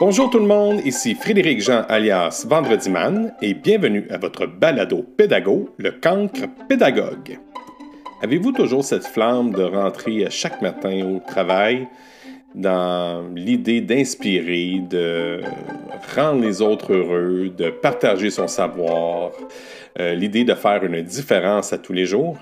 Bonjour 0.00 0.30
tout 0.30 0.38
le 0.38 0.46
monde, 0.46 0.80
ici 0.86 1.14
Frédéric 1.14 1.60
Jean 1.60 1.82
alias 1.86 2.46
Vendredi 2.48 2.88
Man 2.88 3.34
et 3.42 3.52
bienvenue 3.52 4.06
à 4.08 4.16
votre 4.16 4.46
balado 4.46 5.02
pédago, 5.02 5.68
le 5.76 5.90
cancre 5.90 6.48
pédagogue. 6.70 7.38
Avez-vous 8.22 8.52
toujours 8.52 8.82
cette 8.82 9.04
flamme 9.04 9.52
de 9.52 9.62
rentrer 9.62 10.24
chaque 10.30 10.62
matin 10.62 11.04
au 11.04 11.18
travail 11.18 11.86
dans 12.54 13.28
l'idée 13.36 13.82
d'inspirer, 13.82 14.80
de 14.88 15.42
rendre 16.16 16.40
les 16.40 16.62
autres 16.62 16.94
heureux, 16.94 17.50
de 17.54 17.68
partager 17.68 18.30
son 18.30 18.48
savoir, 18.48 19.32
euh, 19.98 20.14
l'idée 20.14 20.44
de 20.44 20.54
faire 20.54 20.82
une 20.82 21.02
différence 21.02 21.74
à 21.74 21.78
tous 21.78 21.92
les 21.92 22.06
jours? 22.06 22.38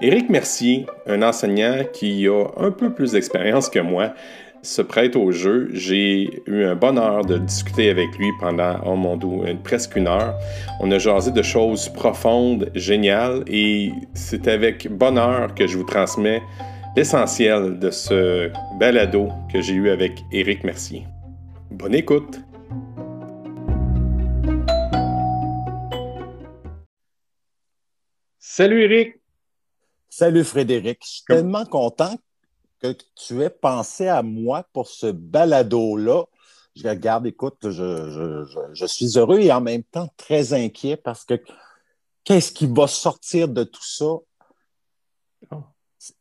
Éric 0.00 0.30
Mercier, 0.30 0.86
un 1.06 1.22
enseignant 1.22 1.80
qui 1.92 2.26
a 2.28 2.44
un 2.58 2.70
peu 2.70 2.92
plus 2.92 3.12
d'expérience 3.12 3.68
que 3.68 3.78
moi, 3.78 4.12
se 4.66 4.82
prête 4.82 5.16
au 5.16 5.30
jeu. 5.30 5.68
J'ai 5.72 6.42
eu 6.46 6.64
un 6.64 6.74
bonheur 6.74 7.24
de 7.24 7.38
discuter 7.38 7.88
avec 7.88 8.08
lui 8.18 8.30
pendant, 8.40 8.80
oh 8.84 8.96
mon 8.96 9.16
dieu, 9.16 9.56
presque 9.62 9.96
une 9.96 10.08
heure. 10.08 10.34
On 10.80 10.90
a 10.90 10.98
jasé 10.98 11.30
de 11.30 11.42
choses 11.42 11.88
profondes, 11.88 12.70
géniales, 12.74 13.44
et 13.46 13.92
c'est 14.14 14.48
avec 14.48 14.88
bonheur 14.90 15.54
que 15.54 15.66
je 15.66 15.78
vous 15.78 15.84
transmets 15.84 16.42
l'essentiel 16.96 17.78
de 17.78 17.90
ce 17.90 18.50
balado 18.78 19.28
que 19.52 19.60
j'ai 19.60 19.74
eu 19.74 19.88
avec 19.90 20.12
Éric 20.32 20.64
Mercier. 20.64 21.06
Bonne 21.70 21.94
écoute! 21.94 22.40
Salut 28.38 28.82
Éric! 28.82 29.14
Salut 30.08 30.44
Frédéric, 30.44 30.98
je 31.02 31.08
suis 31.08 31.24
tellement 31.28 31.66
content 31.66 32.16
que 32.94 33.04
tu 33.14 33.42
aies 33.42 33.50
pensé 33.50 34.08
à 34.08 34.22
moi 34.22 34.64
pour 34.72 34.88
ce 34.88 35.06
balado-là. 35.06 36.24
Je 36.74 36.86
regarde, 36.86 37.26
écoute, 37.26 37.70
je, 37.70 38.86
suis 38.86 39.18
heureux 39.18 39.40
et 39.40 39.52
en 39.52 39.60
même 39.60 39.82
temps 39.82 40.08
très 40.16 40.52
inquiet 40.52 40.96
parce 40.96 41.24
que 41.24 41.40
qu'est-ce 42.24 42.52
qui 42.52 42.66
va 42.66 42.86
sortir 42.86 43.48
de 43.48 43.64
tout 43.64 43.84
ça? 43.84 44.04
Oh. 45.50 45.62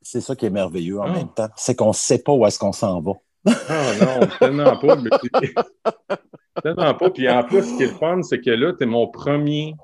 C'est 0.01 0.21
ça 0.21 0.35
qui 0.35 0.45
est 0.45 0.51
merveilleux 0.51 0.99
en 0.99 1.09
oh. 1.09 1.13
même 1.13 1.33
temps. 1.33 1.49
C'est 1.55 1.75
qu'on 1.75 1.89
ne 1.89 1.93
sait 1.93 2.19
pas 2.19 2.31
où 2.31 2.45
est-ce 2.45 2.57
qu'on 2.57 2.71
s'en 2.71 3.01
va. 3.01 3.13
Ah 3.45 3.91
non, 4.01 4.27
tellement 4.39 4.77
pas. 4.77 4.97
tellement 6.63 6.93
pas. 6.95 7.09
Puis 7.11 7.29
en 7.29 7.43
plus, 7.43 7.63
ce 7.63 7.77
qui 7.77 7.83
est 7.83 7.87
le 7.87 7.93
fun, 7.93 8.23
c'est 8.23 8.41
que 8.41 8.49
là, 8.49 8.73
tu 8.73 8.83
es 8.83 8.87
mon 8.87 9.07
premier 9.07 9.75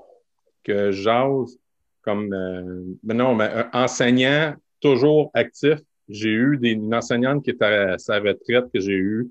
que 0.63 0.91
j'ose 0.91 1.59
comme 2.01 2.33
euh, 2.33 2.97
non, 3.03 3.35
mais, 3.35 3.49
enseignant 3.73 4.55
toujours 4.79 5.31
actif 5.33 5.79
j'ai 6.11 6.29
eu 6.29 6.57
des, 6.57 6.71
une 6.71 6.93
enseignante 6.93 7.43
qui 7.43 7.51
était 7.51 7.65
à 7.65 7.97
sa 7.97 8.19
retraite 8.19 8.65
que 8.73 8.79
j'ai 8.79 8.93
eu. 8.93 9.29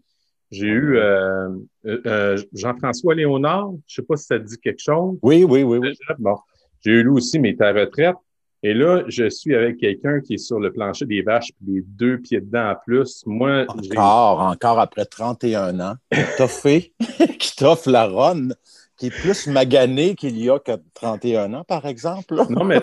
J'ai 0.50 0.66
eu 0.66 0.96
euh, 0.96 1.48
euh, 1.86 2.00
euh, 2.06 2.42
Jean-François 2.52 3.14
Léonard. 3.14 3.70
Je 3.86 4.00
ne 4.00 4.02
sais 4.02 4.06
pas 4.06 4.16
si 4.16 4.26
ça 4.26 4.38
te 4.38 4.44
dit 4.44 4.58
quelque 4.58 4.82
chose. 4.82 5.16
Oui, 5.22 5.44
oui, 5.44 5.62
oui. 5.62 5.78
oui. 5.78 5.96
Bon, 6.18 6.36
j'ai 6.84 6.92
eu 6.92 7.02
lui 7.02 7.10
aussi, 7.10 7.38
mais 7.38 7.50
il 7.50 7.52
était 7.52 7.64
à 7.64 7.72
retraite. 7.72 8.16
Et 8.62 8.74
là, 8.74 9.04
je 9.06 9.28
suis 9.30 9.54
avec 9.54 9.78
quelqu'un 9.78 10.20
qui 10.20 10.34
est 10.34 10.38
sur 10.38 10.58
le 10.58 10.70
plancher 10.70 11.06
des 11.06 11.22
vaches, 11.22 11.50
puis 11.56 11.76
les 11.76 11.82
deux 11.82 12.18
pieds 12.18 12.40
dedans 12.40 12.72
en 12.72 12.74
plus. 12.84 13.22
Moi, 13.26 13.64
encore, 13.68 14.40
encore 14.40 14.80
après 14.80 15.06
31 15.06 15.80
ans, 15.80 15.94
fait, 16.10 16.92
qui 17.38 17.56
t'offre 17.56 17.90
la 17.90 18.06
ronde 18.06 18.54
qui 19.00 19.06
est 19.06 19.10
plus 19.10 19.46
magané 19.46 20.14
qu'il 20.14 20.38
y 20.38 20.50
a 20.50 20.58
que 20.58 20.72
31 20.92 21.54
ans, 21.54 21.64
par 21.64 21.86
exemple. 21.86 22.34
Non, 22.50 22.64
mais 22.64 22.80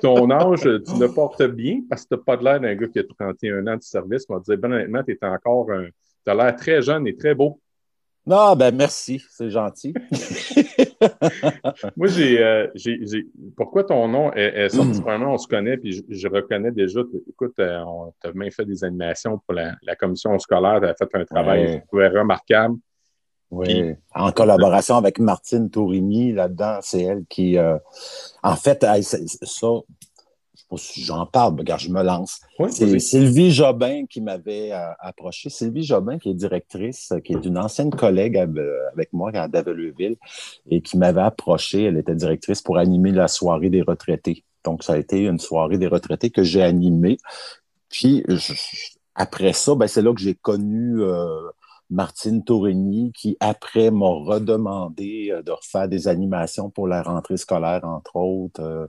ton 0.00 0.30
âge, 0.30 0.60
tu 0.60 1.00
le 1.00 1.08
portes 1.12 1.42
bien 1.42 1.80
parce 1.90 2.04
que 2.04 2.14
tu 2.14 2.14
n'as 2.14 2.36
pas 2.36 2.40
l'air 2.40 2.60
d'un 2.60 2.76
gars 2.76 2.86
qui 2.86 3.00
a 3.00 3.02
31 3.18 3.66
ans 3.66 3.76
de 3.76 3.82
service. 3.82 4.24
On 4.28 4.34
va 4.34 4.40
dire, 4.40 4.58
ben 4.58 4.72
honnêtement, 4.72 5.02
tu 5.02 5.10
es 5.10 5.26
encore 5.26 5.72
un. 5.72 5.86
Tu 6.24 6.30
as 6.30 6.34
l'air 6.34 6.54
très 6.54 6.80
jeune 6.80 7.08
et 7.08 7.16
très 7.16 7.34
beau. 7.34 7.60
Non, 8.24 8.54
ben 8.54 8.72
merci, 8.76 9.20
c'est 9.28 9.50
gentil. 9.50 9.92
Moi, 11.96 12.08
euh, 12.18 12.68
j'ai, 12.76 13.00
j'ai, 13.04 13.26
Pourquoi 13.56 13.82
ton 13.82 14.06
nom 14.06 14.32
est, 14.34 14.68
sorti? 14.68 15.00
Mm. 15.00 15.22
on 15.22 15.38
se 15.38 15.48
connaît, 15.48 15.78
puis 15.78 16.04
je, 16.08 16.28
reconnais 16.28 16.70
déjà. 16.70 17.00
Écoute, 17.28 17.54
euh, 17.58 17.82
on 17.84 18.12
t'a 18.20 18.32
même 18.34 18.52
fait 18.52 18.66
des 18.66 18.84
animations 18.84 19.38
pour 19.38 19.54
la, 19.54 19.96
commission 19.98 20.38
scolaire. 20.38 20.80
Tu 20.80 20.86
as 20.86 20.94
fait 20.94 21.08
un 21.14 21.24
travail 21.24 21.82
remarquable. 21.90 22.76
Oui, 23.50 23.94
en 24.14 24.30
collaboration 24.30 24.96
avec 24.96 25.18
Martine 25.18 25.70
Tourigny 25.70 26.32
là-dedans, 26.32 26.78
c'est 26.82 27.02
elle 27.02 27.24
qui, 27.28 27.58
euh, 27.58 27.78
en 28.44 28.54
fait, 28.54 28.82
ça, 28.82 28.96
je 29.02 30.60
sais 30.60 30.66
pas 30.68 30.76
si 30.76 31.02
j'en 31.02 31.26
parle, 31.26 31.58
regarde, 31.58 31.80
je 31.80 31.90
me 31.90 32.02
lance. 32.02 32.40
c'est 32.70 32.98
Sylvie 33.00 33.50
Jobin 33.50 34.06
qui 34.06 34.20
m'avait 34.20 34.70
euh, 34.72 34.92
approché. 35.00 35.50
Sylvie 35.50 35.82
Jobin, 35.82 36.18
qui 36.18 36.30
est 36.30 36.34
directrice, 36.34 37.12
qui 37.24 37.32
est 37.32 37.44
une 37.44 37.58
ancienne 37.58 37.90
collègue 37.90 38.36
avec 38.36 39.12
moi 39.12 39.32
à 39.34 39.48
Daveleville 39.48 40.16
et 40.70 40.80
qui 40.80 40.96
m'avait 40.96 41.22
approché. 41.22 41.84
Elle 41.84 41.96
était 41.96 42.14
directrice 42.14 42.62
pour 42.62 42.78
animer 42.78 43.10
la 43.10 43.26
soirée 43.26 43.70
des 43.70 43.82
retraités. 43.82 44.44
Donc, 44.64 44.84
ça 44.84 44.92
a 44.92 44.98
été 44.98 45.24
une 45.24 45.40
soirée 45.40 45.78
des 45.78 45.88
retraités 45.88 46.30
que 46.30 46.44
j'ai 46.44 46.62
animée. 46.62 47.18
Puis, 47.88 48.24
après 49.14 49.52
ça, 49.52 49.74
ben, 49.74 49.86
c'est 49.86 50.02
là 50.02 50.14
que 50.14 50.20
j'ai 50.20 50.34
connu 50.34 51.02
euh, 51.02 51.26
Martine 51.90 52.44
Tourigny, 52.44 53.12
qui 53.12 53.36
après 53.40 53.90
m'a 53.90 54.06
redemandé 54.06 55.28
euh, 55.30 55.42
de 55.42 55.50
refaire 55.50 55.88
des 55.88 56.08
animations 56.08 56.70
pour 56.70 56.86
la 56.86 57.02
rentrée 57.02 57.36
scolaire, 57.36 57.84
entre 57.84 58.16
autres. 58.16 58.62
Euh, 58.62 58.86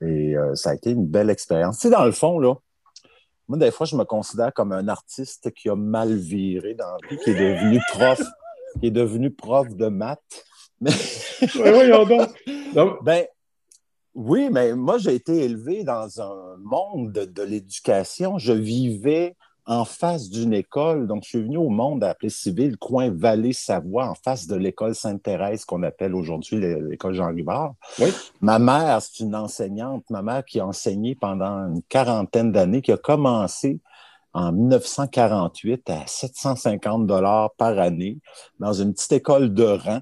et 0.00 0.36
euh, 0.36 0.54
ça 0.54 0.70
a 0.70 0.74
été 0.74 0.90
une 0.90 1.06
belle 1.06 1.30
expérience. 1.30 1.78
Tu 1.78 1.88
sais, 1.88 1.90
dans 1.90 2.04
le 2.04 2.12
fond, 2.12 2.38
là, 2.38 2.54
moi, 3.48 3.58
des 3.58 3.70
fois, 3.70 3.86
je 3.86 3.96
me 3.96 4.04
considère 4.04 4.52
comme 4.52 4.72
un 4.72 4.88
artiste 4.88 5.52
qui 5.52 5.68
a 5.68 5.76
mal 5.76 6.14
viré 6.14 6.74
dans 6.74 6.86
la 6.90 7.08
vie, 7.08 7.18
qui 7.18 7.30
est 7.30 7.34
devenu 7.34 7.80
prof, 7.92 8.20
qui 8.80 8.88
est 8.88 8.90
devenu 8.92 9.30
prof 9.30 9.68
de 9.68 9.88
maths. 9.88 10.44
Mais... 10.80 10.90
Ben, 13.02 13.24
oui, 14.14 14.48
mais 14.50 14.74
moi, 14.74 14.98
j'ai 14.98 15.14
été 15.14 15.44
élevé 15.44 15.84
dans 15.84 16.20
un 16.20 16.56
monde 16.58 17.12
de 17.12 17.42
l'éducation. 17.42 18.38
Je 18.38 18.52
vivais 18.52 19.36
en 19.66 19.84
face 19.84 20.30
d'une 20.30 20.52
école. 20.52 21.06
Donc, 21.06 21.24
je 21.24 21.30
suis 21.30 21.42
venu 21.42 21.56
au 21.56 21.68
monde 21.68 22.04
appelé 22.04 22.30
civil, 22.30 22.76
coin 22.76 23.10
Vallée-Savoie, 23.10 24.08
en 24.08 24.14
face 24.14 24.46
de 24.46 24.54
l'école 24.54 24.94
Sainte-Thérèse 24.94 25.64
qu'on 25.64 25.82
appelle 25.82 26.14
aujourd'hui 26.14 26.58
l'école 26.58 27.14
Jean 27.14 27.34
Rivard. 27.34 27.74
Oui. 27.98 28.08
Ma 28.40 28.58
mère, 28.58 29.02
c'est 29.02 29.24
une 29.24 29.34
enseignante, 29.34 30.04
ma 30.10 30.22
mère 30.22 30.44
qui 30.44 30.60
a 30.60 30.66
enseigné 30.66 31.14
pendant 31.14 31.68
une 31.68 31.82
quarantaine 31.88 32.52
d'années, 32.52 32.82
qui 32.82 32.92
a 32.92 32.96
commencé 32.96 33.80
en 34.32 34.52
1948 34.52 35.90
à 35.90 36.06
750 36.06 37.06
dollars 37.06 37.52
par 37.56 37.78
année 37.78 38.18
dans 38.60 38.72
une 38.72 38.92
petite 38.92 39.12
école 39.12 39.52
de 39.52 39.64
rang 39.64 40.00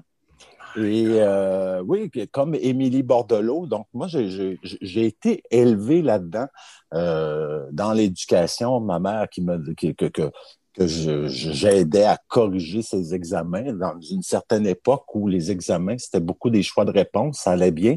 et 0.77 1.05
euh, 1.21 1.81
oui, 1.85 2.11
comme 2.31 2.55
Émilie 2.55 3.03
Bordelot. 3.03 3.65
Donc, 3.67 3.87
moi, 3.93 4.07
j'ai 4.07 5.05
été 5.05 5.43
élevé 5.49 6.01
là-dedans, 6.01 6.47
euh, 6.93 7.65
dans 7.71 7.93
l'éducation. 7.93 8.79
Ma 8.79 8.99
mère 8.99 9.27
qui 9.29 9.41
me 9.41 9.73
que, 9.73 10.07
que, 10.07 10.09
que 10.09 11.27
j'aidais 11.27 12.03
à 12.03 12.17
corriger 12.27 12.81
ses 12.81 13.13
examens 13.13 13.73
dans 13.73 13.99
une 13.99 14.21
certaine 14.21 14.67
époque 14.67 15.05
où 15.15 15.27
les 15.27 15.51
examens, 15.51 15.97
c'était 15.97 16.19
beaucoup 16.19 16.49
des 16.49 16.63
choix 16.63 16.85
de 16.85 16.91
réponse, 16.91 17.39
ça 17.39 17.51
allait 17.51 17.71
bien. 17.71 17.95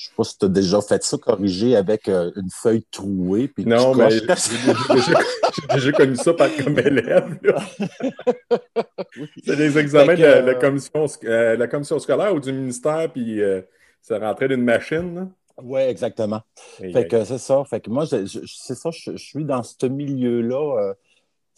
Je 0.00 0.06
sais 0.06 0.12
pas 0.16 0.24
si 0.24 0.38
tu 0.38 0.46
as 0.46 0.48
déjà 0.48 0.80
fait 0.80 1.04
ça, 1.04 1.18
corriger 1.18 1.76
avec 1.76 2.08
euh, 2.08 2.30
une 2.34 2.48
feuille 2.50 2.86
trouée. 2.90 3.48
Puis 3.48 3.66
non, 3.66 3.94
mais 3.94 4.10
j'ai 4.10 4.22
déjà, 4.22 5.92
connu 5.92 6.16
ça 6.16 6.32
par, 6.32 6.48
comme 6.56 6.78
élève. 6.78 7.38
C'est 9.44 9.56
des 9.56 9.76
examens 9.76 10.14
de, 10.14 10.22
la, 10.22 10.54
commission, 10.54 11.04
euh, 11.24 11.54
la 11.54 11.68
commission 11.68 11.98
scolaire 11.98 12.34
ou 12.34 12.40
du 12.40 12.50
ministère, 12.50 13.12
puis 13.12 13.42
euh, 13.42 13.60
ça 14.00 14.18
rentrait 14.18 14.48
d'une 14.48 14.64
machine. 14.64 15.30
Oui, 15.62 15.82
exactement. 15.82 16.40
fait 16.78 17.06
que 17.06 17.22
c'est 17.24 17.36
ça. 17.36 17.62
Fait 17.68 17.80
que 17.80 17.90
moi, 17.90 18.06
c'est 18.06 18.26
ça, 18.26 18.90
je, 18.90 19.18
suis 19.18 19.44
dans 19.44 19.62
ce 19.62 19.84
milieu-là. 19.84 20.94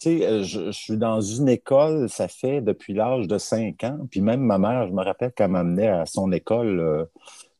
tu 0.01 0.19
sais, 0.19 0.43
je, 0.43 0.69
suis 0.71 0.97
dans 0.97 1.21
une 1.21 1.47
école, 1.47 2.09
ça 2.09 2.27
fait 2.27 2.59
depuis 2.59 2.93
l'âge 2.93 3.29
de 3.29 3.37
5 3.37 3.81
ans. 3.85 3.99
Puis 4.11 4.19
même 4.19 4.41
ma 4.41 4.57
mère, 4.57 4.87
je 4.87 4.91
me 4.91 5.01
rappelle 5.01 5.31
qu'elle 5.31 5.51
m'amenait 5.51 5.87
à 5.87 6.05
son 6.05 6.33
école 6.33 7.07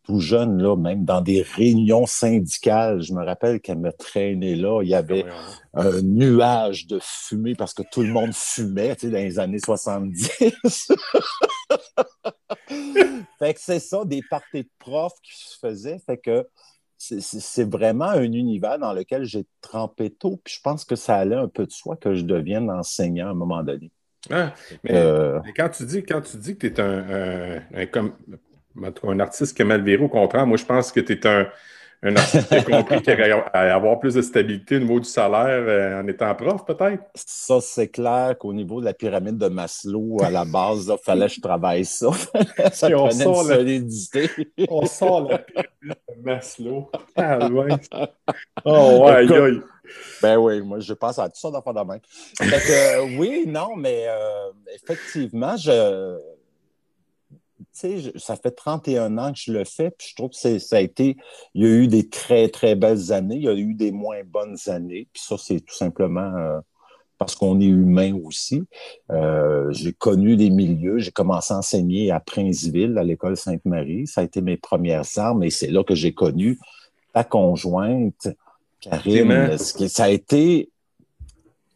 tout 0.04 0.20
jeune, 0.20 0.62
là, 0.62 0.76
même 0.76 1.06
dans 1.06 1.22
des 1.22 1.42
réunions 1.42 2.06
syndicales, 2.06 3.02
je 3.02 3.14
me 3.14 3.24
rappelle 3.24 3.62
qu'elle 3.62 3.80
me 3.80 3.92
traînait 3.92 4.56
là. 4.56 4.82
Il 4.84 4.90
y 4.90 4.96
avait 4.96 5.26
un 5.74 6.02
nuage 6.02 6.88
de 6.88 7.00
fumée 7.02 7.56
parce 7.56 7.74
que 7.74 7.84
tout 7.90 8.02
le 8.02 8.10
monde 8.10 8.34
fumait, 8.34 8.96
tu 8.96 9.08
sais, 9.08 9.12
dans 9.12 9.20
les 9.20 9.40
années 9.40 9.60
70. 9.60 10.30
fait 13.40 13.54
que 13.54 13.60
c'est 13.60 13.80
ça, 13.80 14.04
des 14.06 14.22
parties 14.30 14.64
de 14.64 14.70
profs 14.78 15.20
qui 15.24 15.34
se 15.36 15.58
faisaient. 15.58 16.00
Fait 16.06 16.18
que 16.18 16.46
c'est 16.98 17.70
vraiment 17.70 18.10
un 18.10 18.24
univers 18.24 18.80
dans 18.80 18.94
lequel 18.94 19.24
j'ai 19.24 19.46
trempé 19.62 20.10
tôt. 20.10 20.40
Puis 20.44 20.56
je 20.58 20.62
pense 20.62 20.84
que 20.86 20.96
ça 20.96 21.16
allait 21.16 21.36
un 21.36 21.48
peu 21.48 21.66
de 21.66 21.72
soi 21.72 21.96
que 21.96 22.14
je 22.14 22.24
devienne 22.24 22.70
enseignant 22.70 23.28
à 23.28 23.32
un 23.32 23.36
moment 23.36 23.64
donné. 23.64 23.90
Ah, 24.30 24.54
euh, 24.90 25.42
mais, 25.44 25.52
quand 25.54 25.70
tu 25.70 25.86
dis 25.86 26.04
quand 26.04 26.22
tu 26.22 26.38
dis 26.38 26.56
que 26.56 26.68
tu 26.68 26.74
es 26.74 26.80
un, 26.80 27.62
un, 27.74 28.14
un 29.04 29.20
artiste 29.20 29.56
qui 29.56 29.62
a 29.62 29.66
mal 29.66 29.84
viré, 29.84 30.04
au 30.04 30.10
contraire, 30.10 30.46
moi, 30.46 30.58
je 30.58 30.66
pense 30.66 30.92
que 30.92 31.00
tu 31.00 31.14
es 31.14 31.28
un, 31.28 31.48
un 32.04 32.16
artiste 32.16 32.48
qui 32.50 32.56
a 32.56 32.62
compris 32.62 33.02
qu'il 33.02 33.12
allait 33.14 33.32
avoir 33.72 34.00
plus 34.00 34.14
de 34.16 34.22
stabilité 34.22 34.78
au 34.78 34.80
niveau 34.80 35.00
du 35.00 35.08
salaire 35.10 35.64
euh, 35.68 36.02
en 36.02 36.08
étant 36.08 36.34
prof, 36.36 36.66
peut-être? 36.66 37.04
Ça, 37.16 37.62
c'est 37.62 37.88
clair 37.90 38.36
qu'au 38.38 38.54
niveau 38.54 38.80
de 38.82 38.86
la 38.86 38.94
pyramide 38.94 39.38
de 39.38 39.48
Maslow, 39.48 40.22
à 40.24 40.30
la 40.30 40.44
base, 40.46 40.92
il 40.92 41.04
fallait 41.04 41.28
que 41.28 41.34
je 41.34 41.42
travaille 41.42 41.86
ça. 41.86 42.10
ça 42.74 42.88
on 42.90 43.08
prenait 43.08 43.24
sort 43.24 43.42
une 43.44 43.50
la- 43.50 43.56
solidité. 43.58 44.30
On 44.70 44.86
sort 44.86 45.22
la 45.30 45.38
pyramide 45.38 45.98
de 46.10 46.24
Maslow. 46.24 46.90
Ah, 47.16 47.40
ouais. 47.48 47.80
Oh, 48.66 49.02
ouais, 49.04 49.12
aïe, 49.12 49.30
aïe. 49.38 49.62
Ben 50.22 50.38
oui, 50.38 50.62
moi, 50.62 50.80
je 50.80 50.94
pense 50.94 51.20
à 51.20 51.28
tout 51.28 51.36
ça 51.38 51.52
d'affaires 51.52 51.74
de 51.74 51.82
même. 51.82 52.00
Fait 52.38 52.46
que, 52.48 52.72
euh, 52.72 53.18
oui, 53.20 53.44
non, 53.46 53.76
mais 53.76 54.06
euh, 54.08 54.52
effectivement, 54.74 55.58
je. 55.58 56.18
Je- 57.82 58.18
ça 58.18 58.36
fait 58.36 58.52
31 58.52 59.18
ans 59.18 59.32
que 59.32 59.40
je 59.40 59.52
le 59.52 59.64
fais, 59.64 59.92
puis 59.92 60.08
je 60.10 60.16
trouve 60.16 60.30
que 60.32 60.60
ça 60.60 60.78
a 60.78 60.80
été. 60.80 61.18
Il 61.54 61.64
y 61.64 61.66
a 61.66 61.70
eu 61.70 61.88
des 61.88 62.08
très, 62.10 62.50
très 62.50 62.76
belles 62.76 63.12
années, 63.12 63.36
il 63.36 63.44
y 63.44 63.48
a 63.50 63.54
eu 63.56 63.74
des 63.74 63.92
moins 63.92 64.22
bonnes 64.26 64.58
années, 64.68 65.08
puis 65.14 65.22
ça, 65.26 65.38
c'est 65.38 65.60
tout 65.62 65.74
simplement 65.76 66.36
euh, 66.38 66.60
parce 67.18 67.36
qu'on 67.36 67.60
est 67.62 67.66
humain 67.66 68.18
aussi. 68.24 68.64
Euh, 69.12 69.72
j'ai 69.72 69.94
connu 69.94 70.36
des 70.36 70.50
milieux, 70.50 70.98
j'ai 71.00 71.12
commencé 71.12 71.54
à 71.54 71.58
enseigner 71.58 72.12
à 72.12 72.20
Princeville, 72.20 72.98
à 72.98 73.04
l'école 73.04 73.38
Sainte-Marie. 73.38 74.08
Ça 74.08 74.22
a 74.22 74.24
été 74.24 74.42
mes 74.42 74.58
premières 74.58 75.06
armes, 75.18 75.44
et 75.44 75.50
c'est 75.50 75.68
là 75.72 75.84
que 75.84 75.96
j'ai 75.96 76.14
connu 76.14 76.60
ta 77.14 77.24
conjointe, 77.24 78.28
Karine. 78.82 79.58
Ça 79.88 80.06
a 80.06 80.10
été 80.10 80.70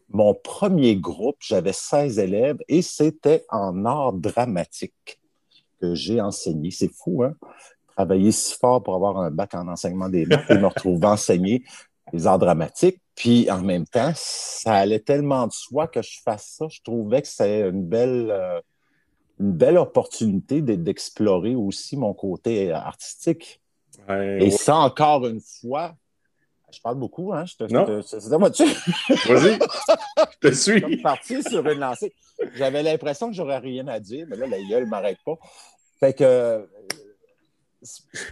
mon 0.10 0.34
premier 0.34 0.96
groupe. 0.96 1.38
J'avais 1.40 1.74
16 1.74 2.18
élèves 2.20 2.58
et 2.68 2.82
c'était 2.82 3.46
en 3.50 3.86
art 3.86 4.14
dramatique 4.14 5.20
que 5.80 5.96
j'ai 5.96 6.22
enseigné. 6.22 6.72
C'est 6.72 6.92
fou, 6.94 7.24
hein? 7.24 7.34
Travailler 7.96 8.32
si 8.32 8.56
fort 8.56 8.84
pour 8.84 8.96
avoir 8.96 9.18
un 9.18 9.32
bac 9.32 9.56
en 9.56 9.68
enseignement 9.68 10.10
des 10.10 10.26
maths 10.26 10.50
et 10.50 10.58
me 10.58 10.68
retrouver 10.68 11.08
enseigner 11.08 11.64
les 12.14 12.28
arts 12.28 12.40
dramatiques. 12.40 13.02
Puis 13.16 13.50
en 13.50 13.62
même 13.62 13.86
temps, 13.86 14.12
ça 14.16 14.76
allait 14.76 15.00
tellement 15.00 15.48
de 15.48 15.52
soi 15.52 15.88
que 15.88 16.02
je 16.04 16.20
fasse 16.24 16.56
ça. 16.58 16.68
Je 16.70 16.80
trouvais 16.84 17.22
que 17.24 17.28
c'était 17.28 17.68
une 17.68 17.84
belle, 17.84 18.30
euh, 18.30 18.62
une 19.40 19.52
belle 19.54 19.78
opportunité 19.78 20.62
de- 20.62 20.76
d'explorer 20.76 21.56
aussi 21.56 21.98
mon 21.98 22.14
côté 22.14 22.72
artistique. 22.72 23.60
Ouais, 24.08 24.38
Et 24.40 24.44
ouais. 24.46 24.50
ça, 24.52 24.76
encore 24.78 25.26
une 25.26 25.42
fois, 25.42 25.96
je 26.72 26.82
parle 26.82 26.96
beaucoup, 26.98 27.34
hein? 27.34 27.46
Je 27.46 27.56
te, 27.56 27.74
Non. 27.74 27.86
je 27.88 28.02
te- 28.02 28.20
c'est 28.20 28.34
à 28.34 28.38
moi 28.38 28.50
dessus. 28.50 28.66
Vas-y, 29.28 29.60
je 30.42 30.50
te 30.50 30.54
suis. 30.54 30.82
comme 30.82 31.02
parti 31.02 31.42
sur 31.44 31.66
une 31.68 31.80
lancée. 31.80 32.14
J'avais 32.56 32.84
l'impression 32.84 33.30
que 33.30 33.34
j'aurais 33.36 33.60
rien 33.60 33.88
à 33.88 34.00
dire, 34.00 34.26
mais 34.30 34.36
là, 34.38 34.48
la 34.48 34.62
gueule 34.70 34.84
ne 34.86 34.90
m'arrête 34.90 35.18
pas. 35.26 35.36
Fait 36.00 36.14
que, 36.14 36.24
euh, 36.24 36.66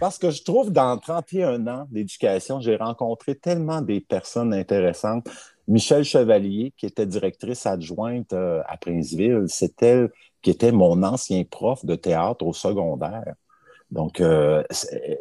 parce 0.00 0.18
que 0.18 0.30
je 0.30 0.42
trouve 0.42 0.70
dans 0.70 0.98
31 0.98 1.66
ans 1.66 1.86
d'éducation, 1.90 2.60
j'ai 2.60 2.76
rencontré 2.76 3.34
tellement 3.36 3.80
des 3.80 4.00
personnes 4.00 4.52
intéressantes. 4.52 5.28
Michel 5.68 6.04
Chevalier, 6.04 6.72
qui 6.76 6.86
était 6.86 7.06
directrice 7.06 7.66
adjointe 7.66 8.32
euh, 8.32 8.62
à 8.66 8.76
Princeville, 8.76 9.44
c'est 9.48 9.82
elle 9.82 10.10
qui 10.42 10.50
était 10.50 10.72
mon 10.72 11.02
ancien 11.02 11.42
prof 11.44 11.84
de 11.84 11.96
théâtre 11.96 12.44
au 12.46 12.52
secondaire. 12.52 13.34
Donc, 13.92 14.20
euh, 14.20 14.64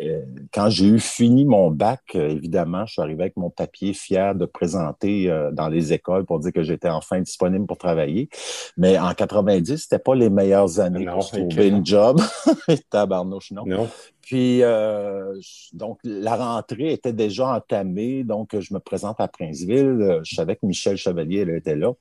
euh, 0.01 0.21
quand 0.51 0.69
j'ai 0.69 0.87
eu 0.87 0.99
fini 0.99 1.45
mon 1.45 1.69
bac, 1.69 2.01
euh, 2.15 2.29
évidemment, 2.29 2.85
je 2.87 2.93
suis 2.93 3.01
arrivé 3.01 3.23
avec 3.23 3.37
mon 3.37 3.51
papier 3.51 3.93
fier 3.93 4.33
de 4.33 4.45
présenter 4.45 5.29
euh, 5.29 5.51
dans 5.51 5.69
les 5.69 5.93
écoles 5.93 6.25
pour 6.25 6.39
dire 6.39 6.51
que 6.51 6.63
j'étais 6.63 6.89
enfin 6.89 7.21
disponible 7.21 7.67
pour 7.67 7.77
travailler. 7.77 8.27
Mais 8.75 8.97
en 8.97 9.13
90, 9.13 9.77
c'était 9.77 9.99
pas 9.99 10.15
les 10.15 10.31
meilleures 10.31 10.79
années 10.79 11.05
Non, 11.05 11.19
pour 11.19 11.29
trouver 11.29 11.67
une 11.67 11.85
job. 11.85 12.19
Tabarnouche, 12.89 13.51
non. 13.51 13.65
Non. 13.67 13.87
Puis, 14.21 14.63
euh, 14.63 15.39
donc, 15.73 15.99
la 16.03 16.35
rentrée 16.35 16.91
était 16.91 17.13
déjà 17.13 17.49
entamée. 17.57 18.23
Donc, 18.23 18.59
je 18.59 18.73
me 18.73 18.79
présente 18.79 19.21
à 19.21 19.27
Princeville. 19.27 20.21
Je 20.23 20.35
savais 20.35 20.55
que 20.55 20.65
Michel 20.65 20.97
Chevalier, 20.97 21.41
elle 21.41 21.51
était 21.51 21.75
là. 21.75 21.91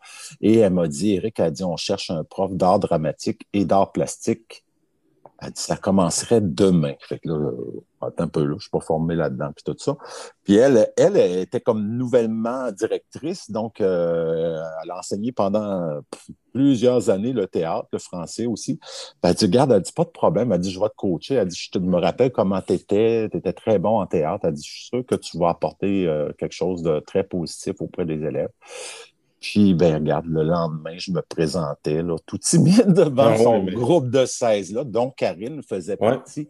Et 0.40 0.56
elle 0.60 0.72
m'a 0.72 0.88
dit, 0.88 1.16
Eric 1.16 1.40
a 1.40 1.50
dit, 1.50 1.64
on 1.64 1.76
cherche 1.76 2.10
un 2.10 2.24
prof 2.24 2.54
d'art 2.54 2.78
dramatique 2.78 3.46
et 3.52 3.66
d'art 3.66 3.92
plastique. 3.92 4.63
Elle 5.40 5.50
dit, 5.50 5.62
ça 5.62 5.76
commencerait 5.76 6.40
demain. 6.40 6.94
Fait 7.00 7.18
que 7.18 7.28
là, 7.28 7.34
euh, 7.34 7.84
attends 8.00 8.24
un 8.24 8.28
peu, 8.28 8.44
là, 8.44 8.54
je 8.56 8.62
suis 8.62 8.70
pas 8.70 8.80
formé 8.80 9.14
là-dedans, 9.14 9.50
puis 9.54 9.64
tout 9.64 9.76
ça. 9.78 9.96
Puis 10.44 10.54
elle, 10.54 10.88
elle, 10.96 11.16
elle 11.16 11.38
était 11.38 11.60
comme 11.60 11.96
nouvellement 11.96 12.70
directrice, 12.72 13.50
donc 13.50 13.80
euh, 13.80 14.62
elle 14.82 14.90
a 14.90 14.98
enseigné 14.98 15.32
pendant 15.32 16.00
plusieurs 16.54 17.10
années 17.10 17.32
le 17.32 17.46
théâtre, 17.48 17.88
le 17.92 17.98
français 17.98 18.46
aussi. 18.46 18.76
Puis 18.76 19.18
elle 19.24 19.34
dit, 19.34 19.44
regarde, 19.46 19.72
elle 19.72 19.82
dit, 19.82 19.92
pas 19.92 20.04
de 20.04 20.10
problème. 20.10 20.52
Elle 20.52 20.60
dit, 20.60 20.70
je 20.70 20.80
vais 20.80 20.88
te 20.88 20.94
coacher. 20.96 21.34
Elle 21.34 21.48
dit, 21.48 21.58
je 21.58 21.70
te, 21.70 21.78
me 21.78 21.98
rappelle 21.98 22.30
comment 22.30 22.62
tu 22.62 22.74
étais. 22.74 23.28
Tu 23.30 23.38
étais 23.38 23.52
très 23.52 23.78
bon 23.78 24.00
en 24.00 24.06
théâtre. 24.06 24.44
Elle 24.46 24.54
dit, 24.54 24.64
je 24.64 24.72
suis 24.72 24.86
sûr 24.86 25.04
que 25.04 25.16
tu 25.16 25.36
vas 25.36 25.50
apporter 25.50 26.06
euh, 26.06 26.32
quelque 26.38 26.52
chose 26.54 26.82
de 26.82 27.00
très 27.00 27.24
positif 27.24 27.74
auprès 27.80 28.06
des 28.06 28.22
élèves. 28.22 28.50
Puis, 29.46 29.74
ben, 29.74 29.96
regarde, 29.96 30.24
le 30.24 30.42
lendemain, 30.42 30.94
je 30.96 31.12
me 31.12 31.20
présentais, 31.20 32.02
là, 32.02 32.16
tout 32.24 32.38
timide 32.38 32.86
devant 32.94 33.24
Ah 33.26 33.30
ouais, 33.32 33.42
son 33.44 33.62
mais- 33.62 33.72
groupe 33.72 34.08
de 34.08 34.24
16, 34.24 34.72
là, 34.72 34.84
dont 34.84 35.10
Karine 35.10 35.62
faisait 35.62 35.98
Ouais. 36.00 36.12
partie. 36.16 36.48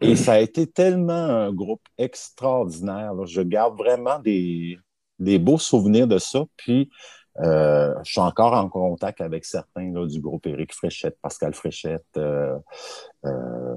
Et 0.00 0.16
ça 0.16 0.32
a 0.32 0.38
été 0.40 0.66
tellement 0.66 1.12
un 1.12 1.52
groupe 1.52 1.82
extraordinaire. 1.98 3.14
là. 3.14 3.24
Je 3.26 3.42
garde 3.42 3.78
vraiment 3.78 4.18
des, 4.18 4.76
des 5.20 5.38
beaux 5.38 5.58
souvenirs 5.58 6.08
de 6.08 6.18
ça. 6.18 6.44
Puis, 6.56 6.90
euh, 7.38 7.94
je 8.04 8.10
suis 8.10 8.20
encore 8.20 8.54
en 8.54 8.68
contact 8.68 9.20
avec 9.20 9.44
certains 9.44 9.92
là, 9.92 10.04
du 10.08 10.20
groupe 10.20 10.44
Éric 10.48 10.74
Fréchette, 10.74 11.16
Pascal 11.22 11.54
Fréchette. 11.54 12.04
euh, 12.16 12.56
euh, 13.24 13.74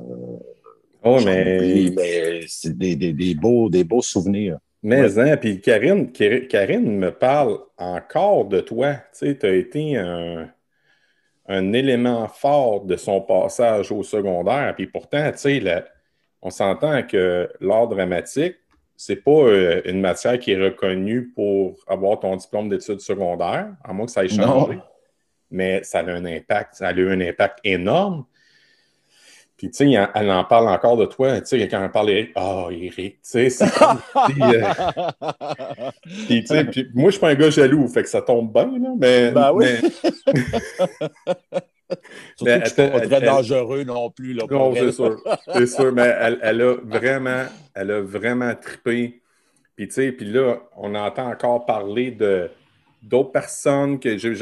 Oh, 1.08 1.20
mais. 1.24 1.92
mais 1.96 2.42
c'est 2.48 2.76
des, 2.76 2.96
des, 2.96 3.14
des 3.14 3.36
beaux, 3.36 3.70
des 3.70 3.84
beaux 3.84 4.02
souvenirs. 4.02 4.58
Mais, 4.88 5.18
hein, 5.20 5.36
puis 5.38 5.62
Karine, 5.62 6.12
Kari- 6.12 6.48
Karine 6.48 6.98
me 6.98 7.12
parle 7.12 7.58
encore 7.78 8.46
de 8.46 8.62
toi. 8.62 8.94
Tu 8.94 9.02
sais, 9.28 9.38
tu 9.38 9.46
as 9.46 9.54
été 9.56 9.98
un, 9.98 10.48
un 11.48 11.74
élément 11.74 12.28
fort 12.28 12.86
de 12.86 12.96
son 12.96 13.20
passage 13.22 13.92
au 13.92 14.04
secondaire. 14.04 14.74
Puis 14.76 14.88
pourtant, 14.88 15.32
tu 15.32 15.38
sais, 15.40 15.60
la- 15.60 15.86
on 16.42 16.52
s'entend 16.52 17.02
que 17.04 17.50
l'art 17.60 17.88
dramatique, 17.88 18.58
c'est 18.96 19.16
pas 19.18 19.32
euh, 19.32 19.82
une 19.86 20.00
matière 20.00 20.38
qui 20.40 20.52
est 20.52 20.62
reconnue 20.64 21.30
pour 21.36 21.78
avoir 21.88 22.20
ton 22.20 22.36
diplôme 22.36 22.70
d'études 22.70 23.02
secondaires, 23.02 23.70
à 23.84 23.92
moins 23.92 24.06
que 24.06 24.12
ça 24.12 24.24
ait 24.24 24.30
changé. 24.30 24.76
Non. 24.76 24.82
Mais 25.50 25.84
ça 25.84 26.00
a 26.00 26.12
un 26.12 26.26
impact, 26.26 26.76
ça 26.76 26.88
a 26.90 26.94
eu 26.94 27.10
un 27.10 27.22
impact 27.22 27.60
énorme. 27.64 28.26
Puis, 29.66 29.72
tu 29.72 29.78
sais, 29.78 29.92
elle 29.94 30.10
elle 30.14 30.30
en 30.32 30.44
parle 30.44 30.68
encore 30.70 30.96
de 30.96 31.06
toi. 31.06 31.42
Tu 31.42 31.48
sais, 31.60 31.68
quand 31.68 31.84
elle 31.84 31.92
parle 31.92 32.06
d'Éric, 32.08 32.32
ah, 32.36 32.68
Eric, 32.70 33.14
tu 33.16 33.20
sais, 33.24 33.50
c'est 33.50 33.72
comme 33.74 33.98
euh, 34.44 34.62
puis, 36.28 36.42
tu 36.42 36.46
sais, 36.48 36.66
puis 36.66 36.88
moi, 36.94 37.06
je 37.10 37.12
suis 37.14 37.20
pas 37.20 37.30
un 37.30 37.34
gars 37.36 37.50
jaloux, 37.50 37.88
fait 37.88 38.04
que 38.04 38.10
ça 38.10 38.22
tombe 38.22 38.54
bien, 38.54 38.66
là, 38.66 38.90
mais... 38.96 39.32
Ben 39.32 39.52
oui. 39.54 39.66
mais- 39.82 40.12
Surtout 42.36 42.46
Mais 42.46 42.60
que 42.60 42.66
je 42.66 42.74
suis 42.74 42.76
pas 42.76 42.84
elle- 42.84 43.08
très 43.10 43.16
elle- 43.18 43.26
dangereux 43.26 43.84
non 43.84 44.10
plus. 44.12 44.34
Là, 44.34 44.44
non, 44.50 44.74
elle. 44.76 44.86
c'est 44.86 44.92
sûr, 44.92 45.18
c'est 45.54 45.68
sûr, 45.68 45.92
mais 45.94 46.14
elle, 46.20 46.40
elle 46.42 46.62
a 46.62 46.74
vraiment, 46.84 47.44
elle 47.74 47.92
a 47.92 48.02
vraiment 48.02 48.54
trippé. 48.56 49.22
Puis, 49.76 49.88
tu 49.88 49.94
sais, 49.94 50.12
puis 50.12 50.26
là, 50.26 50.58
on 50.78 50.94
entend 50.96 51.28
encore 51.30 51.66
parler 51.66 52.12
de 52.12 52.50
d'autres 53.06 53.32
personnes 53.32 54.00
que 54.00 54.18
j'ai 54.18 54.34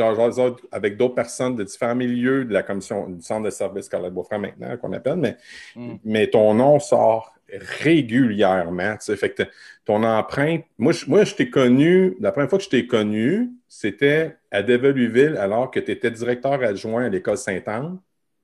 avec 0.71 0.97
d'autres 0.97 1.15
personnes 1.15 1.55
de 1.55 1.63
différents 1.63 1.95
milieux 1.95 2.45
de 2.45 2.53
la 2.53 2.63
commission 2.63 3.09
du 3.09 3.21
centre 3.21 3.43
de 3.43 3.49
service 3.49 3.85
Scarlett 3.85 4.13
Beaufrère 4.13 4.39
maintenant 4.39 4.75
qu'on 4.77 4.93
appelle, 4.93 5.17
mais, 5.17 5.37
Mm. 5.75 5.95
mais 6.03 6.27
ton 6.27 6.53
nom 6.53 6.79
sort 6.79 7.33
régulièrement. 7.51 8.93
Tu 8.93 9.05
sais, 9.05 9.15
fait 9.15 9.31
que 9.31 9.43
ton 9.85 10.03
empreinte. 10.03 10.63
Moi, 10.77 10.93
je, 10.93 11.05
moi, 11.07 11.23
je 11.23 11.35
t'ai 11.35 11.49
connu, 11.49 12.15
la 12.19 12.31
première 12.31 12.49
fois 12.49 12.57
que 12.57 12.63
je 12.63 12.69
t'ai 12.69 12.87
connu, 12.87 13.51
c'était 13.67 14.37
à 14.49 14.63
Develuville, 14.63 15.37
alors 15.37 15.69
que 15.69 15.79
tu 15.79 15.91
étais 15.91 16.09
directeur 16.09 16.53
adjoint 16.53 17.05
à 17.05 17.09
l'école 17.09 17.37
Sainte-Anne. 17.37 17.99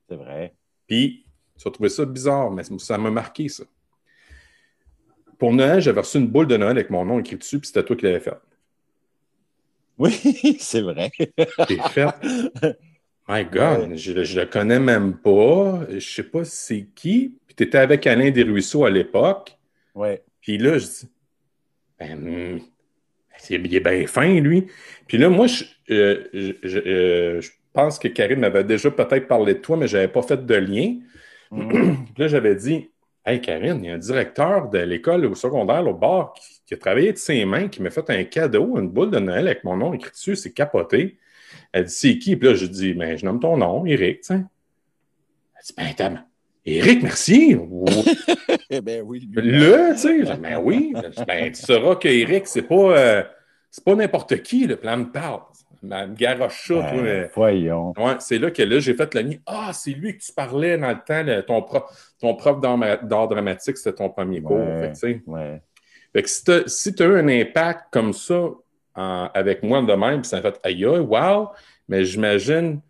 C'est 0.08 0.16
vrai. 0.16 0.54
Puis, 0.86 1.24
tu 1.58 1.66
as 1.66 1.70
trouvé 1.70 1.88
ça 1.88 2.04
bizarre, 2.04 2.50
mais 2.50 2.62
ça 2.78 2.98
m'a 2.98 3.10
marqué, 3.10 3.48
ça. 3.48 3.64
Pour 5.38 5.52
Noël, 5.52 5.80
j'avais 5.80 6.00
reçu 6.00 6.18
une 6.18 6.28
boule 6.28 6.46
de 6.46 6.56
Noël 6.56 6.72
avec 6.72 6.90
mon 6.90 7.04
nom 7.04 7.18
écrit 7.18 7.36
dessus, 7.36 7.58
puis 7.58 7.68
c'était 7.68 7.82
toi 7.82 7.96
qui 7.96 8.04
l'avais 8.04 8.20
faite. 8.20 8.40
Oui, 10.00 10.56
c'est 10.58 10.80
vrai. 10.80 11.10
T'es 11.68 11.76
faite. 11.90 12.14
My 13.28 13.44
God, 13.44 13.96
je, 13.96 14.12
le- 14.12 14.24
je 14.24 14.40
le 14.40 14.46
connais 14.46 14.80
même 14.80 15.18
pas. 15.18 15.80
Je 15.90 16.00
sais 16.00 16.22
pas 16.24 16.42
c'est 16.44 16.86
qui. 16.94 17.36
Puis 17.46 17.54
tu 17.54 17.62
étais 17.64 17.78
avec 17.78 18.06
Alain 18.06 18.30
Desruisseaux 18.30 18.84
à 18.84 18.90
l'époque. 18.90 19.56
Oui. 19.94 20.08
Puis 20.40 20.56
là, 20.58 20.78
je 20.78 20.86
dis, 20.86 21.08
ben, 21.98 22.60
c'est- 23.36 23.54
il 23.56 23.74
est 23.74 23.80
bien 23.80 24.06
fin, 24.06 24.40
lui. 24.40 24.66
Puis 25.06 25.18
là, 25.18 25.28
moi, 25.28 25.46
je, 25.46 25.64
euh, 25.90 26.24
je- 26.62 26.78
euh, 26.78 27.40
je 27.40 27.50
pense 27.72 27.98
que 27.98 28.08
Karine 28.08 28.40
m'avait 28.40 28.64
déjà 28.64 28.90
peut-être 28.90 29.28
parlé 29.28 29.54
de 29.54 29.58
toi, 29.60 29.76
mais 29.76 29.86
je 29.86 29.96
n'avais 29.96 30.08
pas 30.08 30.22
fait 30.22 30.44
de 30.44 30.54
lien. 30.54 30.96
Mm. 31.50 31.68
Puis 32.14 32.22
là, 32.22 32.28
j'avais 32.28 32.54
dit, 32.54 32.90
Hey 33.26 33.40
Karine, 33.42 33.84
il 33.84 33.88
y 33.88 33.90
a 33.90 33.94
un 33.94 33.98
directeur 33.98 34.70
de 34.70 34.78
l'école 34.78 35.26
au 35.26 35.34
secondaire 35.34 35.86
au 35.86 35.92
bar 35.92 36.32
qui, 36.32 36.59
qui 36.70 36.74
a 36.74 36.76
travaillé 36.76 37.12
de 37.12 37.18
ses 37.18 37.44
mains, 37.44 37.66
qui 37.66 37.82
m'a 37.82 37.90
fait 37.90 38.08
un 38.10 38.22
cadeau, 38.22 38.78
une 38.78 38.88
boule 38.88 39.10
de 39.10 39.18
Noël 39.18 39.48
avec 39.48 39.64
mon 39.64 39.76
nom 39.76 39.92
écrit 39.92 40.12
dessus, 40.12 40.36
c'est 40.36 40.52
capoté. 40.52 41.18
Elle 41.72 41.86
dit, 41.86 41.92
c'est 41.92 42.16
qui? 42.18 42.36
Puis 42.36 42.48
là, 42.48 42.54
je 42.54 42.64
dis, 42.64 42.94
ben, 42.94 43.18
je 43.18 43.24
nomme 43.26 43.40
ton 43.40 43.56
nom, 43.56 43.84
Eric, 43.86 44.20
tu 44.20 44.26
sais. 44.28 44.34
Elle 44.34 45.64
dit, 45.64 45.74
ben, 45.76 45.88
t'as- 45.96 46.24
Éric 46.64 47.02
Mercier? 47.02 47.58
eh 48.70 48.80
ben 48.80 49.02
oui. 49.04 49.28
Le, 49.34 49.94
tu 49.94 49.98
sais, 49.98 50.36
ben 50.36 50.60
oui. 50.62 50.94
Ben, 51.26 51.50
tu 51.50 51.60
sauras 51.60 51.96
qu'Éric, 51.96 52.46
c'est 52.46 52.62
pas, 52.62 52.96
euh, 52.96 53.22
c'est 53.68 53.82
pas 53.82 53.96
n'importe 53.96 54.40
qui, 54.42 54.64
le 54.68 54.76
plan 54.76 54.96
me 54.98 55.10
parle. 55.10 55.40
Ma 55.82 56.06
garoche 56.06 56.68
ça, 56.68 56.82
Ben, 56.92 57.24
toi. 57.24 57.30
voyons. 57.34 57.92
Ouais, 57.96 58.14
c'est 58.20 58.38
là 58.38 58.52
que 58.52 58.62
là, 58.62 58.78
j'ai 58.78 58.94
fait 58.94 59.12
la 59.14 59.22
nuit. 59.24 59.40
Ah, 59.44 59.72
c'est 59.72 59.90
lui 59.90 60.16
que 60.16 60.22
tu 60.22 60.32
parlais 60.32 60.78
dans 60.78 60.90
le 60.90 60.98
temps, 61.04 61.22
le- 61.24 61.40
ton, 61.42 61.62
prof, 61.62 61.82
ton 62.20 62.36
prof 62.36 62.60
d'art 62.60 63.26
dramatique, 63.26 63.76
c'était 63.76 63.96
ton 63.96 64.10
premier 64.10 64.40
cours. 64.40 64.60
Fait 64.94 65.20
Ouais. 65.26 65.62
Fait 66.12 66.22
que 66.22 66.28
si 66.28 66.44
tu 66.44 66.50
as, 66.50 66.62
si 66.66 66.94
t'as 66.94 67.06
eu 67.06 67.18
un 67.18 67.28
impact 67.28 67.84
comme 67.90 68.12
ça 68.12 68.50
en- 68.94 69.30
avec 69.32 69.62
moi 69.62 69.82
de 69.82 69.92
même, 69.92 70.22
puis 70.22 70.28
ça 70.28 70.38
a 70.38 70.42
fait 70.42 70.60
aïe, 70.62 70.84
aïe, 70.84 70.98
wow, 70.98 71.48
mais 71.88 72.04
j'imagine 72.04 72.80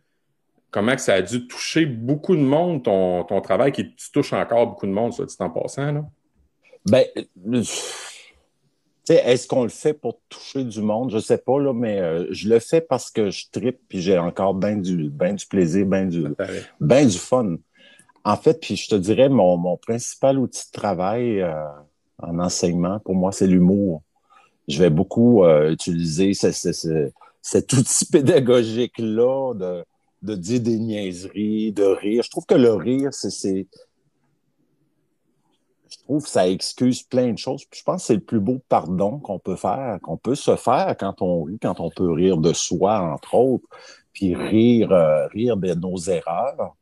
comment 0.70 0.94
que 0.94 1.00
ça 1.00 1.14
a 1.14 1.22
dû 1.22 1.46
toucher 1.46 1.84
beaucoup 1.84 2.36
de 2.36 2.42
monde, 2.42 2.84
ton, 2.84 3.24
ton 3.24 3.40
travail, 3.40 3.72
qui 3.72 3.94
tu 3.94 4.10
touches 4.12 4.32
encore 4.32 4.66
beaucoup 4.68 4.86
de 4.86 4.92
monde, 4.92 5.12
ça 5.12 5.24
dit 5.24 5.36
en 5.40 5.50
passant. 5.50 5.92
Là. 5.92 6.04
Ben, 6.86 7.04
tu 7.14 7.64
sais, 9.04 9.22
est-ce 9.26 9.48
qu'on 9.48 9.64
le 9.64 9.68
fait 9.68 9.94
pour 9.94 10.20
toucher 10.28 10.64
du 10.64 10.80
monde? 10.80 11.10
Je 11.10 11.18
sais 11.18 11.38
pas, 11.38 11.58
là, 11.60 11.72
mais 11.72 12.00
euh, 12.00 12.26
je 12.30 12.48
le 12.48 12.58
fais 12.60 12.80
parce 12.80 13.10
que 13.10 13.30
je 13.30 13.46
tripe 13.50 13.80
puis 13.88 14.00
j'ai 14.00 14.16
encore 14.18 14.54
bien 14.54 14.76
du, 14.76 15.10
ben 15.10 15.34
du 15.34 15.46
plaisir, 15.46 15.86
bien 15.86 16.06
du, 16.06 16.24
ben 16.80 17.06
du 17.06 17.18
fun. 17.18 17.56
En 18.24 18.36
fait, 18.36 18.60
puis 18.60 18.76
je 18.76 18.88
te 18.88 18.94
dirais, 18.94 19.28
mon, 19.28 19.56
mon 19.56 19.76
principal 19.76 20.38
outil 20.38 20.66
de 20.66 20.78
travail 20.78 21.40
euh, 21.40 21.54
en 22.22 22.38
enseignement, 22.38 22.98
pour 23.00 23.14
moi, 23.14 23.32
c'est 23.32 23.46
l'humour. 23.46 24.02
Je 24.68 24.78
vais 24.78 24.90
beaucoup 24.90 25.44
euh, 25.44 25.72
utiliser 25.72 26.34
ce- 26.34 26.52
ce- 26.52 26.72
ce- 26.72 27.10
cet 27.42 27.72
outil 27.72 28.04
pédagogique-là 28.12 29.54
de, 30.22 30.34
dire 30.36 30.60
des 30.60 30.78
niaiseries, 30.78 31.72
de 31.72 31.84
rire. 31.84 32.22
Je 32.22 32.30
trouve 32.30 32.46
que 32.46 32.54
le 32.54 32.72
rire, 32.74 33.12
c'est- 33.12 33.30
c'est... 33.30 33.66
Je 35.88 35.98
trouve 36.04 36.22
que 36.22 36.28
ça 36.28 36.48
excuse 36.48 37.02
plein 37.02 37.32
de 37.32 37.38
choses. 37.38 37.64
Puis 37.64 37.80
je 37.80 37.84
pense 37.84 38.02
que 38.02 38.06
c'est 38.08 38.14
le 38.14 38.20
plus 38.20 38.38
beau 38.40 38.60
pardon 38.68 39.18
qu'on 39.18 39.38
peut 39.40 39.56
faire, 39.56 39.98
qu'on 40.02 40.16
peut 40.16 40.36
se 40.36 40.54
faire 40.56 40.94
quand 40.98 41.20
on 41.20 41.42
rit, 41.44 41.58
quand 41.60 41.80
on 41.80 41.90
peut 41.90 42.10
rire 42.12 42.36
de 42.36 42.52
soi, 42.52 43.00
entre 43.00 43.34
autres, 43.34 43.66
puis 44.12 44.34
rire, 44.34 44.92
euh, 44.92 45.26
rire 45.28 45.56
de 45.56 45.74
nos 45.74 45.96
erreurs 45.98 46.76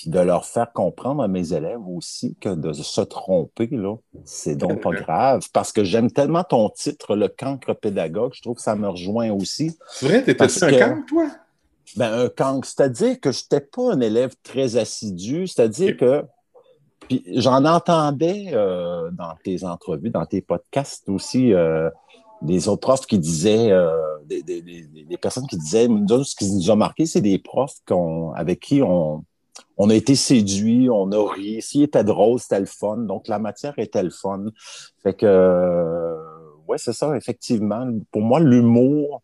puis 0.00 0.10
de 0.10 0.20
leur 0.20 0.44
faire 0.44 0.72
comprendre 0.72 1.24
à 1.24 1.26
mes 1.26 1.52
élèves 1.52 1.84
aussi 1.88 2.36
que 2.40 2.50
de 2.50 2.72
se 2.72 3.00
tromper, 3.00 3.66
là, 3.72 3.96
c'est 4.24 4.54
donc 4.54 4.80
pas 4.80 4.90
grave. 5.02 5.48
Parce 5.52 5.72
que 5.72 5.82
j'aime 5.82 6.08
tellement 6.12 6.44
ton 6.44 6.68
titre, 6.68 7.16
le 7.16 7.26
cancre 7.26 7.74
pédagogue, 7.74 8.32
je 8.32 8.40
trouve 8.42 8.54
que 8.54 8.62
ça 8.62 8.76
me 8.76 8.88
rejoint 8.88 9.32
aussi. 9.32 9.76
C'est 9.90 10.06
vrai, 10.06 10.22
t'étais 10.22 10.44
un 10.44 10.70
camp, 10.78 11.02
toi? 11.08 11.26
Ben, 11.96 12.12
un 12.12 12.28
cancre, 12.28 12.68
c'est-à-dire 12.68 13.18
que 13.18 13.32
je 13.32 13.40
n'étais 13.42 13.60
pas 13.66 13.92
un 13.92 14.00
élève 14.00 14.34
très 14.44 14.76
assidu, 14.76 15.48
c'est-à-dire 15.48 15.96
que 15.96 16.24
puis 17.00 17.24
j'en 17.34 17.64
entendais 17.64 18.50
euh, 18.52 19.10
dans 19.10 19.34
tes 19.42 19.64
entrevues, 19.64 20.10
dans 20.10 20.26
tes 20.26 20.42
podcasts 20.42 21.08
aussi, 21.08 21.52
euh, 21.54 21.90
des 22.40 22.68
autres 22.68 22.82
profs 22.82 23.06
qui 23.06 23.18
disaient, 23.18 23.72
euh, 23.72 23.90
des, 24.26 24.44
des- 24.44 24.62
des- 24.62 25.04
des 25.04 25.16
personnes 25.16 25.46
qui 25.48 25.56
disaient, 25.56 25.88
nous 25.88 26.22
ce 26.22 26.36
qui 26.36 26.48
nous 26.52 26.70
a 26.70 26.76
marqué, 26.76 27.04
c'est 27.04 27.20
des 27.20 27.38
profs 27.40 27.78
qu'on, 27.86 28.32
avec 28.34 28.60
qui 28.60 28.80
on, 28.80 29.24
on 29.78 29.90
a 29.90 29.94
été 29.94 30.16
séduits, 30.16 30.88
on 30.90 31.10
a 31.12 31.32
ri. 31.32 31.62
S'il 31.62 31.84
était 31.84 32.04
drôle, 32.04 32.40
c'était 32.40 32.60
le 32.60 32.66
fun. 32.66 32.98
Donc, 32.98 33.28
la 33.28 33.38
matière 33.38 33.74
était 33.78 34.02
le 34.02 34.10
fun. 34.10 34.46
Fait 35.02 35.14
que, 35.14 35.24
euh, 35.24 36.16
ouais, 36.66 36.78
c'est 36.78 36.92
ça, 36.92 37.16
effectivement. 37.16 37.88
Pour 38.10 38.22
moi, 38.22 38.40
l'humour, 38.40 39.22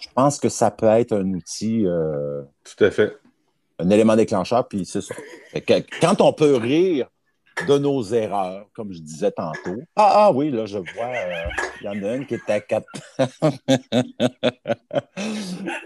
je 0.00 0.08
pense 0.14 0.40
que 0.40 0.48
ça 0.48 0.72
peut 0.72 0.86
être 0.86 1.12
un 1.12 1.32
outil, 1.32 1.86
euh, 1.86 2.42
Tout 2.64 2.84
à 2.84 2.90
fait. 2.90 3.16
un 3.78 3.88
élément 3.90 4.16
déclencheur, 4.16 4.66
puis 4.66 4.84
c'est 4.84 5.00
ça. 5.00 5.14
Fait 5.52 5.60
que 5.60 5.74
quand 6.00 6.20
on 6.20 6.32
peut 6.32 6.56
rire 6.56 7.08
de 7.66 7.78
nos 7.78 8.02
erreurs, 8.02 8.66
comme 8.74 8.92
je 8.92 9.00
disais 9.00 9.30
tantôt. 9.30 9.80
Ah, 9.96 10.26
ah 10.26 10.32
oui, 10.32 10.50
là, 10.50 10.66
je 10.66 10.78
vois, 10.78 11.06
euh, 11.06 11.46
il 11.80 11.86
y 11.86 11.88
en 11.88 12.02
a 12.02 12.16
une 12.16 12.26
qui 12.26 12.34
est 12.34 12.50
à 12.50 12.60
quatre. 12.60 12.86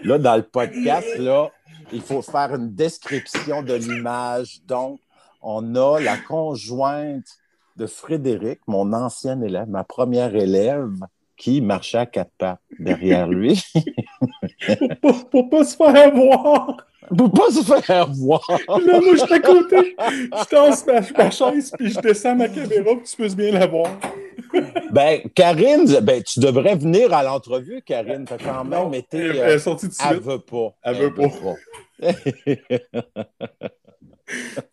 là, 0.03 0.17
dans 0.17 0.35
le 0.35 0.43
podcast, 0.43 1.07
là, 1.17 1.49
il 1.91 2.01
faut 2.01 2.21
faire 2.21 2.55
une 2.55 2.73
description 2.73 3.63
de 3.63 3.73
l'image. 3.73 4.61
Donc, 4.65 4.99
on 5.41 5.75
a 5.75 5.99
la 5.99 6.17
conjointe 6.17 7.27
de 7.77 7.87
Frédéric, 7.87 8.59
mon 8.67 8.91
ancien 8.93 9.41
élève, 9.41 9.69
ma 9.69 9.83
première 9.83 10.35
élève, 10.35 10.91
qui 11.37 11.61
marchait 11.61 11.99
à 11.99 12.05
quatre 12.05 12.31
pattes 12.37 12.59
derrière 12.77 13.27
lui. 13.29 13.63
Pour 15.01 15.29
pour 15.29 15.49
pas 15.49 15.63
se 15.63 15.77
faire 15.77 16.13
voir. 16.13 16.75
Pour 17.17 17.31
pas 17.31 17.49
se 17.51 17.63
faire 17.63 18.09
voir. 18.11 18.45
Là, 18.67 18.99
moi, 19.01 19.13
je 19.15 19.23
suis 19.25 19.33
à 19.33 19.39
côté. 19.39 19.95
Je 19.97 20.45
tasse 20.49 20.85
ma, 20.85 21.01
ma 21.23 21.31
chaise, 21.31 21.71
puis 21.77 21.91
je 21.91 21.99
descends 21.99 22.35
ma 22.35 22.47
caméra 22.49 22.83
pour 22.83 23.01
que 23.03 23.07
tu 23.07 23.15
puisses 23.15 23.35
bien 23.35 23.51
la 23.51 23.67
voir. 23.67 23.87
Ben, 24.91 25.19
Karine, 25.35 25.85
ben, 26.01 26.23
tu 26.23 26.39
devrais 26.39 26.75
venir 26.75 27.13
à 27.13 27.21
l'entrevue, 27.23 27.83
Karine. 27.83 28.25
T'as 28.27 28.37
quand 28.39 28.63
même 28.65 28.93
été. 28.95 29.17
elle, 29.19 29.31
euh, 29.37 29.43
elle 29.45 29.53
est 29.53 29.59
sortie 29.59 29.87
de 29.87 29.93
elle 30.03 30.15
suite. 30.15 30.23
veut 30.25 30.39
pas. 30.39 30.73
Elle 30.83 30.95
veut 30.95 31.13
pas. 31.13 31.29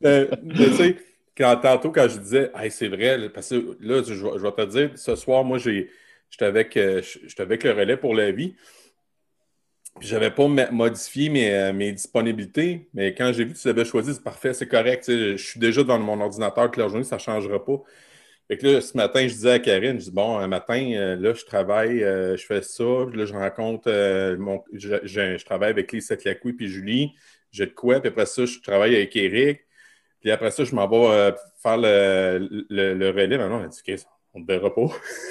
Euh, 0.04 0.26
tu 0.54 0.72
sais, 0.74 0.96
quand, 1.36 1.56
tantôt, 1.56 1.90
quand 1.90 2.08
je 2.08 2.18
disais, 2.18 2.50
hey, 2.58 2.70
c'est 2.70 2.88
vrai, 2.88 3.28
parce 3.30 3.48
que 3.50 3.76
là, 3.80 4.02
je, 4.06 4.12
vais- 4.12 4.30
je 4.36 4.42
vais 4.42 4.52
te 4.52 4.64
dire, 4.66 4.90
ce 4.96 5.16
soir, 5.16 5.44
moi, 5.44 5.56
j'étais 5.58 5.88
avec, 6.44 6.76
euh, 6.76 7.00
j'étais 7.26 7.42
avec 7.42 7.64
le 7.64 7.72
relais 7.72 7.96
pour 7.96 8.14
la 8.14 8.30
vie. 8.32 8.54
J'avais 10.00 10.30
pas 10.30 10.46
modifié 10.46 11.30
mes, 11.30 11.50
euh, 11.54 11.72
mes 11.72 11.90
disponibilités, 11.92 12.88
mais 12.92 13.14
quand 13.14 13.32
j'ai 13.32 13.44
vu 13.44 13.54
que 13.54 13.58
tu 13.58 13.66
l'avais 13.66 13.84
choisi, 13.86 14.12
c'est 14.14 14.22
parfait, 14.22 14.52
c'est 14.52 14.68
correct. 14.68 15.04
Je 15.08 15.36
suis 15.36 15.58
déjà 15.58 15.82
devant 15.82 15.98
mon 15.98 16.20
ordinateur 16.20 16.66
toute 16.66 16.76
la 16.76 16.88
journée, 16.88 17.04
ça 17.04 17.16
ne 17.16 17.20
changera 17.20 17.64
pas. 17.64 17.82
Fait 18.48 18.58
que 18.58 18.66
là, 18.66 18.80
ce 18.82 18.96
matin, 18.96 19.22
je 19.28 19.34
disais 19.34 19.52
à 19.52 19.58
Karine, 19.58 19.98
je 20.00 20.06
dis 20.06 20.10
bon, 20.12 20.38
un 20.38 20.48
matin, 20.48 20.92
euh, 20.94 21.16
là, 21.16 21.34
je 21.34 21.44
travaille, 21.46 22.04
euh, 22.04 22.36
je 22.36 22.46
fais 22.46 22.62
ça, 22.62 22.84
puis 23.10 23.18
là, 23.18 23.26
je 23.26 23.32
rencontre 23.34 24.36
mon. 24.38 24.62
Je, 24.72 24.96
je- 25.04 25.44
travaille 25.44 25.70
avec 25.70 25.92
Lisa 25.92 26.16
Clacoui 26.16 26.52
puis 26.54 26.68
Julie, 26.68 27.14
j'ai 27.52 27.66
de 27.66 27.72
quoi, 27.72 28.00
puis 28.00 28.08
après 28.10 28.26
ça, 28.26 28.44
je 28.46 28.60
travaille 28.60 28.96
avec 28.96 29.16
Eric, 29.16 29.62
puis 30.20 30.30
après 30.30 30.50
ça, 30.50 30.64
je 30.64 30.74
m'en 30.74 30.88
vais 30.88 31.34
faire 31.62 31.76
le, 31.78 32.66
le, 32.70 32.94
le 32.94 33.10
relais. 33.10 33.38
Maintenant, 33.38 33.60
on 33.60 33.64
a 33.64 33.68
dit, 33.68 33.82
on 34.36 34.40
ne 34.40 34.44
te 34.44 34.52
verra 34.52 34.74
pas. 34.74 34.88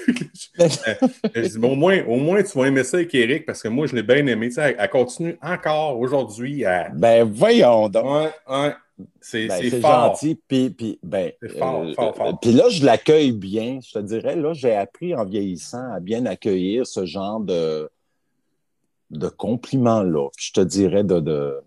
je 1.35 1.47
dis, 1.47 1.59
bon, 1.59 1.73
au 1.73 1.75
moins, 1.75 2.03
au 2.05 2.17
moins, 2.17 2.41
tu 2.43 2.57
vas 2.57 2.65
aimer 2.67 2.83
ça 2.83 2.97
avec 2.97 3.13
Eric, 3.13 3.45
parce 3.45 3.61
que 3.61 3.67
moi, 3.67 3.85
je 3.87 3.95
l'ai 3.95 4.03
bien 4.03 4.25
aimé. 4.27 4.47
Tu 4.49 4.55
sais, 4.55 4.61
elle, 4.71 4.75
elle 4.79 4.89
continue 4.89 5.37
encore 5.41 5.99
aujourd'hui 5.99 6.65
à. 6.65 6.89
ben, 6.89 7.23
voyons 7.31 7.87
donc. 7.89 8.05
Ouais, 8.05 8.31
ouais. 8.49 8.73
C'est 9.19 9.47
Ben, 9.47 9.81
fort. 9.81 9.91
gentil. 10.15 10.39
Puis, 10.47 10.69
puis, 10.69 10.99
ben, 11.03 11.31
C'est 11.41 11.57
fort, 11.59 11.81
euh, 11.83 11.93
fort, 11.93 12.15
fort. 12.15 12.39
Puis 12.39 12.53
là, 12.53 12.69
je 12.69 12.85
l'accueille 12.85 13.33
bien. 13.33 13.79
Je 13.85 13.91
te 13.91 13.99
dirais, 13.99 14.35
là, 14.37 14.53
j'ai 14.53 14.73
appris 14.73 15.13
en 15.13 15.25
vieillissant 15.25 15.91
à 15.93 15.99
bien 15.99 16.25
accueillir 16.25 16.87
ce 16.87 17.05
genre 17.05 17.41
de, 17.41 17.89
de 19.11 19.27
compliments-là. 19.27 20.29
Puis 20.37 20.47
je 20.47 20.53
te 20.53 20.61
dirais 20.61 21.03
de, 21.03 21.19
de, 21.19 21.59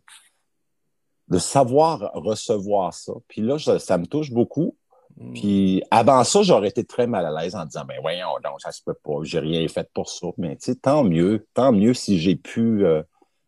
de 1.29 1.39
savoir 1.39 2.11
recevoir 2.15 2.95
ça. 2.95 3.13
Puis 3.29 3.43
là, 3.43 3.59
je- 3.59 3.77
ça 3.79 3.99
me 3.99 4.07
touche 4.07 4.31
beaucoup. 4.31 4.75
Mm. 5.19 5.33
Puis 5.33 5.83
avant 5.91 6.25
ça, 6.25 6.43
j'aurais 6.43 6.69
été 6.69 6.85
très 6.85 7.07
mal 7.07 7.27
à 7.27 7.43
l'aise 7.43 7.55
en 7.55 7.65
disant, 7.65 7.85
ben 7.87 7.99
voyons 8.01 8.29
donc, 8.43 8.61
ça 8.61 8.73
se 8.73 8.83
peut 8.83 8.95
pas, 8.95 9.19
j'ai 9.23 9.41
rien 9.41 9.67
fait 9.69 9.89
pour 9.93 10.09
ça. 10.09 10.29
Mais 10.39 10.57
tu 10.57 10.73
sais, 10.73 10.77
tant 10.77 11.05
mieux, 11.05 11.47
tant 11.55 11.73
mieux 11.73 11.95
si 11.95 12.19
j'ai 12.19 12.37
pu 12.37 12.85
euh, 12.85 13.03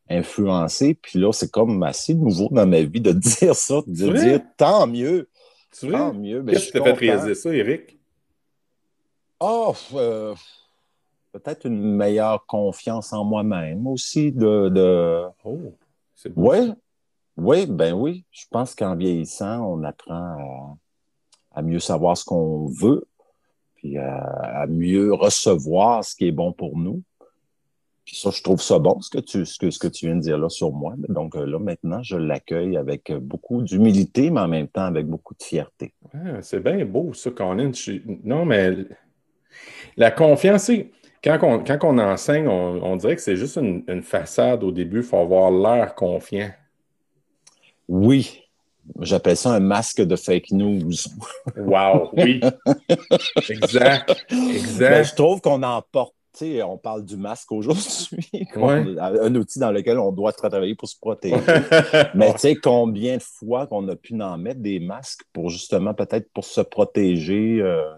influencer. 0.08 0.94
Puis 0.94 1.18
là, 1.18 1.32
c'est 1.32 1.50
comme 1.50 1.82
assez 1.82 2.14
nouveau 2.14 2.48
dans 2.50 2.66
ma 2.66 2.82
vie 2.82 3.00
de 3.00 3.12
dire 3.38 3.54
ça, 3.54 3.80
de 3.86 4.12
dire 4.12 4.40
tant 4.56 4.86
mieux, 4.86 5.28
vrai? 5.82 5.92
tant 5.92 6.12
mieux. 6.12 6.42
Ben, 6.42 6.54
je 6.54 6.58
Qu'est-ce 6.58 6.72
qui 6.72 6.78
t'a 6.78 6.84
fait 6.84 6.92
réaliser 6.92 7.34
ça, 7.34 7.54
Eric? 7.54 7.98
Ah, 9.38 9.72
euh, 9.94 10.34
peut-être 11.32 11.66
une 11.66 11.96
meilleure 11.96 12.44
confiance 12.46 13.12
en 13.12 13.24
moi-même 13.24 13.86
aussi. 13.86 14.32
De, 14.32 14.68
de... 14.68 15.24
Oh, 15.44 15.74
c'est. 16.14 16.32
Oui, 16.36 16.74
oui, 17.36 17.66
ben 17.66 17.94
oui. 17.94 18.24
Je 18.32 18.44
pense 18.50 18.74
qu'en 18.74 18.96
vieillissant, 18.96 19.64
on 19.64 19.82
apprend 19.84 20.14
à, 20.14 20.76
à 21.52 21.62
mieux 21.62 21.78
savoir 21.80 22.16
ce 22.16 22.24
qu'on 22.24 22.66
veut, 22.66 23.06
puis 23.76 23.98
à, 23.98 24.16
à 24.62 24.66
mieux 24.66 25.12
recevoir 25.14 26.04
ce 26.04 26.14
qui 26.14 26.26
est 26.28 26.32
bon 26.32 26.52
pour 26.52 26.76
nous. 26.78 27.02
Puis 28.04 28.16
ça, 28.16 28.30
je 28.30 28.42
trouve 28.42 28.60
ça 28.60 28.78
bon, 28.78 29.00
ce 29.00 29.10
que 29.10 29.18
tu, 29.18 29.46
ce 29.46 29.58
que, 29.58 29.70
ce 29.70 29.78
que 29.78 29.86
tu 29.86 30.06
viens 30.06 30.16
de 30.16 30.20
dire 30.20 30.38
là 30.38 30.48
sur 30.48 30.72
moi. 30.72 30.94
Donc 31.08 31.36
euh, 31.36 31.46
là, 31.46 31.58
maintenant, 31.58 32.02
je 32.02 32.16
l'accueille 32.16 32.76
avec 32.76 33.12
beaucoup 33.12 33.62
d'humilité, 33.62 34.30
mais 34.30 34.40
en 34.40 34.48
même 34.48 34.68
temps 34.68 34.84
avec 34.84 35.06
beaucoup 35.06 35.34
de 35.34 35.42
fierté. 35.42 35.92
Ah, 36.14 36.42
c'est 36.42 36.60
bien 36.60 36.84
beau, 36.84 37.12
ça, 37.12 37.30
Colin. 37.30 37.72
Je- 37.72 38.00
Non, 38.24 38.44
mais 38.44 38.74
la 39.96 40.10
confiance, 40.10 40.64
c'est- 40.64 40.90
quand 41.22 41.38
on, 41.42 41.62
quand 41.62 41.78
on 41.84 41.98
enseigne, 41.98 42.48
on, 42.48 42.82
on 42.82 42.96
dirait 42.96 43.14
que 43.14 43.22
c'est 43.22 43.36
juste 43.36 43.56
une, 43.56 43.84
une 43.86 44.02
façade 44.02 44.64
au 44.64 44.72
début. 44.72 44.98
Il 44.98 45.02
faut 45.04 45.18
avoir 45.18 45.50
l'air 45.50 45.94
confiant. 45.94 46.50
Oui, 47.88 48.42
j'appelle 49.00 49.36
ça 49.36 49.50
un 49.52 49.60
masque 49.60 50.00
de 50.00 50.16
fake 50.16 50.50
news. 50.52 50.92
Wow, 51.56 52.10
oui. 52.12 52.40
exact. 53.48 54.24
Ben, 54.30 54.50
Exact. 54.50 55.04
je 55.04 55.14
trouve 55.14 55.40
qu'on 55.40 55.62
en 55.62 55.82
porte 55.92 56.14
on 56.64 56.78
parle 56.78 57.04
du 57.04 57.16
masque 57.16 57.52
aujourd'hui, 57.52 58.46
un 58.56 59.34
outil 59.34 59.58
dans 59.58 59.70
lequel 59.70 59.98
on 59.98 60.12
doit 60.12 60.32
travailler 60.32 60.74
pour 60.74 60.88
se 60.88 60.98
protéger. 60.98 61.36
Mais 62.14 62.32
tu 62.34 62.38
sais, 62.40 62.54
combien 62.54 63.16
de 63.16 63.22
fois 63.22 63.66
qu'on 63.66 63.86
a 63.88 63.96
pu 63.96 64.20
en 64.20 64.38
mettre 64.38 64.60
des 64.60 64.80
masques 64.80 65.22
pour 65.32 65.50
justement 65.50 65.94
peut-être 65.94 66.30
pour 66.32 66.44
se 66.44 66.60
protéger 66.60 67.60
euh, 67.60 67.90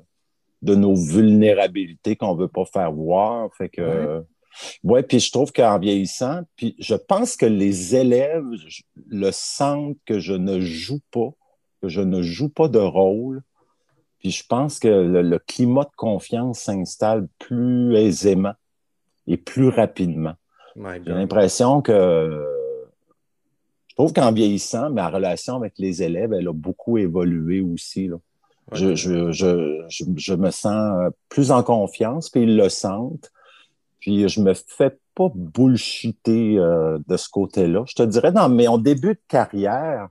de 0.62 0.74
nos 0.74 0.94
vulnérabilités 0.94 2.16
qu'on 2.16 2.34
ne 2.34 2.40
veut 2.40 2.48
pas 2.48 2.64
faire 2.64 2.92
voir? 2.92 3.50
Fait 3.56 3.68
que. 3.68 3.82
Ouais. 3.82 4.22
Puis 5.08 5.20
je 5.20 5.30
trouve 5.30 5.52
qu'en 5.52 5.78
vieillissant, 5.78 6.42
puis 6.56 6.74
je 6.78 6.94
pense 6.94 7.36
que 7.36 7.46
les 7.46 7.96
élèves 7.96 8.44
le 9.08 9.30
sentent 9.32 9.98
que 10.06 10.18
je 10.18 10.34
ne 10.34 10.60
joue 10.60 11.00
pas, 11.10 11.30
que 11.80 11.88
je 11.88 12.00
ne 12.00 12.22
joue 12.22 12.48
pas 12.48 12.68
de 12.68 12.78
rôle, 12.78 13.42
puis 14.18 14.30
je 14.30 14.44
pense 14.46 14.78
que 14.78 14.88
le, 14.88 15.38
climat 15.38 15.84
de 15.84 15.96
confiance 15.96 16.60
s'installe 16.60 17.26
plus 17.38 17.96
aisément 17.96 18.54
et 19.26 19.36
plus 19.36 19.68
rapidement. 19.68 20.34
J'ai 20.76 21.12
l'impression 21.12 21.82
que 21.82 22.46
je 23.88 23.94
trouve 23.94 24.12
qu'en 24.12 24.32
vieillissant, 24.32 24.90
ma 24.90 25.08
relation 25.08 25.56
avec 25.56 25.74
les 25.76 26.02
élèves, 26.02 26.32
elle 26.32 26.48
a 26.48 26.52
beaucoup 26.52 26.96
évolué 26.98 27.60
aussi. 27.60 28.08
Je, 28.72 28.94
je, 28.94 29.32
je, 29.32 29.84
je, 29.88 30.34
me 30.34 30.50
sens 30.50 31.10
plus 31.28 31.50
en 31.50 31.62
confiance, 31.62 32.30
puis 32.30 32.44
ils 32.44 32.56
le 32.56 32.70
sentent. 32.70 33.30
Puis 34.02 34.28
je 34.28 34.40
me 34.40 34.52
fais 34.52 34.98
pas 35.14 35.30
bullshiter 35.34 36.58
euh, 36.58 36.98
de 37.06 37.16
ce 37.16 37.28
côté-là. 37.30 37.84
Je 37.86 37.94
te 37.94 38.02
dirais, 38.02 38.32
dans 38.32 38.48
mon 38.48 38.76
début 38.76 39.14
de 39.14 39.20
carrière, 39.28 40.08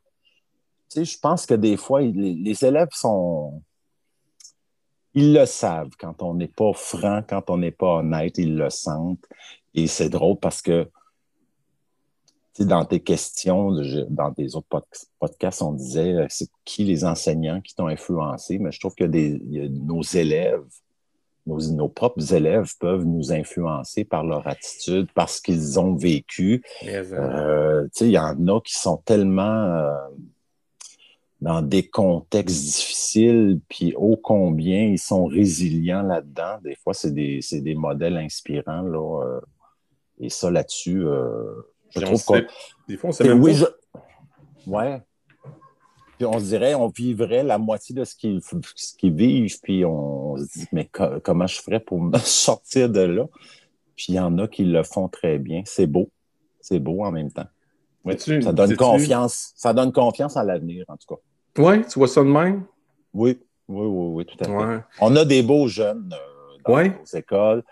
tu 0.90 1.00
sais, 1.00 1.06
je 1.06 1.20
pense 1.20 1.46
que 1.46 1.54
des 1.54 1.78
fois, 1.78 2.02
les 2.02 2.66
élèves 2.66 2.90
sont 2.92 3.62
ils 5.14 5.34
le 5.34 5.46
savent 5.46 5.92
quand 6.00 6.24
on 6.24 6.36
n'est 6.36 6.48
pas 6.48 6.72
franc, 6.74 7.22
quand 7.28 7.50
on 7.50 7.58
n'est 7.58 7.72
pas 7.72 7.98
honnête, 7.98 8.38
ils 8.38 8.56
le 8.56 8.70
sentent. 8.70 9.26
Et 9.74 9.88
c'est 9.88 10.10
drôle 10.10 10.38
parce 10.38 10.62
que 10.62 10.90
dans 12.60 12.86
tes 12.86 13.02
questions, 13.02 13.72
dans 14.10 14.32
des 14.32 14.56
autres 14.56 14.86
podcasts, 15.20 15.62
on 15.62 15.74
disait 15.74 16.14
euh, 16.14 16.28
c'est 16.30 16.50
qui 16.64 16.84
les 16.84 17.04
enseignants 17.04 17.60
qui 17.62 17.76
t'ont 17.76 17.88
influencé, 17.88 18.60
mais 18.60 18.72
je 18.72 18.80
trouve 18.80 18.96
que 18.96 19.06
nos 19.06 20.02
élèves, 20.02 20.64
nos, 21.46 21.90
propres 21.90 22.34
élèves 22.34 22.72
peuvent 22.80 23.06
nous 23.06 23.32
influencer 23.32 24.04
par 24.04 24.24
leur 24.24 24.48
attitude, 24.48 25.08
parce 25.14 25.40
qu'ils 25.42 25.80
ont 25.80 25.96
vécu. 25.96 26.64
Euh, 26.84 27.88
il 28.00 28.08
y 28.08 28.18
en 28.18 28.48
a 28.48 28.62
qui 28.62 28.76
sont 28.76 28.98
tellement 28.98 29.42
euh, 29.66 29.94
dans 31.42 31.62
des 31.62 31.88
contextes 31.88 32.64
difficiles, 32.64 33.60
puis 33.70 33.94
ô 33.96 34.16
combien 34.16 34.84
ils 34.84 35.00
sont 35.00 35.26
résilients 35.26 36.04
là-dedans. 36.04 36.60
Des 36.64 36.76
fois, 36.76 36.94
c'est 36.94 37.12
des, 37.12 37.40
des, 37.52 37.76
modèles 37.76 38.18
inspirants. 38.18 38.84
Là, 38.84 39.24
euh, 39.24 39.42
et 40.20 40.30
ça, 40.30 40.52
là-dessus, 40.52 41.04
je 41.96 42.02
trouve 42.02 42.24
que... 42.26 42.48
Des 42.88 42.98
fois, 42.98 43.10
on 43.10 43.14
sait 43.14 43.24
même 43.24 43.42
oui, 43.42 43.54
Je... 43.54 43.66
Ouais. 44.68 45.02
Puis 46.22 46.28
on 46.28 46.38
se 46.38 46.46
dirait, 46.46 46.76
on 46.76 46.88
vivrait 46.88 47.42
la 47.42 47.58
moitié 47.58 47.96
de 47.96 48.04
ce 48.04 48.16
qu'ils 48.16 49.12
vivent, 49.12 49.60
puis 49.64 49.84
on 49.86 50.38
se 50.38 50.44
dit, 50.44 50.68
mais 50.72 50.88
comment 51.24 51.48
je 51.48 51.60
ferais 51.60 51.80
pour 51.80 52.00
me 52.00 52.16
sortir 52.20 52.92
de 52.92 53.00
là? 53.00 53.26
Puis 53.96 54.06
il 54.10 54.16
y 54.16 54.20
en 54.20 54.38
a 54.38 54.48
qui 54.48 54.64
le 54.64 54.84
font 54.84 55.08
très 55.08 55.40
bien. 55.40 55.64
C'est 55.66 55.88
beau. 55.88 56.12
C'est 56.60 56.78
beau 56.78 57.04
en 57.04 57.12
même 57.12 57.32
temps. 57.32 57.48
ça 58.06 58.54
donne 58.54 58.76
confiance. 58.76 59.52
Ça 59.56 59.74
donne 59.74 59.92
confiance 59.92 60.38
à 60.38 60.44
l'avenir, 60.44 60.86
en 60.90 60.96
tout 60.96 61.16
cas. 61.16 61.22
Oui, 61.58 61.82
tu 61.88 61.98
vois 61.98 62.08
ça 62.08 62.22
de 62.22 62.30
même? 62.30 62.66
Oui, 63.16 63.40
oui, 63.68 63.88
oui, 63.88 64.08
oui 64.14 64.26
tout 64.28 64.38
à 64.42 64.46
fait. 64.46 64.84
On 65.00 65.16
a 65.16 65.26
des 65.26 65.42
beaux 65.42 65.68
jeunes 65.68 66.14
euh, 66.14 66.58
dans 66.64 67.00
nos 67.00 67.18
écoles. 67.18 67.64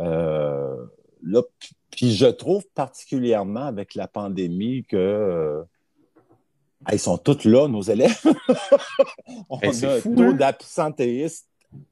Euh, 0.00 0.86
là, 1.22 1.42
puis 1.90 2.14
je 2.14 2.28
trouve 2.28 2.64
particulièrement 2.74 3.66
avec 3.66 3.94
la 3.94 4.08
pandémie 4.08 4.84
que 4.84 4.96
euh, 4.96 5.62
ils 6.92 6.98
sont 6.98 7.18
tous 7.18 7.44
là, 7.44 7.68
nos 7.68 7.82
élèves. 7.82 8.20
On 9.50 9.58
a 9.58 9.66
un 9.68 10.00
taux 10.00 10.22
hein? 10.22 10.32
d'absentéisme 10.32 11.44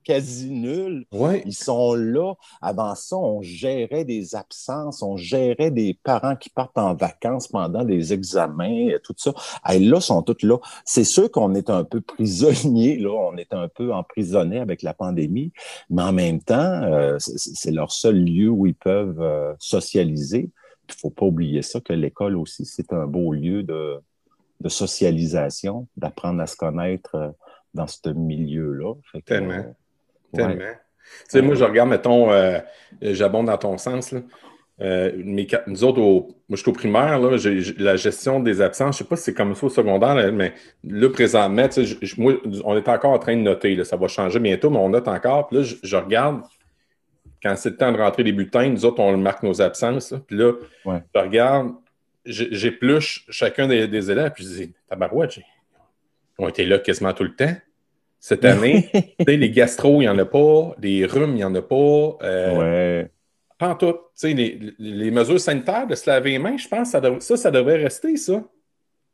quasi 0.05 0.51
nul. 0.51 1.07
Ils 1.45 1.55
sont 1.55 1.95
là. 1.95 2.35
Avant 2.61 2.95
ça, 2.95 3.17
on 3.17 3.43
gérait 3.43 4.05
des 4.05 4.35
absences, 4.35 5.03
on 5.03 5.17
gérait 5.17 5.71
des 5.71 5.99
parents 6.03 6.37
qui 6.37 6.51
partent 6.51 6.79
en 6.79 6.95
vacances 6.95 7.49
pendant 7.49 7.85
des 7.85 8.13
examens, 8.13 8.89
et 8.89 8.99
tout 9.03 9.15
ça. 9.17 9.33
Et 9.71 9.79
là, 9.79 9.99
ils 9.99 10.03
sont 10.03 10.23
tous 10.23 10.45
là. 10.47 10.59
C'est 10.85 11.05
sûr 11.05 11.31
qu'on 11.31 11.55
est 11.55 11.71
un 11.71 11.85
peu 11.85 12.01
prisonnier, 12.01 12.97
là, 12.97 13.11
on 13.11 13.37
est 13.37 13.53
un 13.53 13.69
peu 13.69 13.93
emprisonné 13.93 14.59
avec 14.59 14.83
la 14.83 14.95
pandémie, 14.95 15.53
mais 15.91 16.03
en 16.03 16.13
même 16.13 16.43
temps, 16.43 16.83
euh, 16.83 17.17
c'est 17.19 17.71
leur 17.71 17.93
seul 17.93 18.23
lieu 18.25 18.49
où 18.49 18.67
ils 18.67 18.75
peuvent 18.75 19.21
euh, 19.21 19.55
socialiser. 19.59 20.51
Il 20.91 20.95
ne 20.95 20.99
faut 21.01 21.11
pas 21.11 21.27
oublier 21.27 21.63
ça, 21.63 21.81
que 21.81 21.93
l'école 21.93 22.37
aussi, 22.37 22.65
c'est 22.65 22.93
un 22.93 23.07
beau 23.07 23.33
lieu 23.33 23.63
de, 23.63 24.01
de 24.61 24.69
socialisation, 24.69 25.87
d'apprendre 25.97 26.41
à 26.43 26.47
se 26.47 26.57
connaître 26.57 27.15
euh, 27.15 27.29
dans 27.75 27.87
ce 27.87 28.09
milieu-là. 28.09 28.95
Tellement. 29.25 29.55
Euh, 29.55 29.73
Tellement. 30.33 30.65
Tu 30.65 31.25
sais, 31.29 31.43
moi, 31.43 31.55
je 31.55 31.65
regarde, 31.65 31.89
mettons, 31.89 32.31
euh, 32.31 32.59
j'abonde 33.01 33.47
dans 33.47 33.57
ton 33.57 33.79
sens, 33.79 34.13
là. 34.13 34.21
Euh, 34.81 35.11
nous 35.67 35.85
autres, 35.85 35.99
moi, 35.99 36.35
je 36.51 36.57
suis 36.57 36.71
au 36.71 36.73
primaire, 36.73 37.19
là, 37.19 37.37
la 37.79 37.97
gestion 37.97 38.39
des 38.39 38.61
absences, 38.61 38.99
je 38.99 39.03
ne 39.03 39.05
sais 39.05 39.09
pas 39.09 39.17
si 39.17 39.25
c'est 39.25 39.35
comme 39.35 39.55
ça 39.57 39.67
au 39.67 39.71
secondaire, 39.71 40.33
mais 40.33 40.55
là, 40.85 41.11
présentement, 41.11 41.67
moi, 42.17 42.35
on 42.65 42.77
est 42.77 42.89
encore 42.89 43.11
en 43.11 43.19
train 43.19 43.37
de 43.37 43.43
noter, 43.43 43.75
là, 43.75 43.85
ça 43.85 43.97
va 43.97 44.07
changer 44.07 44.39
bientôt, 44.39 44.71
mais 44.71 44.79
on 44.79 44.91
note 44.91 45.09
encore. 45.09 45.49
Puis 45.49 45.59
là, 45.59 45.65
je, 45.83 45.97
regarde, 45.97 46.43
quand 47.43 47.57
c'est 47.57 47.71
le 47.71 47.77
temps 47.77 47.91
de 47.91 47.99
rentrer 47.99 48.23
les 48.23 48.33
bulletins, 48.33 48.69
nous 48.69 48.85
autres, 48.85 49.01
on 49.01 49.17
marque 49.17 49.43
nos 49.43 49.61
absences. 49.61 50.15
puis 50.29 50.37
là, 50.37 50.53
je 50.87 51.21
regarde, 51.21 51.73
j'épluche 52.25 53.25
chacun 53.31 53.67
des, 53.67 53.89
des, 53.89 54.11
élèves, 54.11 54.33
puis 54.33 54.45
je 54.45 54.49
dis, 54.49 54.73
tabarouette, 54.89 55.33
j'ai 55.33 55.45
ont 56.39 56.49
été 56.49 56.65
là 56.65 56.79
quasiment 56.79 57.13
tout 57.13 57.25
le 57.25 57.35
temps. 57.35 57.55
Cette 58.21 58.45
année, 58.45 58.91
les 59.27 59.51
gastro, 59.51 60.01
il 60.01 60.05
n'y 60.05 60.09
en 60.09 60.19
a 60.19 60.25
pas, 60.25 60.75
les 60.81 61.05
rhumes, 61.05 61.31
il 61.31 61.37
n'y 61.37 61.45
en 61.45 61.55
a 61.55 61.63
pas. 61.63 62.19
Euh, 62.23 63.03
ouais. 63.03 63.11
Pas 63.59 63.71
en 63.71 63.75
tout. 63.75 63.97
Les, 64.23 64.75
les, 64.79 65.11
mesures 65.11 65.41
sanitaires 65.41 65.87
de 65.87 65.95
se 65.97 66.09
laver 66.09 66.31
les 66.31 66.39
mains, 66.39 66.57
je 66.57 66.69
pense, 66.69 66.91
ça, 66.91 67.01
ça, 67.19 67.37
ça 67.37 67.51
devrait 67.51 67.83
rester, 67.83 68.17
ça. 68.17 68.45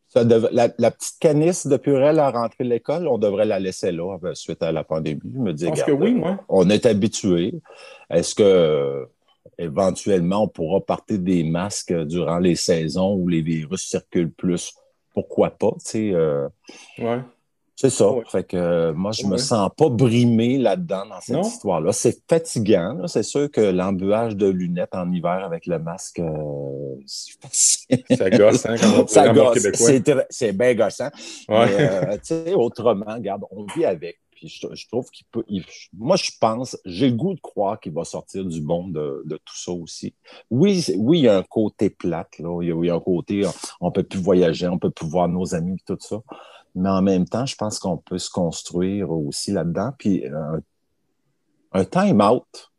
ça 0.09 0.23
la, 0.23 0.90
petite 0.90 1.19
canisse 1.19 1.67
de 1.67 1.79
purée 1.79 2.19
à 2.19 2.31
rentrer 2.31 2.64
de 2.64 2.69
l'école, 2.69 3.09
on 3.09 3.17
devrait 3.17 3.47
la 3.47 3.59
laisser 3.59 3.90
là 3.90 4.19
euh, 4.23 4.35
suite 4.35 4.62
à 4.62 4.71
la 4.71 4.85
pandémie. 4.85 5.21
Je 5.35 5.38
me 5.38 5.53
dis, 5.53 5.71
que 5.71 5.93
oui, 5.93 6.12
moi. 6.12 6.40
On 6.51 6.69
est 6.69 6.85
habitué. 6.85 7.55
Est-ce 8.11 8.35
que 8.35 9.07
éventuellement 9.59 10.45
on 10.45 10.49
pourra 10.49 10.81
porter 10.81 11.19
des 11.19 11.45
masques 11.45 11.95
durant 12.05 12.38
les 12.38 12.57
saisons 12.57 13.14
où 13.14 13.29
les 13.29 13.43
virus 13.43 13.83
circulent 13.88 14.33
plus? 14.33 14.75
pourquoi 15.14 15.51
pas, 15.51 15.71
tu 15.79 15.85
sais. 15.85 16.11
Euh, 16.12 16.49
ouais. 16.99 17.21
C'est 17.77 17.90
ça. 17.90 18.07
Fait 18.31 18.45
que 18.45 18.57
euh, 18.57 18.93
moi, 18.93 19.11
je 19.11 19.27
me 19.27 19.37
sens 19.37 19.69
pas 19.77 19.88
brimé 19.88 20.59
là-dedans 20.59 21.07
dans 21.07 21.21
cette 21.21 21.45
histoire-là. 21.45 21.93
C'est 21.93 22.17
fatigant. 22.29 23.09
C'est 23.09 23.25
sûr 23.25 23.51
que 23.51 23.61
l'embuage 23.61 24.37
de 24.37 24.47
lunettes 24.47 24.95
en 24.95 25.11
hiver 25.11 25.45
avec 25.45 25.67
le 25.67 25.81
masque, 25.81 26.21
euh, 26.21 26.95
ça 27.07 28.31
gosse, 28.31 28.67
hein, 28.67 28.77
on 28.97 29.07
ça 29.09 29.29
gosse. 29.33 29.67
C'est 30.31 30.53
bien 30.53 30.75
gossant. 30.75 31.11
Sais, 32.23 32.55
autrement, 32.55 33.12
regarde, 33.14 33.43
on 33.51 33.67
vit 33.75 33.85
avec 33.85 34.21
je, 34.46 34.88
trouve 34.88 35.11
qu'il 35.11 35.26
peut. 35.30 35.44
moi, 35.92 36.16
je 36.16 36.30
pense, 36.40 36.78
j'ai 36.85 37.11
le 37.11 37.16
goût 37.16 37.35
de 37.35 37.40
croire 37.40 37.78
qu'il 37.80 37.92
va 37.92 38.04
sortir 38.04 38.44
du 38.44 38.61
bon 38.61 38.88
de, 38.88 39.24
tout 39.44 39.57
ça 39.57 39.72
aussi. 39.72 40.14
Oui, 40.50 40.85
oui, 40.96 41.20
il 41.20 41.24
y 41.24 41.28
a 41.28 41.38
un 41.38 41.42
côté 41.42 41.90
plate, 41.90 42.38
là. 42.38 42.62
Il 42.62 42.68
y 42.68 42.90
a, 42.90 42.94
un 42.94 43.00
côté, 43.00 43.46
on, 43.80 43.88
ne 43.88 43.92
peut 43.92 44.02
plus 44.02 44.20
voyager, 44.20 44.68
on 44.68 44.78
peut 44.78 44.90
plus 44.90 45.09
voir 45.09 45.28
nos 45.28 45.54
amis, 45.54 45.78
tout 45.87 45.98
ça. 46.00 46.20
Mais 46.74 46.88
en 46.88 47.02
même 47.02 47.26
temps, 47.26 47.46
je 47.46 47.57
pense 47.57 47.78
qu'on 47.78 47.96
peut 47.96 48.18
se 48.18 48.30
construire 48.30 49.11
aussi 49.11 49.52
là-dedans. 49.52 49.92
Puis 49.98 50.26
un, 50.26 50.61
un 51.72 51.85
time-out, 51.85 52.72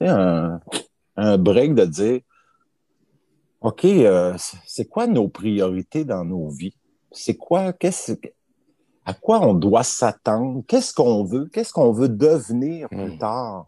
un, 0.00 0.60
un 1.16 1.38
break 1.38 1.74
de 1.74 1.84
dire 1.84 2.20
OK, 3.60 3.84
euh, 3.84 4.34
c'est 4.66 4.86
quoi 4.86 5.06
nos 5.06 5.28
priorités 5.28 6.04
dans 6.04 6.24
nos 6.24 6.48
vies? 6.48 6.74
C'est 7.12 7.36
quoi, 7.36 7.72
qu'est-ce, 7.74 8.12
à 9.10 9.14
quoi 9.14 9.40
on 9.40 9.54
doit 9.54 9.82
s'attendre, 9.82 10.62
qu'est-ce 10.68 10.94
qu'on 10.94 11.24
veut, 11.24 11.46
qu'est-ce 11.52 11.72
qu'on 11.72 11.92
veut 11.92 12.08
devenir 12.08 12.88
plus 12.88 13.14
hmm. 13.14 13.18
tard, 13.18 13.66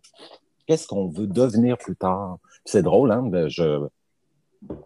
qu'est-ce 0.66 0.86
qu'on 0.86 1.08
veut 1.08 1.26
devenir 1.26 1.76
plus 1.78 1.96
tard? 1.96 2.38
C'est 2.64 2.82
drôle, 2.82 3.10
hein? 3.10 3.28
Je, 3.48 3.86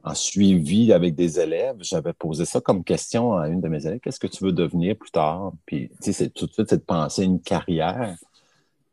en 0.02 0.14
suivi 0.14 0.92
avec 0.92 1.14
des 1.14 1.38
élèves, 1.38 1.76
j'avais 1.80 2.12
posé 2.12 2.44
ça 2.44 2.60
comme 2.60 2.84
question 2.84 3.36
à 3.36 3.48
une 3.48 3.60
de 3.60 3.68
mes 3.68 3.86
élèves, 3.86 4.00
qu'est-ce 4.00 4.20
que 4.20 4.26
tu 4.26 4.44
veux 4.44 4.52
devenir 4.52 4.96
plus 4.96 5.10
tard? 5.10 5.52
Puis, 5.66 5.90
tu 5.90 5.96
sais, 6.00 6.12
c'est 6.12 6.30
tout 6.30 6.46
de 6.46 6.52
suite, 6.52 6.70
c'est 6.70 6.78
de 6.78 6.82
penser 6.82 7.24
une 7.24 7.40
carrière. 7.40 8.16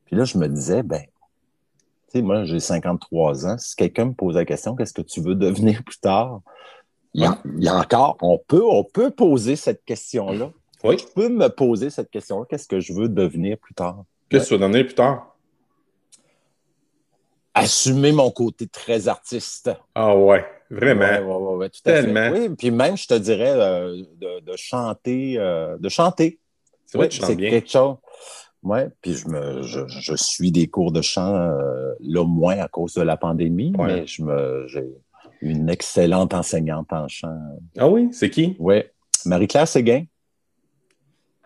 Puis 0.05 0.15
là, 0.15 0.25
je 0.25 0.37
me 0.37 0.47
disais, 0.47 0.83
ben, 0.83 1.01
tu 1.01 2.19
sais, 2.19 2.21
moi, 2.21 2.43
j'ai 2.43 2.59
53 2.59 3.47
ans. 3.47 3.57
Si 3.57 3.75
quelqu'un 3.75 4.05
me 4.05 4.13
pose 4.13 4.35
la 4.35 4.45
question, 4.45 4.75
qu'est-ce 4.75 4.93
que 4.93 5.01
tu 5.01 5.21
veux 5.21 5.35
devenir 5.35 5.83
plus 5.83 5.99
tard? 5.99 6.41
Il 7.13 7.21
y, 7.21 7.25
a, 7.25 7.37
il 7.57 7.63
y 7.63 7.67
a 7.67 7.77
encore, 7.77 8.17
on 8.21 8.39
peut, 8.39 8.65
on 8.65 8.83
peut 8.83 9.11
poser 9.11 9.55
cette 9.55 9.85
question-là. 9.85 10.51
Oui. 10.83 10.97
Tu 10.97 11.05
peux 11.15 11.29
me 11.29 11.47
poser 11.47 11.89
cette 11.89 12.09
question 12.09 12.43
Qu'est-ce 12.45 12.67
que 12.67 12.79
je 12.79 12.93
veux 12.93 13.09
devenir 13.09 13.57
plus 13.57 13.73
tard? 13.73 14.03
Qu'est-ce 14.29 14.45
que 14.45 14.49
tu 14.49 14.53
veux 14.55 14.59
devenir 14.59 14.85
plus 14.85 14.95
tard? 14.95 15.33
assumer 17.53 18.11
mon 18.11 18.31
côté 18.31 18.67
très 18.67 19.07
artiste. 19.07 19.71
Ah 19.95 20.15
ouais, 20.15 20.45
vraiment. 20.69 21.51
Oui, 21.51 21.57
ouais, 21.57 21.69
tout 21.69 21.79
à 21.85 21.91
Tellement. 21.91 22.33
Fait. 22.33 22.47
Oui, 22.47 22.55
puis 22.57 22.71
même, 22.71 22.97
je 22.97 23.07
te 23.07 23.13
dirais, 23.13 23.53
euh, 23.55 24.03
de, 24.19 24.55
chanter, 24.55 25.35
euh, 25.37 25.77
de 25.77 25.89
chanter. 25.89 26.39
C'est 26.85 26.97
vrai, 26.97 27.09
c'est 27.11 27.37
quelque 27.37 27.69
chose. 27.69 27.97
Oui, 28.63 28.79
puis 29.01 29.13
je, 29.13 29.27
me, 29.27 29.61
je, 29.63 30.15
suis 30.15 30.51
des 30.51 30.67
cours 30.67 30.93
de 30.93 31.01
chant, 31.01 31.35
euh, 31.35 31.93
là, 31.99 32.23
moins 32.25 32.57
à 32.59 32.69
cause 32.69 32.93
de 32.93 33.01
la 33.01 33.17
pandémie, 33.17 33.73
mais 33.77 34.07
je 34.07 34.23
me, 34.23 34.65
j'ai 34.67 34.85
une 35.41 35.69
excellente 35.69 36.33
enseignante 36.33 36.93
en 36.93 37.07
chant. 37.09 37.37
Ah 37.77 37.89
oui, 37.89 38.07
c'est 38.13 38.29
qui? 38.29 38.55
Oui, 38.59 38.83
Marie-Claire 39.25 39.67
Séguin. 39.67 40.05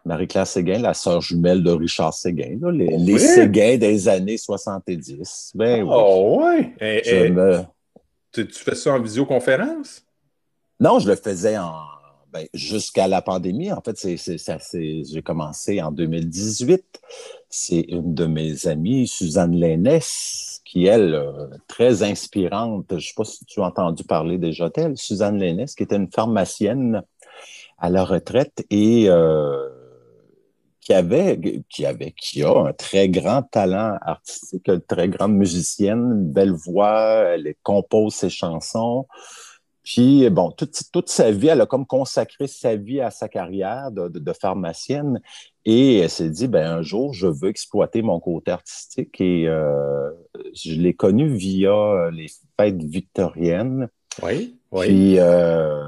Marie-Claire 0.08 0.48
Séguin, 0.48 0.80
la 0.80 0.93
sœur 0.93 1.22
jumelle 1.22 1.63
de 1.63 1.72
Richard 1.72 2.13
Séguin, 2.13 2.58
les, 2.72 3.20
Séguin 3.20 3.78
des 3.78 4.08
années 4.08 4.38
70. 4.38 5.52
Ben, 5.56 5.86
oh, 5.88 6.41
oui. 6.41 6.74
tu, 8.32 8.48
fais 8.52 8.76
ça 8.76 8.93
en 8.93 9.00
visioconférence? 9.00 10.04
Non, 10.80 11.00
je 11.00 11.10
le 11.10 11.15
faisais 11.15 11.58
en 11.58 11.74
ben, 12.32 12.46
jusqu'à 12.54 13.08
la 13.08 13.22
pandémie. 13.22 13.72
En 13.72 13.82
fait, 13.82 13.98
c'est, 13.98 15.04
j'ai 15.04 15.22
commencé 15.22 15.82
en 15.82 15.91
2018. 15.91 16.84
C'est 17.50 17.82
une 17.89 18.13
de 18.13 18.26
mes 18.26 18.67
amies, 18.67 19.08
Suzanne 19.08 19.56
Lénès, 19.56 20.62
qui, 20.65 20.86
elle, 20.86 21.15
euh, 21.15 21.48
très 21.67 22.04
inspirante. 22.04 22.86
Je 22.89 22.96
ne 22.96 23.00
sais 23.00 23.13
pas 23.15 23.24
si 23.24 23.46
tu 23.46 23.62
as 23.62 23.65
entendu 23.65 24.04
parler 24.04 24.38
déjà 24.38 24.70
d'elle. 24.70 24.98
Suzanne 24.98 25.38
Lénès, 25.38 25.74
qui 25.74 25.84
était 25.84 25.96
une 25.96 26.12
pharmacienne 26.12 27.02
à 27.78 27.89
la 27.89 28.04
retraite 28.04 28.65
et 28.70 29.06
euh, 29.08 29.70
qui 30.88 30.93
avait, 30.93 31.38
qui 31.69 31.86
avait, 31.86 32.13
qui 32.13 32.43
a 32.43 32.58
un 32.67 32.71
très 32.71 33.10
grand 33.10 33.41
talent 33.41 33.97
artistique, 34.02 34.69
une 34.69 34.80
très 34.80 35.10
grande 35.10 35.34
musicienne, 35.34 36.00
une 36.00 36.32
belle 36.32 36.54
voix, 36.54 37.26
elle 37.34 37.56
compose 37.62 38.13
ses 38.13 38.30
chansons. 38.30 39.06
Puis, 39.84 40.30
bon, 40.30 40.52
toute, 40.52 40.80
toute 40.93 41.10
sa 41.10 41.30
vie, 41.30 41.47
elle 41.47 41.60
a 41.60 41.65
comme 41.65 41.86
consacré 41.86 42.47
sa 42.47 42.78
vie 42.78 43.02
à 43.02 43.12
sa 43.12 43.28
carrière 43.28 43.91
de, 43.91 44.08
de, 44.08 44.34
pharmacienne 44.34 45.19
et 45.65 45.97
elle 45.97 46.10
s'est 46.10 46.30
dit, 46.30 46.47
ben 46.47 46.78
un 46.78 46.82
jour, 46.84 47.13
je 47.13 47.28
veux 47.28 47.50
exploiter 47.50 48.02
mon 48.02 48.21
côté 48.21 48.52
artistique 48.52 49.19
et 49.19 49.45
euh, 49.45 50.10
je 50.54 50.71
l'ai 50.71 50.93
connue 50.93 51.36
via 51.36 52.10
les 52.13 52.28
fêtes 52.58 52.82
victoriennes. 52.82 53.89
Oui, 54.23 54.58
oui. 54.71 54.88
Puis, 54.88 55.19
euh, 55.19 55.84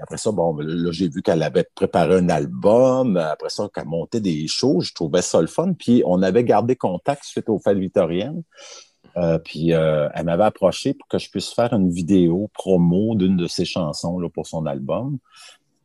après 0.00 0.16
ça, 0.16 0.32
bon, 0.32 0.56
là, 0.58 0.90
j'ai 0.90 1.08
vu 1.08 1.22
qu'elle 1.22 1.42
avait 1.42 1.66
préparé 1.74 2.16
un 2.16 2.28
album. 2.28 3.16
Après 3.16 3.48
ça, 3.48 3.68
qu'elle 3.72 3.86
montait 3.86 4.20
des 4.20 4.46
shows. 4.48 4.80
Je 4.80 4.92
trouvais 4.92 5.22
ça 5.22 5.40
le 5.40 5.46
fun. 5.46 5.72
Puis, 5.72 6.02
on 6.04 6.22
avait 6.22 6.44
gardé 6.44 6.74
contact 6.74 7.24
suite 7.24 7.48
aux 7.48 7.58
fêtes 7.58 7.78
victoriennes. 7.78 8.42
Euh, 9.16 9.38
puis, 9.38 9.72
euh, 9.72 10.08
elle 10.14 10.24
m'avait 10.24 10.44
approché 10.44 10.94
pour 10.94 11.06
que 11.06 11.18
je 11.18 11.30
puisse 11.30 11.52
faire 11.52 11.72
une 11.72 11.90
vidéo 11.90 12.50
promo 12.54 13.14
d'une 13.14 13.36
de 13.36 13.46
ses 13.46 13.64
chansons 13.64 14.18
là, 14.18 14.28
pour 14.28 14.46
son 14.46 14.66
album. 14.66 15.18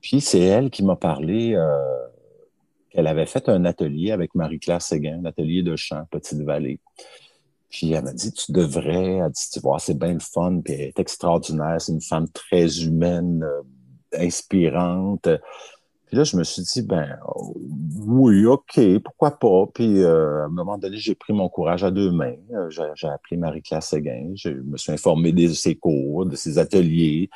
Puis, 0.01 0.21
c'est 0.21 0.39
elle 0.39 0.71
qui 0.71 0.83
m'a 0.83 0.95
parlé 0.95 1.53
euh, 1.53 1.77
qu'elle 2.89 3.05
avait 3.05 3.27
fait 3.27 3.47
un 3.47 3.63
atelier 3.65 4.11
avec 4.11 4.33
Marie-Claire 4.33 4.81
Séguin, 4.81 5.19
un 5.23 5.25
atelier 5.25 5.61
de 5.61 5.75
chant, 5.75 6.03
Petite-Vallée. 6.09 6.79
Puis 7.69 7.91
elle 7.91 8.03
m'a 8.03 8.13
dit, 8.13 8.33
tu 8.33 8.51
devrais, 8.51 9.17
elle 9.17 9.29
dit, 9.29 9.49
tu 9.53 9.59
vois, 9.59 9.77
c'est 9.77 9.95
bien 9.95 10.13
le 10.13 10.19
fun, 10.19 10.61
puis 10.65 10.73
elle 10.73 10.81
est 10.87 10.99
extraordinaire, 10.99 11.79
c'est 11.79 11.91
une 11.91 12.01
femme 12.01 12.27
très 12.29 12.79
humaine, 12.79 13.45
inspirante. 14.13 15.29
Puis 16.09 16.17
là, 16.17 16.23
je 16.23 16.35
me 16.37 16.43
suis 16.43 16.63
dit, 16.63 16.81
ben 16.81 17.19
oui, 18.07 18.43
OK, 18.47 18.79
pourquoi 19.03 19.37
pas. 19.37 19.67
Puis 19.71 20.01
euh, 20.01 20.41
à 20.41 20.45
un 20.45 20.49
moment 20.49 20.79
donné, 20.79 20.97
j'ai 20.97 21.13
pris 21.13 21.33
mon 21.33 21.49
courage 21.49 21.83
à 21.83 21.91
deux 21.91 22.09
mains. 22.09 22.33
Euh, 22.51 22.67
j'ai 22.95 23.07
appelé 23.07 23.37
Marie-Claire 23.37 23.83
Séguin. 23.83 24.31
Je 24.33 24.49
me 24.49 24.75
suis 24.77 24.91
informé 24.91 25.31
de 25.31 25.49
ses 25.49 25.75
cours, 25.75 26.25
de 26.25 26.35
ses 26.35 26.57
ateliers. 26.57 27.29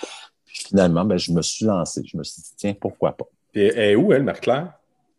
Puis 0.43 0.63
finalement, 0.69 1.05
ben, 1.05 1.17
je 1.17 1.31
me 1.33 1.43
suis 1.43 1.65
lancé. 1.65 2.01
Je 2.03 2.17
me 2.17 2.23
suis 2.23 2.41
dit, 2.41 2.53
tiens, 2.57 2.73
pourquoi 2.73 3.11
pas. 3.11 3.25
Et 3.53 3.67
elle 3.67 3.91
est 3.91 3.95
où, 3.95 4.11
elle, 4.11 4.23
Marie-Claire? 4.23 4.73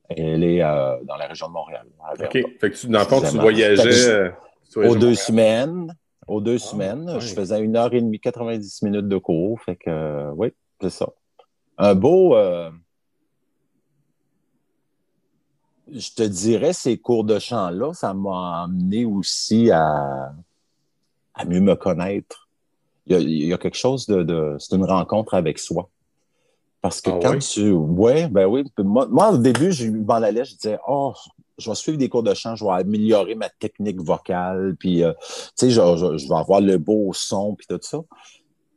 Elle 0.09 0.43
est 0.43 0.61
euh, 0.61 0.97
dans 1.05 1.17
la 1.17 1.29
région 1.29 1.47
de 1.47 1.53
Montréal. 1.53 1.87
OK. 2.13 2.39
Fait 2.61 2.71
que 2.71 2.77
tu, 2.77 2.89
dans 2.89 2.99
le 2.99 3.05
fond, 3.05 3.21
tu 3.21 3.39
voyageais... 3.39 4.33
aux 4.75 4.97
deux 4.97 5.15
semaines. 5.15 5.95
Aux 6.27 6.41
deux 6.41 6.57
ah, 6.57 6.59
semaines. 6.59 7.21
Je 7.21 7.33
faisais 7.33 7.61
une 7.61 7.77
heure 7.77 7.95
et 7.95 8.01
demie, 8.01 8.19
90 8.19 8.83
minutes 8.83 9.09
de 9.09 9.19
cours. 9.19 9.61
Fait 9.61 9.77
que, 9.77 10.33
oui, 10.33 10.53
c'est 10.81 10.91
ça 10.91 11.09
un 11.79 11.95
beau. 11.95 12.37
Euh, 12.37 12.71
je 15.93 16.11
te 16.13 16.23
dirais, 16.23 16.73
ces 16.73 16.99
cours 16.99 17.25
de 17.25 17.39
chant-là, 17.39 17.93
ça 17.93 18.15
m'a 18.15 18.63
amené 18.65 19.05
aussi 19.05 19.71
à, 19.71 20.33
à 21.35 21.45
mieux 21.45 21.61
me 21.61 21.75
connaître. 21.75 22.49
Il 23.07 23.45
y, 23.45 23.53
a, 23.53 23.59
quelque 23.59 23.77
chose 23.77 24.07
de. 24.07 24.57
c'est 24.59 24.77
une 24.77 24.85
rencontre 24.85 25.35
avec 25.35 25.59
soi. 25.59 25.91
Parce 26.81 27.01
que 27.01 27.11
ah 27.11 27.19
quand 27.23 27.39
tu. 27.39 27.71
Ouais, 27.71 28.29
ben 28.29 28.47
oui. 28.47 28.65
Moi, 28.79 29.31
au 29.31 29.37
début, 29.37 29.73
je 29.73 29.91
m'en 29.91 30.15
allais, 30.15 30.45
je 30.45 30.55
disais, 30.55 30.79
oh, 30.89 31.13
je 31.59 31.69
vais 31.69 31.75
suivre 31.75 31.99
des 31.99 32.09
cours 32.09 32.23
de 32.23 32.35
chant, 32.35 32.57
je 32.57 32.65
vais 32.65 32.73
améliorer 32.73 33.35
ma 33.35 33.49
technique 33.49 34.01
vocale, 34.01 34.75
puis, 34.79 35.05
euh, 35.05 35.13
tu 35.21 35.27
sais, 35.55 35.71
je, 35.71 35.81
je, 36.19 36.29
vais 36.29 36.35
avoir 36.35 36.61
le 36.61 36.79
beau 36.79 37.13
son, 37.13 37.55
puis 37.55 37.67
tout 37.69 37.79
ça. 37.83 37.99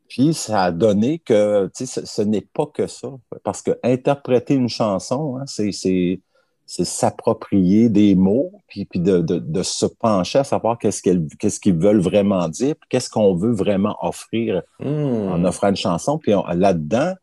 Puis 0.10 0.34
ça 0.34 0.64
a 0.66 0.72
donné 0.72 1.20
que 1.20 1.70
ce, 1.74 2.06
ce 2.06 2.22
n'est 2.22 2.42
pas 2.42 2.66
que 2.66 2.88
ça. 2.88 3.10
Parce 3.44 3.62
que 3.62 3.72
interpréter 3.84 4.54
une 4.54 4.70
chanson, 4.70 5.38
hein, 5.38 5.46
c'est 5.48 6.22
s'approprier 6.68 7.90
des 7.90 8.16
mots, 8.16 8.52
puis, 8.68 8.86
puis 8.86 9.00
de, 9.00 9.20
de, 9.20 9.40
de, 9.40 9.64
se 9.64 9.86
pencher 9.86 10.40
à 10.40 10.44
savoir 10.44 10.78
qu'est-ce 10.78 11.02
qu'ils 11.02 11.28
qu'est-ce 11.40 11.62
qu'ils 11.62 11.78
veulent 11.78 12.02
vraiment 12.02 12.50
dire, 12.50 12.76
qu'est-ce 12.90 13.10
qu'on 13.10 13.36
veut 13.36 13.54
vraiment 13.54 13.96
offrir 14.02 14.62
hmm. 14.80 14.86
en 15.32 15.46
offrant 15.46 15.70
une 15.70 15.78
chanson. 15.78 16.18
Puis 16.18 16.34
là-dedans, 16.34 17.14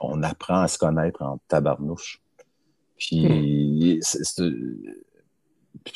on 0.00 0.22
apprend 0.22 0.60
à 0.60 0.68
se 0.68 0.78
connaître 0.78 1.22
en 1.22 1.38
tabarnouche. 1.48 2.20
Puis 2.98 4.00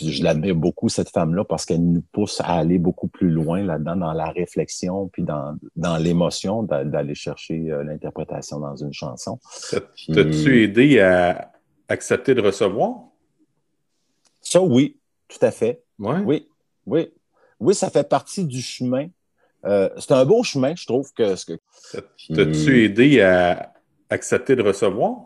hmm 0.00 0.08
je 0.08 0.22
l'admire 0.22 0.54
beaucoup, 0.54 0.88
cette 0.88 1.10
femme-là, 1.10 1.44
parce 1.44 1.64
qu'elle 1.64 1.82
nous 1.82 2.02
pousse 2.12 2.40
à 2.40 2.54
aller 2.54 2.78
beaucoup 2.78 3.08
plus 3.08 3.30
loin 3.30 3.62
là-dedans, 3.62 3.96
dans 3.96 4.12
la 4.12 4.30
réflexion, 4.30 5.08
puis 5.08 5.22
dans, 5.22 5.56
dans 5.76 5.96
l'émotion 5.96 6.62
d'aller 6.62 7.14
chercher 7.14 7.70
euh, 7.70 7.82
l'interprétation 7.82 8.60
dans 8.60 8.76
une 8.76 8.92
chanson. 8.92 9.38
T'as-tu 10.12 10.62
aidé 10.62 11.00
à 11.00 11.52
accepter 11.88 12.34
de 12.34 12.40
recevoir? 12.40 12.94
Ça, 14.40 14.62
oui, 14.62 14.96
tout 15.28 15.44
à 15.44 15.50
fait. 15.50 15.82
Ouais. 15.98 16.18
Oui, 16.24 16.48
oui. 16.86 17.12
Oui, 17.58 17.74
ça 17.74 17.90
fait 17.90 18.08
partie 18.08 18.44
du 18.44 18.62
chemin. 18.62 19.08
Euh, 19.66 19.90
c'est 19.98 20.12
un 20.12 20.24
beau 20.24 20.42
chemin, 20.42 20.74
je 20.74 20.86
trouve 20.86 21.12
que. 21.12 21.34
T'as-tu 22.34 22.84
aidé 22.84 23.20
à 23.20 23.74
accepter 24.08 24.56
de 24.56 24.62
recevoir? 24.62 25.16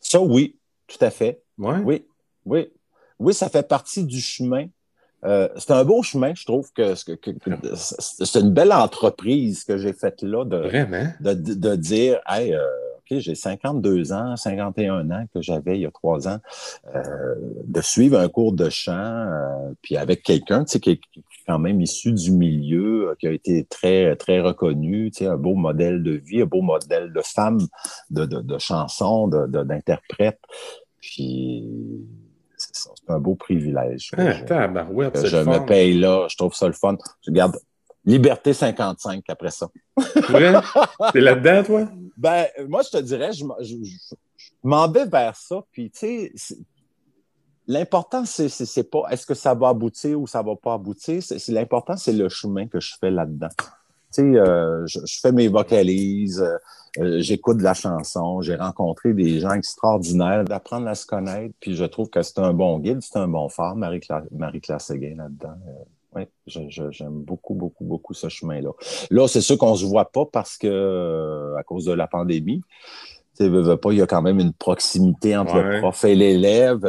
Ça, 0.00 0.20
oui, 0.20 0.56
tout 0.86 0.98
à 1.00 1.10
fait. 1.10 1.40
Ouais. 1.58 1.78
Oui, 1.84 2.04
oui 2.44 2.68
oui, 3.18 3.34
ça 3.34 3.48
fait 3.48 3.66
partie 3.66 4.04
du 4.04 4.20
chemin. 4.20 4.66
Euh, 5.24 5.48
c'est 5.56 5.72
un 5.72 5.84
beau 5.84 6.02
chemin, 6.02 6.32
je 6.34 6.44
trouve 6.44 6.72
que, 6.72 6.94
c'est 6.94 8.40
une 8.40 8.52
belle 8.52 8.72
entreprise 8.72 9.64
que 9.64 9.76
j'ai 9.76 9.92
faite 9.92 10.22
là 10.22 10.44
de, 10.44 10.62
de, 11.20 11.54
de, 11.54 11.74
dire 11.74 12.20
hey, 12.28 12.54
euh, 12.54 12.64
OK, 12.98 13.18
j'ai 13.18 13.34
52 13.34 14.12
ans, 14.12 14.36
51 14.36 15.10
ans 15.10 15.24
que 15.34 15.42
j'avais 15.42 15.76
il 15.76 15.82
y 15.82 15.86
a 15.86 15.90
trois 15.90 16.28
ans, 16.28 16.38
euh, 16.94 17.34
de 17.64 17.80
suivre 17.80 18.16
un 18.16 18.28
cours 18.28 18.52
de 18.52 18.70
chant, 18.70 19.26
puis 19.82 19.96
avec 19.96 20.22
quelqu'un 20.22 20.64
tu 20.64 20.74
sais, 20.74 20.80
qui 20.80 20.90
est 20.90 21.00
quand 21.48 21.58
même 21.58 21.80
issu 21.80 22.12
du 22.12 22.30
milieu, 22.30 23.16
qui 23.18 23.26
a 23.26 23.32
été 23.32 23.64
très, 23.64 24.14
très 24.14 24.38
reconnu, 24.38 25.10
tu 25.10 25.24
sais, 25.24 25.26
un 25.26 25.36
beau 25.36 25.54
modèle 25.54 26.04
de 26.04 26.12
vie, 26.12 26.42
un 26.42 26.46
beau 26.46 26.62
modèle 26.62 27.12
de 27.12 27.22
femme, 27.24 27.58
de, 28.10 28.24
de, 28.24 28.40
de 28.40 28.58
chansons, 28.58 29.26
d'interprète. 29.26 30.38
Puis 31.00 31.66
c'est 32.78 33.12
un 33.12 33.18
beau 33.18 33.34
privilège. 33.34 34.10
Ah, 34.16 34.32
je 34.32 35.44
me 35.44 35.66
paye 35.66 35.98
là, 35.98 36.26
je 36.28 36.36
trouve 36.36 36.54
ça 36.54 36.66
le 36.66 36.72
fun. 36.72 36.96
Je 37.26 37.30
garde 37.30 37.58
Liberté 38.04 38.54
55 38.54 39.22
après 39.28 39.50
ça. 39.50 39.68
Ouais? 40.32 40.54
T'es 41.12 41.20
là-dedans, 41.20 41.62
toi? 41.62 41.88
Ben, 42.16 42.46
moi, 42.66 42.82
je 42.82 42.96
te 42.96 43.02
dirais, 43.02 43.32
je, 43.32 43.44
m'en 44.62 44.90
vais 44.90 45.04
vers 45.04 45.36
ça. 45.36 45.62
Puis, 45.72 45.90
tu 45.90 46.32
sais, 46.34 46.56
l'important, 47.66 48.24
c'est 48.24 48.90
pas 48.90 49.02
est-ce 49.10 49.26
que 49.26 49.34
ça 49.34 49.54
va 49.54 49.68
aboutir 49.68 50.20
ou 50.20 50.26
ça 50.26 50.42
va 50.42 50.56
pas 50.56 50.74
aboutir. 50.74 51.22
C'est 51.22 51.48
L'important, 51.48 51.96
c'est 51.96 52.12
le 52.12 52.28
chemin 52.28 52.66
que 52.66 52.80
je 52.80 52.94
fais 52.98 53.10
là-dedans. 53.10 53.50
Tu 54.12 54.22
sais, 54.22 54.38
euh, 54.38 54.86
je, 54.86 55.20
fais 55.20 55.32
mes 55.32 55.48
vocalises, 55.48 56.40
euh, 56.40 56.56
euh, 56.98 57.20
j'écoute 57.20 57.58
de 57.58 57.62
la 57.62 57.74
chanson, 57.74 58.40
j'ai 58.40 58.56
rencontré 58.56 59.12
des 59.12 59.40
gens 59.40 59.52
extraordinaires, 59.52 60.44
d'apprendre 60.44 60.88
à 60.88 60.94
se 60.94 61.06
connaître, 61.06 61.54
puis 61.60 61.76
je 61.76 61.84
trouve 61.84 62.08
que 62.08 62.22
c'est 62.22 62.38
un 62.38 62.54
bon 62.54 62.78
guide, 62.78 63.00
c'est 63.02 63.18
un 63.18 63.28
bon 63.28 63.48
phare, 63.48 63.76
Marie-Claire 63.76 64.24
Marie 64.30 64.62
Séguin 64.78 65.16
là-dedans. 65.16 65.56
oui, 66.16 66.22
j'aime 66.46 67.20
beaucoup, 67.20 67.54
beaucoup, 67.54 67.84
beaucoup 67.84 68.14
ce 68.14 68.30
chemin-là. 68.30 68.70
Là, 69.10 69.28
c'est 69.28 69.42
sûr 69.42 69.58
qu'on 69.58 69.74
se 69.74 69.84
voit 69.84 70.10
pas 70.10 70.24
parce 70.24 70.56
que, 70.56 71.54
à 71.58 71.62
cause 71.62 71.84
de 71.84 71.92
la 71.92 72.06
pandémie, 72.06 72.62
tu 73.38 73.48
veux, 73.48 73.76
pas, 73.76 73.92
il 73.92 73.98
y 73.98 74.02
a 74.02 74.06
quand 74.06 74.22
même 74.22 74.40
une 74.40 74.52
proximité 74.52 75.36
entre 75.36 75.58
le 75.58 75.80
prof 75.80 76.04
et 76.04 76.14
l'élève. 76.14 76.80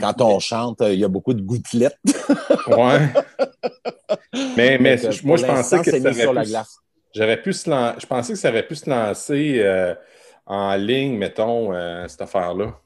Quand 0.00 0.20
on 0.20 0.38
chante, 0.40 0.82
il 0.82 0.98
y 0.98 1.04
a 1.04 1.08
beaucoup 1.08 1.34
de 1.34 1.42
gouttelettes. 1.42 1.98
ouais. 2.66 3.08
mais 4.56 4.78
mais 4.78 4.98
moi, 5.24 5.36
je 5.36 5.46
pensais 5.46 5.80
que 5.80 6.00
ça 6.00 6.12
sur 6.12 6.32
la 6.32 6.44
glace. 6.44 6.78
J'aurais 7.14 7.40
pu 7.40 7.52
se 7.52 7.70
je 7.70 8.06
pensais 8.06 8.32
que 8.34 8.38
ça 8.38 8.50
aurait 8.50 8.66
pu 8.66 8.74
se 8.74 8.88
lancer 8.88 9.60
euh, 9.60 9.94
en 10.46 10.74
ligne, 10.76 11.16
mettons, 11.16 11.72
euh, 11.72 12.06
cette 12.08 12.20
affaire-là. 12.20 12.78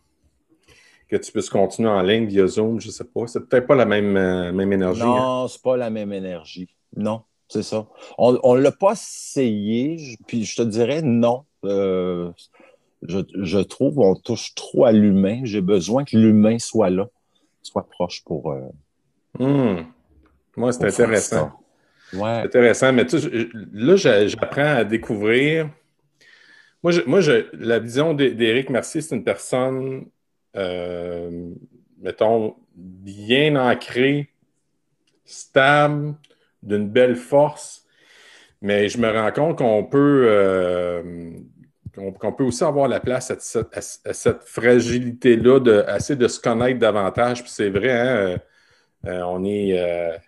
Que 1.09 1.17
tu 1.17 1.33
puisses 1.33 1.51
continuer 1.51 1.91
en 1.91 2.01
ligne 2.03 2.27
via 2.27 2.47
Zoom, 2.47 2.81
je 2.81 2.87
ne 2.87 2.93
sais 2.93 3.05
pas. 3.05 3.27
C'est 3.27 3.41
peut-être 3.41 3.67
pas 3.67 3.75
la 3.75 3.85
même, 3.85 4.17
euh, 4.17 4.53
même 4.53 4.73
énergie. 4.73 5.03
Non, 5.03 5.49
ce 5.49 5.55
c'est 5.55 5.63
pas 5.63 5.77
la 5.77 5.91
même 5.91 6.13
énergie. 6.13 6.69
Non, 6.97 7.23
c'est 7.49 7.63
ça. 7.63 7.87
On 8.17 8.55
ne 8.55 8.61
l'a 8.61 8.73
pas 8.73 8.93
essayé, 8.93 10.17
puis 10.27 10.45
je 10.45 10.57
te 10.57 10.63
dirais 10.63 11.03
non. 11.03 11.45
Je, 13.09 13.21
je, 13.35 13.59
trouve 13.59 13.97
qu'on 13.97 14.15
touche 14.15 14.55
trop 14.55 14.85
à 14.85 14.93
l'humain. 14.93 15.41
J'ai 15.45 15.61
besoin 15.61 16.05
que 16.05 16.17
l'humain 16.17 16.59
soit 16.59 16.91
là, 16.91 17.09
soit 17.63 17.89
proche 17.89 18.23
pour. 18.25 18.55
Hum. 19.39 19.87
Moi, 20.57 20.73
c'est 20.73 20.87
intéressant. 20.87 21.53
Ouais. 22.13 22.43
Intéressant, 22.45 22.93
mais 22.93 23.07
tu 23.07 23.17
là, 23.73 23.97
j'apprends 23.97 24.77
à 24.77 24.85
découvrir. 24.85 25.71
Moi, 26.83 26.93
je, 26.93 27.01
moi 27.03 27.21
la 27.53 27.79
vision 27.79 28.13
d'Éric 28.13 28.69
Mercier, 28.69 29.01
c'est 29.01 29.15
une 29.15 29.25
personne, 29.25 30.07
euh, 30.57 31.51
mettons, 32.01 32.57
bien 32.75 33.57
ancrée, 33.57 34.29
stable, 35.25 36.15
d'une 36.63 36.89
belle 36.89 37.17
force, 37.17 37.87
mais 38.61 38.89
je 38.89 38.99
me 38.99 39.11
rends 39.11 39.33
compte 39.33 39.59
qu'on 39.59 39.85
peut, 39.85 40.25
euh, 40.29 41.33
qu'on 41.95 42.33
peut 42.33 42.45
aussi 42.45 42.65
avoir 42.65 42.89
la 42.89 43.01
place 43.01 43.31
à, 43.31 43.37
cette, 44.13 44.45
fragilité-là, 44.45 45.61
de, 45.61 45.85
assez 45.87 46.17
de 46.17 46.27
se 46.29 46.41
connaître 46.41 46.79
davantage. 46.79 47.43
Puis 47.43 47.51
c'est 47.51 47.71
vrai, 47.71 47.91
hein, 47.91 48.39
euh, 49.07 49.23
on 49.23 49.45
est 49.45 50.21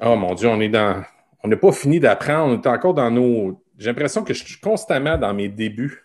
Oh 0.00 0.16
mon 0.16 0.34
Dieu, 0.34 0.48
on 0.48 0.60
est 0.60 0.68
dans. 0.68 1.02
On 1.42 1.48
n'a 1.48 1.56
pas 1.56 1.72
fini 1.72 2.00
d'apprendre, 2.00 2.54
on 2.54 2.60
est 2.60 2.66
encore 2.66 2.94
dans 2.94 3.10
nos. 3.10 3.62
J'ai 3.76 3.90
l'impression 3.90 4.22
que 4.22 4.34
je 4.34 4.44
suis 4.44 4.60
constamment 4.60 5.16
dans 5.16 5.34
mes 5.34 5.48
débuts. 5.48 6.04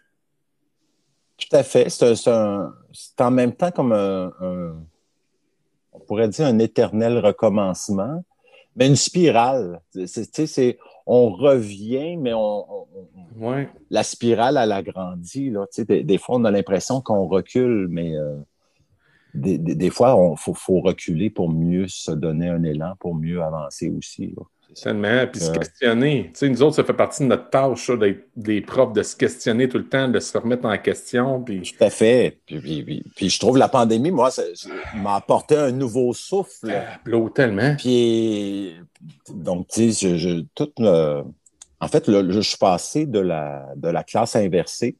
Tout 1.37 1.55
à 1.55 1.63
fait. 1.63 1.89
C'est 1.89 3.21
en 3.21 3.31
même 3.31 3.53
temps 3.53 3.71
comme 3.71 3.91
un, 3.91 4.31
on 5.91 5.99
pourrait 5.99 6.27
dire 6.27 6.45
un 6.45 6.59
éternel 6.59 7.19
recommencement, 7.19 8.23
mais 8.75 8.87
une 8.87 8.95
spirale. 8.95 9.81
C'est, 10.05 10.77
on 11.05 11.31
revient, 11.31 12.17
mais 12.17 12.33
on, 12.33 12.65
la 13.89 14.03
spirale, 14.03 14.57
elle 14.57 14.71
agrandit. 14.71 15.49
Là. 15.49 15.65
Des, 15.77 16.03
des, 16.03 16.17
fois, 16.17 16.37
on 16.37 16.45
a 16.45 16.51
l'impression 16.51 17.01
qu'on 17.01 17.27
recule, 17.27 17.87
mais 17.89 18.15
euh, 18.15 18.37
des, 19.33 19.89
fois, 19.89 20.15
il 20.17 20.53
faut, 20.55 20.79
reculer 20.79 21.29
pour 21.29 21.49
mieux 21.49 21.87
se 21.87 22.11
donner 22.11 22.49
un 22.49 22.63
élan, 22.63 22.93
pour 22.99 23.15
mieux 23.15 23.41
avancer 23.41 23.89
aussi. 23.89 24.33
Seulement, 24.73 25.27
puis 25.27 25.41
se 25.41 25.49
euh, 25.49 25.53
questionner. 25.53 26.31
Tu 26.33 26.39
sais, 26.39 26.49
nous 26.49 26.61
autres, 26.63 26.75
ça 26.75 26.83
fait 26.83 26.93
partie 26.93 27.23
de 27.23 27.27
notre 27.27 27.49
tâche 27.49 27.89
d'être 27.91 28.27
des 28.35 28.61
profs, 28.61 28.93
de 28.93 29.03
se 29.03 29.15
questionner 29.15 29.69
tout 29.69 29.77
le 29.77 29.87
temps, 29.87 30.07
de 30.07 30.19
se 30.19 30.37
remettre 30.37 30.65
en 30.65 30.77
question. 30.77 31.43
Puis... 31.43 31.61
Tout 31.61 31.83
à 31.83 31.89
fait. 31.89 32.39
Puis, 32.45 33.29
je 33.29 33.39
trouve 33.39 33.57
la 33.57 33.69
pandémie, 33.69 34.11
moi, 34.11 34.31
ça, 34.31 34.43
m'a 34.95 35.15
apporté 35.15 35.55
un 35.55 35.71
nouveau 35.71 36.13
souffle. 36.13 36.71
Ah, 36.71 36.99
tellement. 37.33 37.75
Puis, 37.77 38.75
donc, 39.29 39.67
tu 39.67 39.91
sais, 39.91 40.17
je, 40.17 40.43
tout 40.55 40.71
en 41.83 41.87
fait, 41.89 42.09
je 42.09 42.39
suis 42.39 42.57
passé 42.57 43.05
de 43.05 43.19
la, 43.19 43.67
de 43.75 43.89
la 43.89 44.03
classe 44.03 44.37
inversée. 44.37 44.95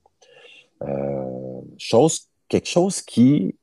Euh, 0.82 1.62
chose, 1.78 2.28
quelque 2.50 2.68
chose 2.68 3.02
qui 3.02 3.56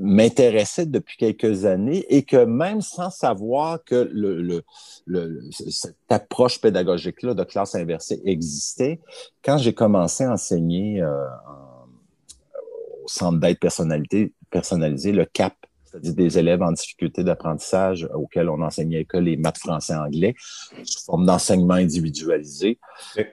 m'intéressait 0.00 0.86
depuis 0.86 1.16
quelques 1.16 1.66
années 1.66 2.06
et 2.08 2.22
que 2.22 2.44
même 2.44 2.80
sans 2.80 3.10
savoir 3.10 3.84
que 3.84 4.08
le, 4.10 4.64
cette 5.50 5.96
approche 6.08 6.60
pédagogique-là 6.60 7.34
de 7.34 7.44
classe 7.44 7.74
inversée 7.74 8.20
existait, 8.24 9.00
quand 9.44 9.58
j'ai 9.58 9.74
commencé 9.74 10.24
à 10.24 10.32
enseigner 10.32 11.02
euh, 11.02 11.26
au 13.04 13.08
centre 13.08 13.38
d'aide 13.38 13.58
personnalité, 13.58 14.32
personnalisé, 14.50 15.12
le 15.12 15.26
CAP, 15.26 15.54
c'est-à-dire 15.84 16.14
des 16.14 16.38
élèves 16.38 16.62
en 16.62 16.72
difficulté 16.72 17.22
d'apprentissage 17.22 18.08
auxquels 18.14 18.48
on 18.48 18.62
enseignait 18.62 19.04
que 19.04 19.18
les 19.18 19.36
maths 19.36 19.58
français 19.58 19.94
anglais 19.94 20.34
sous 20.84 21.04
forme 21.04 21.26
d'enseignement 21.26 21.74
individualisé. 21.74 22.78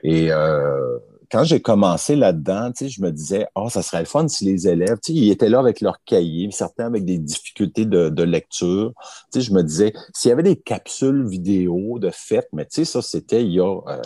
Et 0.02 0.30
euh, 0.30 0.98
quand 1.34 1.42
j'ai 1.42 1.60
commencé 1.60 2.14
là-dedans, 2.14 2.70
je 2.80 3.02
me 3.02 3.10
disais, 3.10 3.48
oh, 3.56 3.68
ça 3.68 3.82
serait 3.82 3.98
le 3.98 4.04
fun 4.04 4.28
si 4.28 4.44
les 4.44 4.68
élèves, 4.68 4.98
ils 5.08 5.32
étaient 5.32 5.48
là 5.48 5.58
avec 5.58 5.80
leur 5.80 5.98
cahier, 6.04 6.48
certains 6.52 6.86
avec 6.86 7.04
des 7.04 7.18
difficultés 7.18 7.86
de, 7.86 8.22
lecture. 8.22 8.92
je 9.34 9.52
me 9.52 9.62
disais, 9.62 9.92
s'il 10.14 10.28
y 10.28 10.32
avait 10.32 10.44
des 10.44 10.54
capsules 10.54 11.26
vidéo 11.26 11.98
de 11.98 12.10
fête, 12.10 12.46
mais 12.52 12.66
tu 12.66 12.76
sais, 12.76 12.84
ça, 12.84 13.02
c'était 13.02 13.42
il 13.42 13.50
y 13.50 13.58
a 13.58 13.66
euh, 13.66 14.02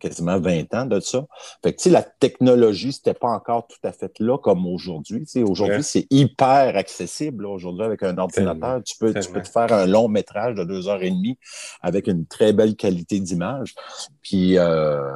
quasiment 0.00 0.40
20 0.40 0.74
ans 0.74 0.86
de 0.86 0.98
ça. 0.98 1.24
Fait 1.62 1.72
que, 1.72 1.88
la 1.88 2.02
technologie, 2.02 2.92
c'était 2.92 3.14
pas 3.14 3.28
encore 3.28 3.68
tout 3.68 3.78
à 3.84 3.92
fait 3.92 4.18
là 4.18 4.36
comme 4.36 4.66
aujourd'hui. 4.66 5.24
Aujourd'hui, 5.36 5.84
c'est 5.84 6.08
hyper 6.10 6.76
accessible. 6.76 7.46
Aujourd'hui, 7.46 7.84
avec 7.84 8.02
un 8.02 8.18
ordinateur, 8.18 8.82
tu 8.82 8.96
peux, 8.98 9.14
tu 9.14 9.30
peux 9.30 9.40
te 9.40 9.48
faire 9.48 9.72
un 9.72 9.86
long 9.86 10.08
métrage 10.08 10.56
de 10.56 10.64
deux 10.64 10.88
heures 10.88 11.02
et 11.04 11.10
demie 11.10 11.38
avec 11.80 12.08
une 12.08 12.26
très 12.26 12.52
belle 12.52 12.74
qualité 12.74 13.20
d'image. 13.20 13.76
Puis, 14.20 14.58
euh, 14.58 15.12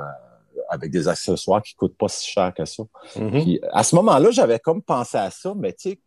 avec 0.68 0.90
des 0.90 1.08
accessoires 1.08 1.62
qui 1.62 1.74
coûtent 1.74 1.96
pas 1.96 2.08
si 2.08 2.30
cher 2.30 2.52
que 2.54 2.64
ça. 2.64 2.82
Mm-hmm. 3.16 3.60
à 3.72 3.82
ce 3.82 3.96
moment-là, 3.96 4.30
j'avais 4.30 4.58
comme 4.58 4.82
pensé 4.82 5.16
à 5.16 5.30
ça, 5.30 5.54
mais 5.56 5.72
tu 5.72 5.90
sais, 5.90 6.00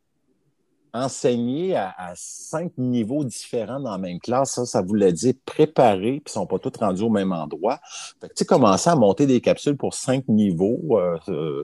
enseigner 0.94 1.76
à, 1.76 2.14
cinq 2.16 2.74
niveaux 2.78 3.24
différents 3.24 3.80
dans 3.80 3.92
la 3.92 3.98
même 3.98 4.20
classe, 4.20 4.52
ça, 4.52 4.66
ça 4.66 4.82
voulait 4.82 5.14
dire 5.14 5.34
préparer, 5.46 6.20
puis 6.20 6.24
ils 6.28 6.32
sont 6.32 6.46
pas 6.46 6.60
tous 6.60 6.78
rendus 6.80 7.04
au 7.04 7.10
même 7.10 7.32
endroit. 7.32 7.80
Fait 8.20 8.28
que, 8.28 8.34
tu 8.34 8.40
sais, 8.40 8.46
commencer 8.46 8.90
à 8.90 8.96
monter 8.96 9.26
des 9.26 9.42
capsules 9.42 9.78
pour 9.78 9.94
cinq 9.94 10.28
niveaux, 10.28 11.00
euh, 11.00 11.18
euh, 11.30 11.64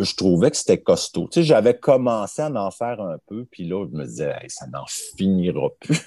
je 0.00 0.14
trouvais 0.14 0.50
que 0.50 0.56
c'était 0.56 0.80
costaud. 0.80 1.28
Tu 1.30 1.40
sais, 1.40 1.42
j'avais 1.42 1.76
commencé 1.76 2.42
à 2.42 2.50
en 2.50 2.70
faire 2.70 3.00
un 3.00 3.16
peu, 3.26 3.46
puis 3.50 3.64
là, 3.64 3.86
je 3.90 3.96
me 3.96 4.04
disais, 4.04 4.34
ça 4.48 4.66
n'en 4.66 4.84
finira 4.86 5.68
plus. 5.80 6.00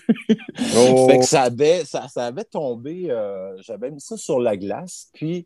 Oh. 0.77 1.07
fait 1.09 1.19
que 1.19 1.25
ça 1.25 1.43
avait, 1.43 1.85
ça, 1.85 2.07
ça 2.07 2.25
avait 2.25 2.45
tombé, 2.45 3.09
euh, 3.09 3.55
j'avais 3.61 3.91
mis 3.91 4.01
ça 4.01 4.17
sur 4.17 4.39
la 4.39 4.57
glace, 4.57 5.09
puis 5.13 5.45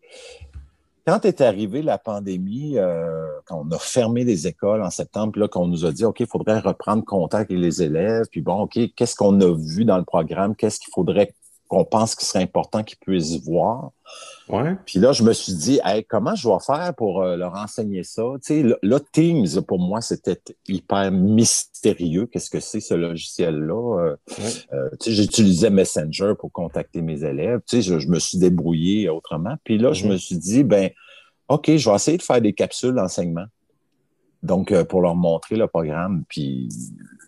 quand 1.12 1.26
est 1.26 1.42
arrivée 1.42 1.82
la 1.82 1.98
pandémie, 1.98 2.78
euh, 2.78 3.28
quand 3.44 3.66
on 3.66 3.72
a 3.72 3.78
fermé 3.78 4.24
les 4.24 4.48
écoles 4.48 4.82
en 4.82 4.90
septembre, 4.90 5.38
là, 5.40 5.50
qu'on 5.50 5.68
nous 5.68 5.86
a 5.86 5.92
dit, 5.92 6.06
OK, 6.06 6.22
il 6.22 6.26
faudrait 6.26 6.60
reprendre 6.60 7.04
contact 7.04 7.52
avec 7.52 7.62
les 7.62 7.84
élèves, 7.84 8.28
puis 8.32 8.40
bon, 8.40 8.62
OK, 8.62 8.80
qu'est-ce 8.96 9.18
qu'on 9.18 9.42
a 9.42 9.54
vu 9.54 9.84
dans 9.84 9.98
le 9.98 10.06
programme, 10.06 10.56
qu'est-ce 10.56 10.80
qu'il 10.80 10.94
faudrait 10.94 11.34
qu'on 11.72 11.86
pense 11.86 12.16
qu'il 12.16 12.28
serait 12.28 12.44
important 12.44 12.84
qu'ils 12.84 12.98
puissent 12.98 13.42
voir. 13.46 13.92
Ouais. 14.50 14.76
Puis 14.86 15.00
là, 15.00 15.14
je 15.14 15.24
me 15.24 15.32
suis 15.32 15.54
dit, 15.54 15.80
comment 16.10 16.36
je 16.36 16.50
vais 16.50 16.60
faire 16.60 16.94
pour 16.98 17.22
euh, 17.22 17.38
leur 17.38 17.56
enseigner 17.56 18.04
ça? 18.04 18.24
Tu 18.46 18.62
sais, 18.62 18.78
là, 18.82 19.00
Teams, 19.14 19.48
pour 19.66 19.80
moi, 19.80 20.02
c'était 20.02 20.38
hyper 20.68 21.10
mystérieux. 21.14 22.26
Qu'est-ce 22.26 22.50
que 22.50 22.60
c'est 22.60 22.82
ce 22.82 22.94
logiciel-là? 22.94 24.00
Euh, 24.00 24.16
euh, 24.74 24.90
tu 25.00 25.12
sais, 25.12 25.12
j'utilisais 25.14 25.70
Messenger 25.70 26.34
pour 26.38 26.52
contacter 26.52 27.02
mes 27.02 27.24
élèves. 27.24 27.62
Tu 27.66 27.82
sais, 27.82 28.00
je, 28.02 28.06
me 28.10 28.20
suis 28.20 28.38
débrouillé 28.38 29.08
autrement. 29.08 29.56
Puis 29.64 29.78
là, 29.78 29.94
je 29.94 30.04
mm-hmm. 30.04 30.10
me 30.10 30.18
suis 30.18 30.38
dit, 30.38 30.64
ben, 30.66 30.90
OK, 31.48 31.74
je 31.74 31.90
vais 31.90 31.96
essayer 31.96 32.18
de 32.18 32.24
faire 32.24 32.42
des 32.42 32.52
capsules 32.52 32.96
d'enseignement. 32.96 33.46
Donc, 34.44 34.78
pour 34.90 35.04
leur 35.04 35.16
montrer 35.16 35.56
le 35.56 35.68
programme. 35.68 36.26
Puis, 36.28 36.68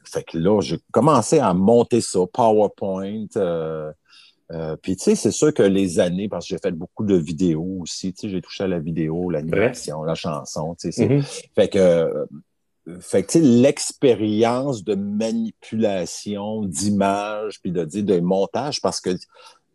fait 0.03 0.23
que 0.23 0.37
là, 0.37 0.59
j'ai 0.59 0.79
commencé 0.91 1.39
à 1.39 1.53
monter 1.53 2.01
ça, 2.01 2.19
PowerPoint, 2.33 3.27
euh, 4.53 4.75
puis, 4.75 4.95
tu 4.95 5.03
sais, 5.03 5.15
c'est 5.15 5.31
sûr 5.31 5.53
que 5.53 5.63
les 5.63 5.99
années, 5.99 6.29
parce 6.29 6.45
que 6.45 6.49
j'ai 6.49 6.59
fait 6.59 6.71
beaucoup 6.71 7.03
de 7.03 7.15
vidéos 7.15 7.79
aussi, 7.81 8.13
tu 8.13 8.21
sais, 8.21 8.29
j'ai 8.29 8.41
touché 8.41 8.65
à 8.65 8.67
la 8.67 8.79
vidéo, 8.79 9.29
l'animation, 9.29 10.03
la 10.03 10.15
chanson, 10.15 10.75
tu 10.79 10.91
sais. 10.91 11.07
Mm-hmm. 11.07 11.49
Fait 11.55 11.69
que, 11.69 11.79
euh, 11.79 12.25
fait 12.99 13.23
que, 13.23 13.31
tu 13.31 13.39
sais, 13.39 13.45
l'expérience 13.45 14.83
de 14.83 14.93
manipulation 14.93 16.63
d'image 16.65 17.61
puis 17.61 17.71
de, 17.71 17.83
de 17.83 18.19
montage, 18.19 18.79
parce 18.81 19.01
que 19.01 19.11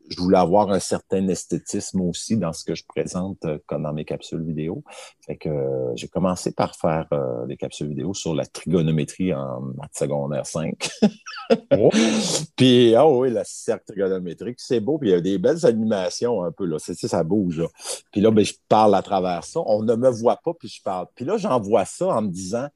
je 0.09 0.21
voulais 0.21 0.39
avoir 0.39 0.71
un 0.71 0.81
certain 0.81 1.27
esthétisme 1.29 2.01
aussi 2.01 2.37
dans 2.37 2.53
ce 2.53 2.65
que 2.65 2.75
je 2.75 2.85
présente 2.87 3.45
euh, 3.45 3.59
comme 3.67 3.83
dans 3.83 3.93
mes 3.93 4.05
capsules 4.05 4.43
vidéo. 4.43 4.83
Fait 5.27 5.37
que 5.37 5.49
euh, 5.49 5.95
j'ai 5.97 6.09
commencé 6.09 6.53
par 6.53 6.75
faire 6.77 7.07
euh, 7.13 7.47
des 7.47 7.57
capsules 7.57 7.89
vidéo 7.89 8.15
sur 8.15 8.35
la 8.35 8.47
trigonométrie 8.47 9.35
en 9.35 9.61
maths 9.61 9.97
secondaire 9.97 10.47
5. 10.47 10.91
Puis, 12.57 12.95
ah 12.95 13.07
oui, 13.07 13.31
la 13.31 13.45
cercle 13.45 13.85
trigonométrique, 13.87 14.59
c'est 14.61 14.81
beau. 14.81 14.99
Puis 14.99 15.11
il 15.11 15.13
y 15.13 15.15
a 15.15 15.21
des 15.21 15.39
belles 15.39 15.65
animations 15.67 16.43
un 16.43 16.53
peu, 16.53 16.65
là. 16.65 16.79
C'est 16.79 16.95
ça 16.95 17.23
bouge, 17.23 17.61
là. 17.61 17.67
Puis 18.13 18.21
là, 18.21 18.31
ben, 18.31 18.45
je 18.45 18.55
parle 18.69 18.95
à 18.95 19.03
travers 19.03 19.45
ça. 19.45 19.61
On 19.67 19.83
ne 19.83 19.95
me 19.95 20.11
voit 20.11 20.37
pas, 20.37 20.53
puis 20.55 20.69
je 20.69 20.83
parle. 20.83 21.07
Puis 21.15 21.25
là, 21.25 21.37
j'envoie 21.37 21.85
ça 21.85 22.07
en 22.09 22.23
me 22.23 22.29
disant, 22.29 22.69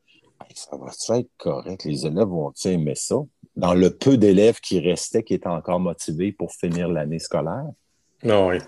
ça 0.55 0.77
va 0.77 1.19
être 1.19 1.31
correct? 1.37 1.85
Les 1.85 2.07
élèves 2.07 2.29
vont 2.29 2.53
aimer 2.65 2.95
ça? 2.95 3.17
dans 3.57 3.75
le 3.75 3.91
peu 3.91 4.17
d'élèves 4.17 4.61
qui 4.61 4.81
restaient, 4.81 5.23
qui 5.23 5.35
étaient 5.35 5.47
encore 5.49 5.81
motivés 5.81 6.33
pour 6.33 6.53
finir 6.53 6.89
l'année 6.89 7.19
scolaire. 7.19 7.67
Non, 8.23 8.49
ah 8.51 8.55
oui. 8.55 8.59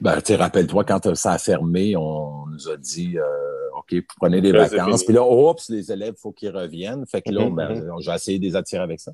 Ben, 0.00 0.20
tu 0.20 0.34
rappelle-toi, 0.34 0.84
quand 0.84 1.14
ça 1.14 1.32
a 1.32 1.38
fermé, 1.38 1.96
on 1.96 2.46
nous 2.46 2.68
a 2.68 2.76
dit 2.76 3.18
euh, 3.18 3.78
OK, 3.78 3.94
prenez 4.18 4.40
des 4.40 4.52
vacances. 4.52 5.04
Puis 5.04 5.14
là, 5.14 5.24
oups, 5.24 5.68
les 5.68 5.92
élèves, 5.92 6.14
il 6.16 6.20
faut 6.20 6.32
qu'ils 6.32 6.50
reviennent. 6.50 7.06
Fait 7.06 7.22
que 7.22 7.30
là, 7.30 7.44
mm-hmm, 7.44 7.54
ben, 7.54 7.80
mm-hmm. 7.80 8.02
j'ai 8.02 8.12
essayé 8.12 8.38
de 8.38 8.44
les 8.44 8.56
attirer 8.56 8.82
avec 8.82 9.00
ça. 9.00 9.12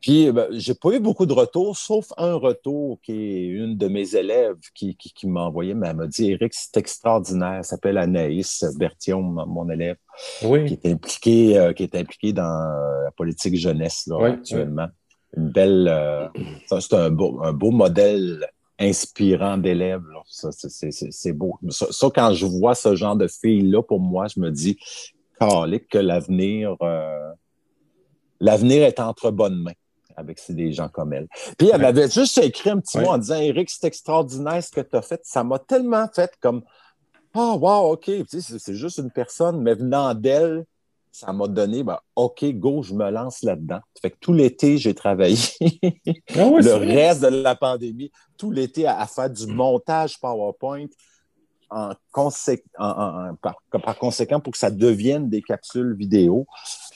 Puis, 0.00 0.30
ben, 0.30 0.46
j'ai 0.52 0.74
pas 0.74 0.92
eu 0.92 1.00
beaucoup 1.00 1.26
de 1.26 1.32
retours, 1.32 1.76
sauf 1.76 2.12
un 2.16 2.34
retour 2.34 3.00
qui 3.02 3.12
est 3.12 3.46
une 3.46 3.76
de 3.76 3.88
mes 3.88 4.14
élèves 4.14 4.56
qui, 4.72 4.96
qui, 4.96 5.26
m'a 5.26 5.42
envoyé, 5.42 5.74
mais 5.74 5.88
elle 5.88 5.96
m'a 5.96 6.06
dit 6.06 6.30
Eric, 6.30 6.52
c'est 6.54 6.76
extraordinaire. 6.76 7.54
Elle 7.54 7.64
s'appelle 7.64 7.98
Anaïs 7.98 8.64
Bertillon, 8.76 9.22
mon 9.22 9.68
élève, 9.68 9.96
oui. 10.44 10.66
qui 10.66 10.74
est 10.74 10.92
impliqué, 10.92 11.58
euh, 11.58 11.72
qui 11.72 11.82
est 11.82 11.96
impliqué 11.96 12.32
dans 12.32 12.44
euh, 12.44 13.04
la 13.04 13.10
politique 13.10 13.56
jeunesse 13.56 14.06
là, 14.06 14.24
actuellement. 14.24 14.86
Une 15.36 15.50
belle, 15.50 15.88
euh, 15.88 16.28
c'est 16.68 16.94
un 16.94 17.10
beau, 17.10 17.40
un 17.42 17.52
beau 17.52 17.72
modèle 17.72 18.46
inspirant 18.78 19.58
d'élèves. 19.58 20.04
C'est 20.24 21.32
beau. 21.32 21.58
Ça, 21.70 22.08
quand 22.14 22.32
je 22.34 22.46
vois 22.46 22.76
ce 22.76 22.94
genre 22.94 23.16
de 23.16 23.26
filles-là, 23.26 23.82
pour 23.82 23.98
moi, 23.98 24.28
je 24.28 24.38
me 24.38 24.50
dis, 24.50 24.78
que 25.40 25.98
l'avenir, 25.98 26.76
l'avenir 28.40 28.84
est 28.84 29.00
entre 29.00 29.32
bonnes 29.32 29.60
mains 29.60 29.72
avec 30.18 30.40
des 30.48 30.72
gens 30.72 30.88
comme 30.88 31.12
elle. 31.12 31.28
Puis 31.56 31.70
elle 31.72 31.80
m'avait 31.80 32.10
juste 32.10 32.38
écrit 32.38 32.70
un 32.70 32.80
petit 32.80 32.98
mot 32.98 33.08
en 33.08 33.18
disant 33.18 33.36
Eric, 33.36 33.70
c'est 33.70 33.86
extraordinaire 33.86 34.62
ce 34.62 34.70
que 34.70 34.80
tu 34.80 34.96
as 34.96 35.02
fait. 35.02 35.20
Ça 35.24 35.44
m'a 35.44 35.58
tellement 35.58 36.06
fait 36.12 36.32
comme 36.40 36.62
Ah, 37.34 37.52
oh, 37.54 37.58
wow, 37.60 37.92
OK. 37.92 38.10
c'est 38.28 38.74
juste 38.74 38.98
une 38.98 39.10
personne, 39.10 39.62
mais 39.62 39.74
venant 39.74 40.14
d'elle, 40.14 40.64
ça 41.18 41.32
m'a 41.32 41.48
donné 41.48 41.82
ben, 41.82 41.98
OK, 42.16 42.44
go, 42.54 42.82
je 42.82 42.94
me 42.94 43.10
lance 43.10 43.42
là-dedans. 43.42 43.80
Fait 44.00 44.10
que 44.10 44.16
tout 44.20 44.32
l'été, 44.32 44.78
j'ai 44.78 44.94
travaillé. 44.94 45.36
Ah 46.36 46.48
le 46.50 46.74
reste 46.74 47.22
de 47.22 47.28
la 47.28 47.54
pandémie, 47.54 48.10
tout 48.36 48.50
l'été 48.50 48.86
à, 48.86 49.06
faire 49.06 49.30
du 49.30 49.46
montage 49.46 50.20
PowerPoint 50.20 50.86
en, 51.70 51.92
par, 53.40 53.98
conséquent 53.98 54.40
pour 54.40 54.52
que 54.52 54.58
ça 54.58 54.70
devienne 54.70 55.28
des 55.28 55.42
capsules 55.42 55.94
vidéo. 55.94 56.46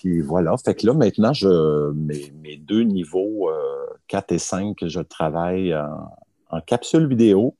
Puis 0.02 0.20
voilà, 0.20 0.56
fait 0.56 0.74
que 0.74 0.84
là, 0.84 0.94
maintenant, 0.94 1.32
je, 1.32 1.92
mes, 1.92 2.56
deux 2.56 2.82
niveaux 2.82 3.48
euh, 3.48 3.86
4 4.08 4.32
et 4.32 4.38
5, 4.40 4.76
je 4.84 4.98
travaille 4.98 5.72
en, 5.76 6.10
en 6.50 6.60
capsule 6.60 7.06
vidéo. 7.06 7.54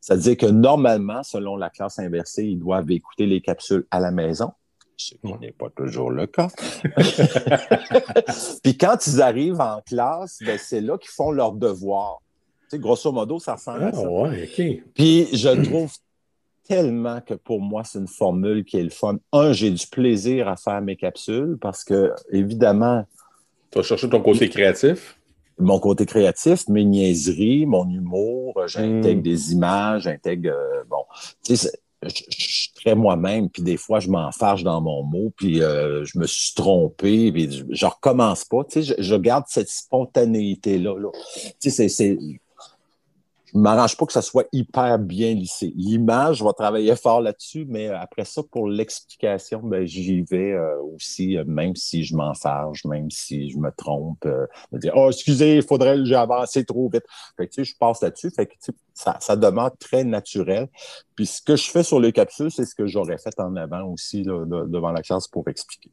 C'est-à-dire 0.00 0.36
que 0.36 0.46
normalement, 0.46 1.22
selon 1.22 1.54
la 1.56 1.70
classe 1.70 2.00
inversée, 2.00 2.42
ils 2.44 2.58
doivent 2.58 2.90
écouter 2.90 3.26
les 3.26 3.40
capsules 3.40 3.86
à 3.92 4.00
la 4.00 4.10
maison. 4.10 4.50
Ce 4.96 5.14
qui 5.14 5.32
n'est 5.40 5.52
pas 5.52 5.70
toujours 5.70 6.10
le 6.10 6.26
cas. 6.26 6.48
Puis 8.64 8.76
quand 8.76 9.06
ils 9.06 9.22
arrivent 9.22 9.60
en 9.60 9.80
classe, 9.82 10.40
ben, 10.44 10.58
c'est 10.60 10.80
là 10.80 10.98
qu'ils 10.98 11.10
font 11.10 11.30
leur 11.30 11.52
devoir. 11.52 12.20
Tu 12.62 12.70
sais, 12.70 12.78
grosso 12.80 13.12
modo, 13.12 13.38
ça 13.38 13.54
ressemble 13.54 13.84
à 13.84 13.90
ah, 13.92 13.92
ça. 13.92 14.10
Ouais, 14.10 14.50
Puis 14.92 15.28
je 15.36 15.62
trouve 15.62 15.92
tellement 16.68 17.20
que 17.20 17.34
pour 17.34 17.60
moi, 17.60 17.82
c'est 17.84 17.98
une 17.98 18.08
formule 18.08 18.64
qui 18.64 18.78
est 18.78 18.82
le 18.82 18.90
fun. 18.90 19.16
Un, 19.32 19.52
j'ai 19.52 19.70
du 19.70 19.86
plaisir 19.86 20.48
à 20.48 20.56
faire 20.56 20.80
mes 20.80 20.96
capsules 20.96 21.56
parce 21.60 21.84
que, 21.84 22.12
évidemment. 22.32 23.04
Tu 23.70 23.78
vas 23.78 23.84
chercher 23.84 24.08
ton 24.08 24.20
côté 24.20 24.48
créatif? 24.48 25.18
Mon 25.58 25.78
côté 25.78 26.04
créatif, 26.04 26.68
mes 26.68 26.84
niaiseries, 26.84 27.64
mon 27.64 27.88
humour, 27.88 28.60
j'intègre 28.66 29.20
hmm. 29.20 29.22
des 29.22 29.52
images, 29.52 30.02
j'intègre. 30.02 30.50
Euh, 30.50 30.84
bon, 30.88 31.04
tu 31.42 31.56
sais, 31.56 31.70
je, 32.02 32.22
suis 32.28 32.72
très 32.74 32.94
moi-même, 32.94 33.48
puis 33.48 33.62
des 33.62 33.78
fois, 33.78 34.00
je 34.00 34.10
m'enfarge 34.10 34.64
dans 34.64 34.80
mon 34.80 35.02
mot, 35.02 35.32
puis 35.34 35.62
euh, 35.62 36.04
je 36.04 36.18
me 36.18 36.26
suis 36.26 36.54
trompé, 36.54 37.32
puis 37.32 37.64
je, 37.70 37.86
recommence 37.86 38.44
pas. 38.44 38.64
Tu 38.64 38.84
sais, 38.84 38.96
je, 38.98 39.14
garde 39.16 39.44
cette 39.48 39.70
spontanéité-là. 39.70 40.98
Là. 40.98 41.08
Tu 41.60 41.70
sais, 41.70 41.88
c'est 41.88 42.18
je 43.56 43.60
m'arrange 43.62 43.96
pas 43.96 44.04
que 44.04 44.12
ça 44.12 44.20
soit 44.20 44.46
hyper 44.52 44.98
bien 44.98 45.32
lissé. 45.32 45.72
L'image, 45.76 46.38
je 46.38 46.44
vais 46.44 46.52
travailler 46.52 46.94
fort 46.94 47.22
là-dessus, 47.22 47.64
mais 47.66 47.88
après 47.88 48.26
ça, 48.26 48.42
pour 48.42 48.68
l'explication, 48.68 49.60
ben, 49.62 49.86
j'y 49.86 50.20
vais 50.22 50.52
euh, 50.52 50.78
aussi, 50.94 51.38
euh, 51.38 51.44
même 51.46 51.74
si 51.74 52.04
je 52.04 52.14
m'enfarge, 52.14 52.84
même 52.84 53.10
si 53.10 53.48
je 53.48 53.56
me 53.56 53.70
trompe, 53.74 54.26
euh, 54.26 54.46
de 54.72 54.78
dire 54.78 54.92
Oh, 54.94 55.08
excusez, 55.08 55.56
il 55.56 55.62
faudrait 55.62 56.04
j'ai 56.04 56.14
avancé 56.14 56.66
trop 56.66 56.90
vite. 56.90 57.04
Fait 57.38 57.46
que, 57.46 57.54
tu 57.54 57.64
sais, 57.64 57.72
je 57.72 57.78
passe 57.78 58.02
là-dessus. 58.02 58.30
Fait 58.30 58.44
que 58.44 58.52
ça, 58.92 59.16
ça 59.20 59.36
demeure 59.36 59.74
très 59.78 60.04
naturel. 60.04 60.68
Puis 61.14 61.24
ce 61.24 61.40
que 61.40 61.56
je 61.56 61.70
fais 61.70 61.82
sur 61.82 61.98
les 61.98 62.12
capsules, 62.12 62.50
c'est 62.50 62.66
ce 62.66 62.74
que 62.74 62.86
j'aurais 62.86 63.16
fait 63.16 63.40
en 63.40 63.56
avant 63.56 63.84
aussi 63.84 64.22
devant 64.22 64.90
la 64.90 65.00
classe 65.00 65.28
pour 65.28 65.48
expliquer. 65.48 65.90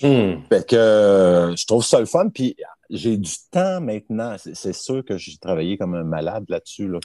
Hmm. 0.00 0.42
Fait 0.48 0.64
que 0.64 1.54
je 1.56 1.66
trouve 1.66 1.84
ça 1.84 1.98
le 1.98 2.06
fun. 2.06 2.28
Puis 2.28 2.54
j'ai 2.90 3.16
du 3.16 3.32
temps 3.50 3.80
maintenant. 3.80 4.36
C'est 4.38 4.74
sûr 4.74 5.04
que 5.04 5.16
j'ai 5.16 5.36
travaillé 5.38 5.78
comme 5.78 5.94
un 5.94 6.04
malade 6.04 6.44
là-dessus. 6.48 6.88
Là, 6.88 6.98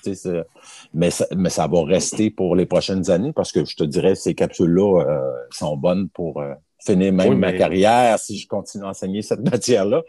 mais, 0.94 1.12
ça, 1.12 1.26
mais 1.36 1.50
ça 1.50 1.68
va 1.68 1.84
rester 1.84 2.30
pour 2.30 2.56
les 2.56 2.66
prochaines 2.66 3.10
années 3.12 3.34
parce 3.34 3.52
que 3.52 3.64
je 3.66 3.76
te 3.76 3.84
dirais, 3.84 4.16
ces 4.16 4.34
capsules-là 4.34 5.02
euh, 5.02 5.32
sont 5.52 5.78
bonnes 5.78 6.10
pour 6.10 6.42
euh, 6.42 6.54
finir 6.84 7.14
même 7.14 7.38
ma 7.38 7.54
carrière 7.54 8.18
si 8.20 8.38
je 8.38 8.48
continue 8.48 8.84
à 8.84 8.90
enseigner 8.90 9.22
cette 9.22 9.42
matière-là. 9.52 10.02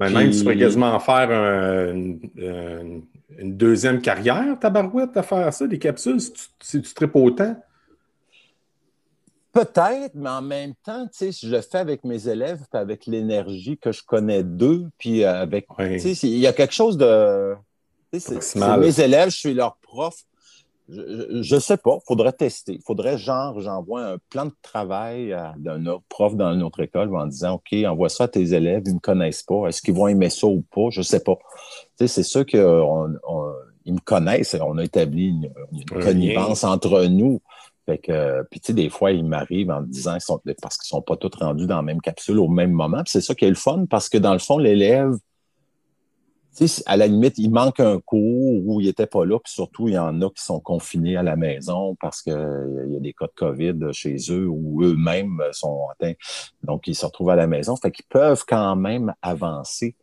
Mais 0.00 0.10
même, 0.10 0.30
tu 0.30 0.40
pourrais 0.42 0.58
quasiment 0.58 0.98
faire 1.00 1.30
une, 1.30 3.02
deuxième 3.40 4.02
carrière, 4.02 4.58
ta 4.60 4.68
barouette, 4.68 5.16
à 5.16 5.22
faire 5.22 5.52
ça, 5.52 5.66
des 5.66 5.78
capsules, 5.78 6.20
si 6.20 6.32
tu, 6.32 6.42
si 6.60 6.82
tu 6.82 6.94
tripes 6.94 7.16
autant. 7.16 7.56
Peut-être, 9.52 10.14
mais 10.14 10.30
en 10.30 10.42
même 10.42 10.72
temps, 10.82 11.06
tu 11.06 11.30
sais, 11.30 11.46
je 11.46 11.54
le 11.54 11.60
fais 11.60 11.78
avec 11.78 12.04
mes 12.04 12.26
élèves, 12.28 12.60
avec 12.72 13.06
l'énergie 13.06 13.76
que 13.76 13.92
je 13.92 14.02
connais 14.02 14.42
d'eux, 14.42 14.88
puis 14.98 15.24
avec, 15.24 15.66
tu 15.76 16.14
sais, 16.14 16.26
il 16.26 16.38
y 16.38 16.46
a 16.46 16.54
quelque 16.54 16.72
chose 16.72 16.96
de, 16.96 17.54
c'est 18.18 18.56
mes 18.78 19.00
élèves, 19.00 19.30
je 19.30 19.36
suis 19.36 19.54
leur 19.54 19.76
prof. 19.76 20.14
Je, 20.88 21.54
ne 21.54 21.60
sais 21.60 21.78
pas, 21.78 21.98
faudrait 22.06 22.32
tester. 22.32 22.78
Faudrait, 22.84 23.16
genre, 23.16 23.58
j'envoie 23.60 24.04
un 24.04 24.18
plan 24.28 24.46
de 24.46 24.54
travail 24.60 25.34
d'un 25.56 25.86
autre 25.86 26.04
prof 26.08 26.34
dans 26.34 26.52
une 26.52 26.62
autre 26.62 26.80
école 26.80 27.14
en 27.16 27.26
disant, 27.26 27.54
OK, 27.54 27.72
envoie 27.86 28.10
ça 28.10 28.24
à 28.24 28.28
tes 28.28 28.52
élèves, 28.52 28.82
ils 28.86 28.94
me 28.94 29.00
connaissent 29.00 29.44
pas. 29.44 29.68
Est-ce 29.68 29.80
qu'ils 29.80 29.94
vont 29.94 30.08
aimer 30.08 30.28
ça 30.28 30.46
ou 30.48 30.62
pas? 30.74 30.90
Je 30.90 31.00
sais 31.00 31.20
pas. 31.20 31.36
Tu 31.98 32.06
sais, 32.06 32.08
c'est 32.08 32.22
sûr 32.24 32.44
qu'ils 32.44 32.60
me 32.60 34.00
connaissent. 34.04 34.56
On 34.60 34.76
a 34.76 34.84
établi 34.84 35.28
une, 35.28 35.50
une 35.72 35.84
connivence 35.84 36.64
entre 36.64 37.04
nous. 37.06 37.40
Fait 37.86 37.98
que, 37.98 38.42
puis 38.50 38.60
tu 38.60 38.68
sais, 38.68 38.72
des 38.74 38.90
fois, 38.90 39.10
ils 39.10 39.24
m'arrivent 39.24 39.70
en 39.70 39.82
disant 39.82 40.18
sont, 40.20 40.40
parce 40.60 40.76
qu'ils 40.76 40.88
sont 40.88 41.02
pas 41.02 41.16
tous 41.16 41.36
rendus 41.38 41.66
dans 41.66 41.76
la 41.76 41.82
même 41.82 42.00
capsule 42.00 42.38
au 42.38 42.48
même 42.48 42.70
moment. 42.70 43.02
c'est 43.06 43.20
ça 43.20 43.34
qui 43.34 43.44
est 43.44 43.50
le 43.50 43.56
fun, 43.56 43.86
parce 43.90 44.08
que 44.08 44.18
dans 44.18 44.32
le 44.32 44.38
fond, 44.38 44.58
l'élève, 44.58 45.14
tu 46.56 46.68
sais, 46.68 46.82
à 46.86 46.96
la 46.96 47.06
limite, 47.06 47.38
il 47.38 47.50
manque 47.50 47.80
un 47.80 47.98
cours 47.98 48.66
où 48.66 48.80
il 48.80 48.86
était 48.86 49.06
pas 49.06 49.24
là, 49.24 49.38
puis 49.38 49.52
surtout, 49.52 49.88
il 49.88 49.94
y 49.94 49.98
en 49.98 50.20
a 50.20 50.28
qui 50.28 50.44
sont 50.44 50.60
confinés 50.60 51.16
à 51.16 51.22
la 51.22 51.34
maison 51.34 51.96
parce 51.98 52.20
qu'il 52.20 52.32
y 52.32 52.96
a 52.96 53.00
des 53.00 53.14
cas 53.14 53.26
de 53.26 53.32
COVID 53.34 53.92
chez 53.92 54.16
eux 54.30 54.46
ou 54.48 54.84
eux-mêmes 54.84 55.42
sont 55.52 55.88
atteints. 55.92 56.12
Donc, 56.62 56.86
ils 56.86 56.94
se 56.94 57.06
retrouvent 57.06 57.30
à 57.30 57.36
la 57.36 57.46
maison. 57.46 57.74
Fait 57.76 57.90
qu'ils 57.90 58.04
peuvent 58.04 58.44
quand 58.46 58.76
même 58.76 59.14
avancer 59.22 59.96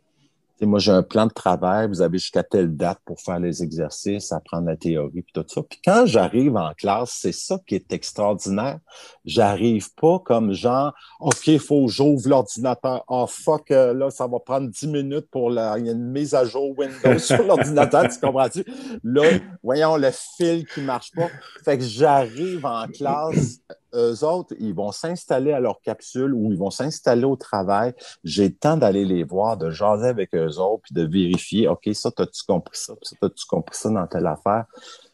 moi, 0.66 0.80
j'ai 0.80 0.92
un 0.92 1.04
plan 1.04 1.26
de 1.26 1.32
travail, 1.32 1.88
vous 1.88 2.02
avez 2.02 2.18
jusqu'à 2.18 2.44
telle 2.44 2.76
date 2.76 3.00
pour 3.06 3.22
faire 3.22 3.40
les 3.40 3.64
exercices, 3.64 4.32
apprendre 4.32 4.68
la 4.68 4.76
théorie, 4.76 5.22
puis 5.22 5.32
tout 5.34 5.46
ça. 5.48 5.62
Puis 5.64 5.80
quand 5.84 6.06
j'arrive 6.06 6.56
en 6.58 6.74
classe, 6.74 7.18
c'est 7.22 7.32
ça 7.32 7.58
qui 7.66 7.76
est 7.76 7.94
extraordinaire. 7.94 8.80
J'arrive 9.24 9.94
pas 9.96 10.20
comme 10.20 10.54
genre, 10.54 10.94
OK, 11.20 11.48
il 11.48 11.60
faut 11.60 11.86
que 11.86 11.92
j'ouvre 11.92 12.28
l'ordinateur. 12.28 13.04
Oh 13.08 13.26
fuck, 13.28 13.72
euh, 13.72 13.94
là, 13.94 14.10
ça 14.10 14.28
va 14.28 14.40
prendre 14.40 14.70
10 14.70 14.88
minutes 14.88 15.30
pour 15.32 15.50
la... 15.50 15.78
Il 15.80 15.86
y 15.86 15.90
a 15.90 15.94
une 15.94 16.12
mise 16.12 16.34
à 16.34 16.44
jour 16.44 16.78
Windows 16.78 17.20
sur 17.20 17.42
l'ordinateur, 17.44 18.10
tu 18.10 18.20
comprends-tu? 18.20 18.66
Là, 19.04 19.24
voyons 19.64 19.96
le 19.96 20.12
fil 20.12 20.66
qui 20.66 20.82
marche 20.82 21.12
pas. 21.16 21.30
Fait 21.64 21.78
que 21.78 21.84
j'arrive 21.84 22.66
en 22.66 22.88
classe 22.88 23.60
eux 23.94 24.24
autres, 24.24 24.56
ils 24.60 24.74
vont 24.74 24.92
s'installer 24.92 25.52
à 25.52 25.60
leur 25.60 25.82
capsule 25.82 26.34
ou 26.34 26.52
ils 26.52 26.58
vont 26.58 26.70
s'installer 26.70 27.26
au 27.26 27.36
travail. 27.36 27.94
J'ai 28.24 28.50
le 28.50 28.56
temps 28.56 28.78
d'aller 28.78 29.06
les 29.06 29.24
voir, 29.24 29.58
de 29.58 29.70
jaser 29.70 30.08
avec 30.08 30.34
eux 30.36 30.58
autres, 30.58 30.84
puis 30.84 30.94
de 30.94 31.04
vérifier, 31.04 31.68
OK, 31.68 31.90
ça, 31.94 32.12
t'as-tu 32.12 32.44
compris 32.48 32.78
ça? 32.78 32.94
Ça, 33.02 33.16
t'as-tu 33.22 33.46
compris 33.46 33.76
ça 33.76 33.90
dans 33.90 34.08
telle 34.08 34.28
affaire? 34.28 34.66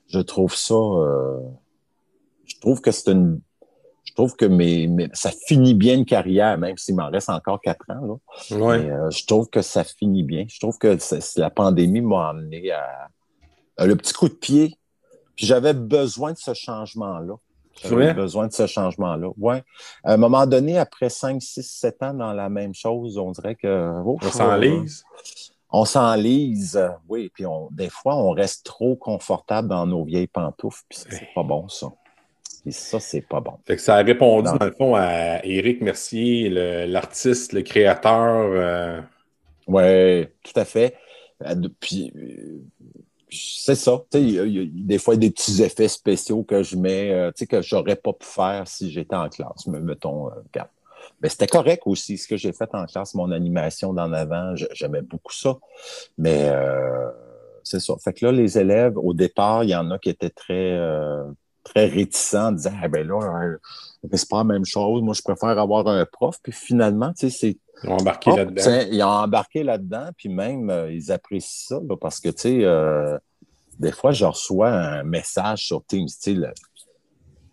Je 0.07 0.19
trouve 0.19 0.55
ça... 0.55 0.75
Euh, 0.75 1.39
je 2.45 2.59
trouve 2.59 2.81
que 2.81 2.91
c'est 2.91 3.11
une... 3.11 3.41
Je 4.03 4.13
trouve 4.13 4.35
que 4.35 4.45
mes, 4.45 5.09
ça 5.13 5.31
finit 5.47 5.73
bien 5.73 5.95
une 5.95 6.05
carrière, 6.05 6.57
même 6.57 6.77
s'il 6.77 6.95
m'en 6.95 7.09
reste 7.09 7.29
encore 7.29 7.59
quatre 7.59 7.83
ans. 7.89 8.19
Là. 8.51 8.57
Ouais. 8.57 8.89
Euh, 8.89 9.09
je 9.09 9.25
trouve 9.25 9.49
que 9.49 9.61
ça 9.61 9.83
finit 9.83 10.23
bien. 10.23 10.45
Je 10.47 10.59
trouve 10.59 10.77
que 10.77 10.95
la 11.37 11.49
pandémie 11.49 12.01
m'a 12.01 12.29
amené 12.29 12.71
à, 12.71 13.09
à 13.77 13.85
le 13.87 13.95
petit 13.95 14.13
coup 14.13 14.29
de 14.29 14.35
pied. 14.35 14.77
Puis 15.35 15.47
j'avais 15.47 15.73
besoin 15.73 16.31
de 16.31 16.37
ce 16.37 16.53
changement-là. 16.53 17.33
J'avais 17.81 18.13
besoin 18.13 18.47
de 18.47 18.53
ce 18.53 18.67
changement-là? 18.67 19.29
Ouais. 19.37 19.63
À 20.03 20.13
un 20.13 20.17
moment 20.17 20.45
donné, 20.45 20.77
après 20.77 21.09
5, 21.09 21.41
6, 21.41 21.63
7 21.63 22.03
ans 22.03 22.13
dans 22.13 22.33
la 22.33 22.49
même 22.49 22.73
chose, 22.73 23.17
on 23.17 23.31
dirait 23.31 23.55
que. 23.55 24.01
Oh, 24.05 24.17
on 24.21 24.29
s'enlise. 24.29 25.03
On 25.71 25.85
s'enlise, 25.85 26.81
oui. 27.09 27.29
Puis 27.33 27.45
on, 27.45 27.69
des 27.71 27.89
fois, 27.89 28.15
on 28.15 28.31
reste 28.31 28.65
trop 28.65 28.95
confortable 28.95 29.67
dans 29.67 29.85
nos 29.85 30.05
vieilles 30.05 30.27
pantoufles. 30.27 30.83
Puis 30.87 30.99
c'est 31.09 31.29
pas 31.35 31.43
bon, 31.43 31.67
ça. 31.67 31.87
Puis 32.63 32.71
ça, 32.73 32.99
c'est 32.99 33.21
pas 33.21 33.41
bon. 33.41 33.59
Fait 33.65 33.75
que 33.75 33.81
ça 33.81 33.97
a 33.97 34.01
répondu, 34.03 34.49
dans, 34.57 34.65
le 34.65 34.71
fond, 34.71 34.95
à 34.95 35.45
Éric 35.45 35.81
Mercier, 35.81 36.49
l'artiste, 36.87 37.53
le, 37.53 37.61
créateur. 37.61 38.49
Euh... 38.53 39.01
Oui, 39.67 40.25
tout 40.43 40.59
à 40.59 40.65
fait. 40.65 40.95
Euh, 41.45 41.55
puis 41.79 42.13
c'est 43.29 43.75
ça. 43.75 44.03
Il 44.13 44.29
y, 44.29 44.59
a 44.59 44.65
des 44.65 44.97
fois 44.97 45.15
des 45.15 45.31
petits 45.31 45.61
effets 45.63 45.87
spéciaux 45.87 46.43
que 46.43 46.63
je 46.63 46.75
mets, 46.75 47.11
euh, 47.11 47.31
que 47.31 47.61
j'aurais 47.61 47.95
pas 47.95 48.13
pu 48.13 48.25
faire 48.25 48.67
si 48.67 48.91
j'étais 48.91 49.15
en 49.15 49.29
classe. 49.29 49.67
Mais 49.67 49.79
mettons, 49.79 50.29
euh, 50.29 50.61
Mais 51.21 51.29
c'était 51.29 51.47
correct 51.47 51.83
aussi, 51.85 52.17
ce 52.17 52.27
que 52.27 52.37
j'ai 52.37 52.53
fait 52.53 52.69
en 52.73 52.85
classe, 52.85 53.15
mon 53.15 53.31
animation 53.31 53.93
d'en 53.93 54.13
avant, 54.13 54.55
j'aimais 54.73 55.01
beaucoup 55.01 55.33
ça. 55.33 55.57
Mais 56.17 56.49
euh, 56.49 57.09
c'est 57.63 57.79
ça. 57.79 57.95
Fait 58.03 58.13
que 58.13 58.25
là, 58.25 58.31
les 58.31 58.57
élèves, 58.57 58.97
au 58.97 59.13
départ, 59.13 59.63
il 59.63 59.71
y 59.71 59.75
en 59.75 59.89
a 59.91 59.97
qui 59.99 60.09
étaient 60.09 60.29
très, 60.29 60.73
euh, 60.73 61.23
très 61.63 61.87
réticents, 61.87 62.51
disaient 62.51 62.71
Ah 62.81 62.87
ben 62.87 63.07
là, 63.07 63.57
c'est 64.13 64.29
pas 64.29 64.37
la 64.37 64.43
même 64.43 64.65
chose, 64.65 65.01
moi 65.01 65.15
je 65.15 65.23
préfère 65.23 65.57
avoir 65.57 65.87
un 65.87 66.05
prof. 66.05 66.37
Puis 66.41 66.51
finalement, 66.51 67.11
c'est. 67.15 67.57
Ils 67.83 67.89
ont 67.89 67.97
embarqué 67.97 68.31
là-dedans. 68.31 68.87
Ils 68.91 69.03
ont 69.03 69.07
embarqué 69.07 69.63
là-dedans, 69.63 70.09
puis 70.17 70.29
même, 70.29 70.71
ils 70.89 71.11
apprécient 71.11 71.79
ça, 71.79 71.95
parce 71.99 72.19
que, 72.19 72.29
tu 72.29 72.61
sais, 72.63 73.19
des 73.79 73.91
fois, 73.91 74.11
je 74.11 74.25
reçois 74.25 74.69
un 74.69 75.03
message 75.03 75.65
sur 75.65 75.83
Teams, 75.85 76.07
tu 76.07 76.35
sais, 76.35 76.53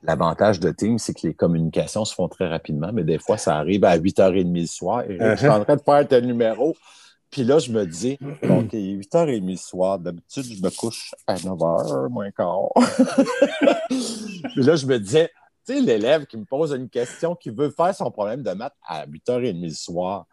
L'avantage 0.04 0.58
de 0.58 0.70
Teams, 0.72 0.98
c'est 0.98 1.14
que 1.14 1.28
les 1.28 1.34
communications 1.34 2.04
se 2.04 2.12
font 2.12 2.28
très 2.28 2.48
rapidement, 2.48 2.90
mais 2.92 3.04
des 3.04 3.18
fois, 3.18 3.38
ça 3.38 3.56
arrive 3.56 3.84
à 3.84 3.96
8h30 3.96 4.52
le 4.52 4.66
soir. 4.66 5.02
Et 5.08 5.16
je 5.16 5.36
suis 5.36 5.48
en 5.48 5.62
train 5.62 5.76
de 5.76 5.82
faire 5.82 6.06
tes 6.08 6.20
numéro. 6.20 6.74
Puis 7.30 7.44
là, 7.44 7.60
je 7.60 7.70
me 7.70 7.86
dis, 7.86 8.18
OK, 8.42 8.72
8h30 8.72 9.48
le 9.48 9.56
soir. 9.56 10.00
D'habitude, 10.00 10.44
je 10.44 10.60
me 10.60 10.70
couche 10.70 11.14
à 11.26 11.36
9h, 11.36 12.08
moins 12.08 12.30
quart. 12.32 12.70
Puis 13.88 14.62
là, 14.64 14.74
je 14.74 14.86
me 14.86 14.98
disais, 14.98 15.30
tu 15.66 15.74
sais, 15.74 15.80
l'élève 15.80 16.26
qui 16.26 16.36
me 16.36 16.44
pose 16.44 16.72
une 16.72 16.88
question, 16.88 17.34
qui 17.34 17.50
veut 17.50 17.70
faire 17.70 17.94
son 17.94 18.10
problème 18.10 18.42
de 18.42 18.50
maths 18.52 18.76
à 18.86 19.06
8h30 19.06 19.62
le 19.62 19.70
soir, 19.70 20.26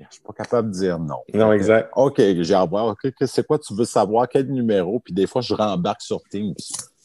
je 0.00 0.04
ne 0.04 0.10
suis 0.10 0.22
pas 0.22 0.32
capable 0.32 0.70
de 0.70 0.76
dire 0.76 0.98
non. 0.98 1.20
Non, 1.32 1.52
exact. 1.52 1.90
OK, 1.94 2.16
j'ai 2.18 2.54
à 2.54 2.64
voir. 2.64 2.86
OK, 2.86 3.12
c'est 3.26 3.46
quoi 3.46 3.58
tu 3.58 3.74
veux 3.74 3.84
savoir? 3.84 4.28
Quel 4.28 4.50
numéro? 4.50 4.98
Puis 4.98 5.14
des 5.14 5.26
fois, 5.26 5.40
je 5.40 5.54
rembarque 5.54 6.02
sur 6.02 6.20
Teams 6.24 6.54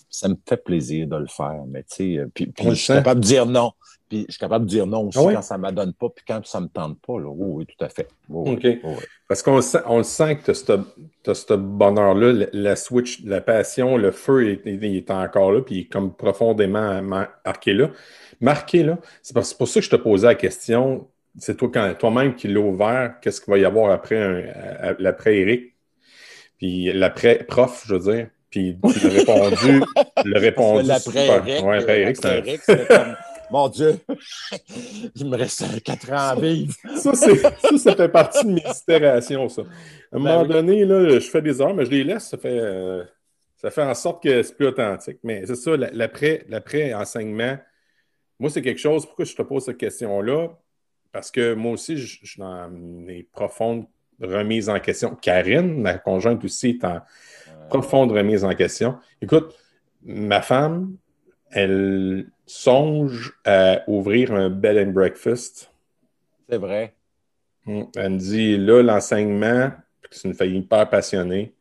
ça 0.09 0.27
me 0.27 0.35
fait 0.47 0.57
plaisir 0.57 1.07
de 1.07 1.17
le 1.17 1.27
faire. 1.27 1.63
Mais 1.67 1.83
tu 1.83 1.95
sais, 1.95 2.17
euh, 2.17 2.27
puis, 2.33 2.51
je 2.57 2.73
suis 2.73 2.93
capable 2.93 3.19
de 3.19 3.25
dire 3.25 3.45
non. 3.45 3.71
Puis 4.09 4.25
je 4.27 4.33
suis 4.33 4.39
capable 4.39 4.65
de 4.65 4.71
dire 4.71 4.87
non 4.87 5.07
aussi 5.07 5.19
ah 5.19 5.33
quand 5.35 5.41
ça 5.43 5.55
ne 5.55 5.61
m'adonne 5.61 5.93
pas, 5.93 6.09
puis 6.09 6.25
quand 6.27 6.43
ça 6.43 6.59
ne 6.59 6.63
me 6.65 6.69
tente 6.69 6.99
pas. 6.99 7.19
Là. 7.19 7.27
oui, 7.29 7.65
tout 7.67 7.85
à 7.85 7.89
fait. 7.89 8.07
OK. 8.27 8.65
Parce 9.27 9.43
qu'on 9.43 9.57
le 9.57 9.61
sent, 9.61 9.77
on 9.85 9.97
le 9.97 10.03
sent 10.03 10.37
que 10.37 10.51
tu 10.51 11.29
as 11.29 11.35
ce 11.35 11.53
bonheur-là, 11.53 12.47
la, 12.51 12.75
switch, 12.75 13.23
la 13.23 13.39
passion, 13.39 13.97
le 13.97 14.09
feu 14.09 14.59
il, 14.65 14.83
est 14.83 15.11
encore 15.11 15.51
là, 15.51 15.61
puis 15.61 15.75
il 15.75 15.79
est 15.81 15.85
comme 15.85 16.15
profondément 16.15 17.03
marqué 17.03 17.73
là. 17.73 17.91
Marqué 18.41 18.81
là. 18.81 18.97
C'est 19.21 19.35
pour, 19.35 19.67
ça 19.67 19.79
que 19.79 19.85
je 19.85 19.91
te 19.91 19.95
posais 19.95 20.25
la 20.25 20.35
question. 20.35 21.07
C'est 21.37 21.55
toi 21.55 21.93
toi-même 21.93 22.33
qui 22.35 22.47
l'as 22.47 22.61
ouvert. 22.61 23.19
Qu'est-ce 23.21 23.39
qu'il 23.39 23.51
va 23.51 23.59
y 23.59 23.65
avoir 23.65 23.91
après 23.91 24.95
l'après 24.97 25.37
Eric? 25.37 25.75
Puis 26.57 26.91
l'après 26.93 27.43
prof, 27.43 27.83
je 27.87 27.93
veux 27.93 28.11
dire. 28.11 28.29
Puis 28.49 28.77
il 28.83 29.05
a 29.05 29.09
répondu, 29.09 29.83
le 30.25 30.39
répondu. 30.39 30.87
L'après 30.87 31.27
Eric, 31.27 31.65
ouais, 31.65 31.77
après 31.77 32.01
Eric, 32.01 32.17
c'était 32.17 32.85
comme, 32.87 33.15
mon 33.51 33.67
Dieu, 33.69 33.99
il 35.15 35.29
me 35.29 35.37
reste 35.37 35.83
quatre 35.83 36.11
ans 36.11 36.29
à 36.29 36.35
vivre. 36.35 36.73
ça, 36.95 37.13
ça, 37.13 37.77
ça 37.77 37.95
fait 37.95 38.09
partie 38.09 38.45
de 38.45 38.51
mes 38.51 38.63
itérations, 38.81 39.49
ça. 39.49 39.61
À 39.61 40.17
un 40.17 40.19
ben 40.19 40.19
moment 40.19 40.45
donné, 40.45 40.85
là, 40.85 41.19
je 41.19 41.29
fais 41.29 41.41
des 41.41 41.61
heures, 41.61 41.73
mais 41.73 41.85
je 41.85 41.91
les 41.91 42.03
laisse, 42.03 42.27
ça 42.29 42.37
fait, 42.37 42.59
euh, 42.59 43.03
ça 43.57 43.71
fait 43.71 43.83
en 43.83 43.93
sorte 43.93 44.23
que 44.23 44.41
c'est 44.43 44.55
plus 44.55 44.67
authentique. 44.67 45.19
Mais 45.23 45.45
c'est 45.45 45.55
ça, 45.55 45.71
l'après-enseignement, 45.77 47.57
moi, 48.39 48.49
c'est 48.49 48.61
quelque 48.61 48.79
chose, 48.79 49.05
pourquoi 49.05 49.25
je 49.25 49.35
te 49.35 49.41
pose 49.41 49.65
cette 49.65 49.77
question-là? 49.77 50.49
Parce 51.11 51.31
que 51.31 51.53
moi 51.53 51.73
aussi, 51.73 51.97
je, 51.97 52.19
je 52.23 52.31
suis 52.31 52.39
dans 52.39 52.69
mes 52.69 53.23
profondes 53.23 53.85
remises 54.21 54.69
en 54.69 54.79
question. 54.79 55.15
Karine, 55.15 55.81
ma 55.81 55.97
conjointe 55.97 56.43
aussi, 56.43 56.69
est 56.69 56.83
en 56.83 57.01
profonde 57.69 58.11
remise 58.11 58.43
en 58.43 58.53
question. 58.53 58.97
Écoute, 59.21 59.55
ma 60.03 60.41
femme, 60.41 60.95
elle 61.51 62.27
songe 62.45 63.33
à 63.45 63.81
ouvrir 63.87 64.33
un 64.33 64.49
bed 64.49 64.77
and 64.77 64.91
breakfast. 64.91 65.71
C'est 66.49 66.57
vrai. 66.57 66.95
Hmm. 67.65 67.83
Elle 67.95 68.13
me 68.13 68.17
dit, 68.17 68.57
là, 68.57 68.81
l'enseignement, 68.81 69.71
c'est 70.09 70.27
une 70.27 70.33
fille 70.33 70.57
hyper 70.57 70.89
passionnée. 70.89 71.53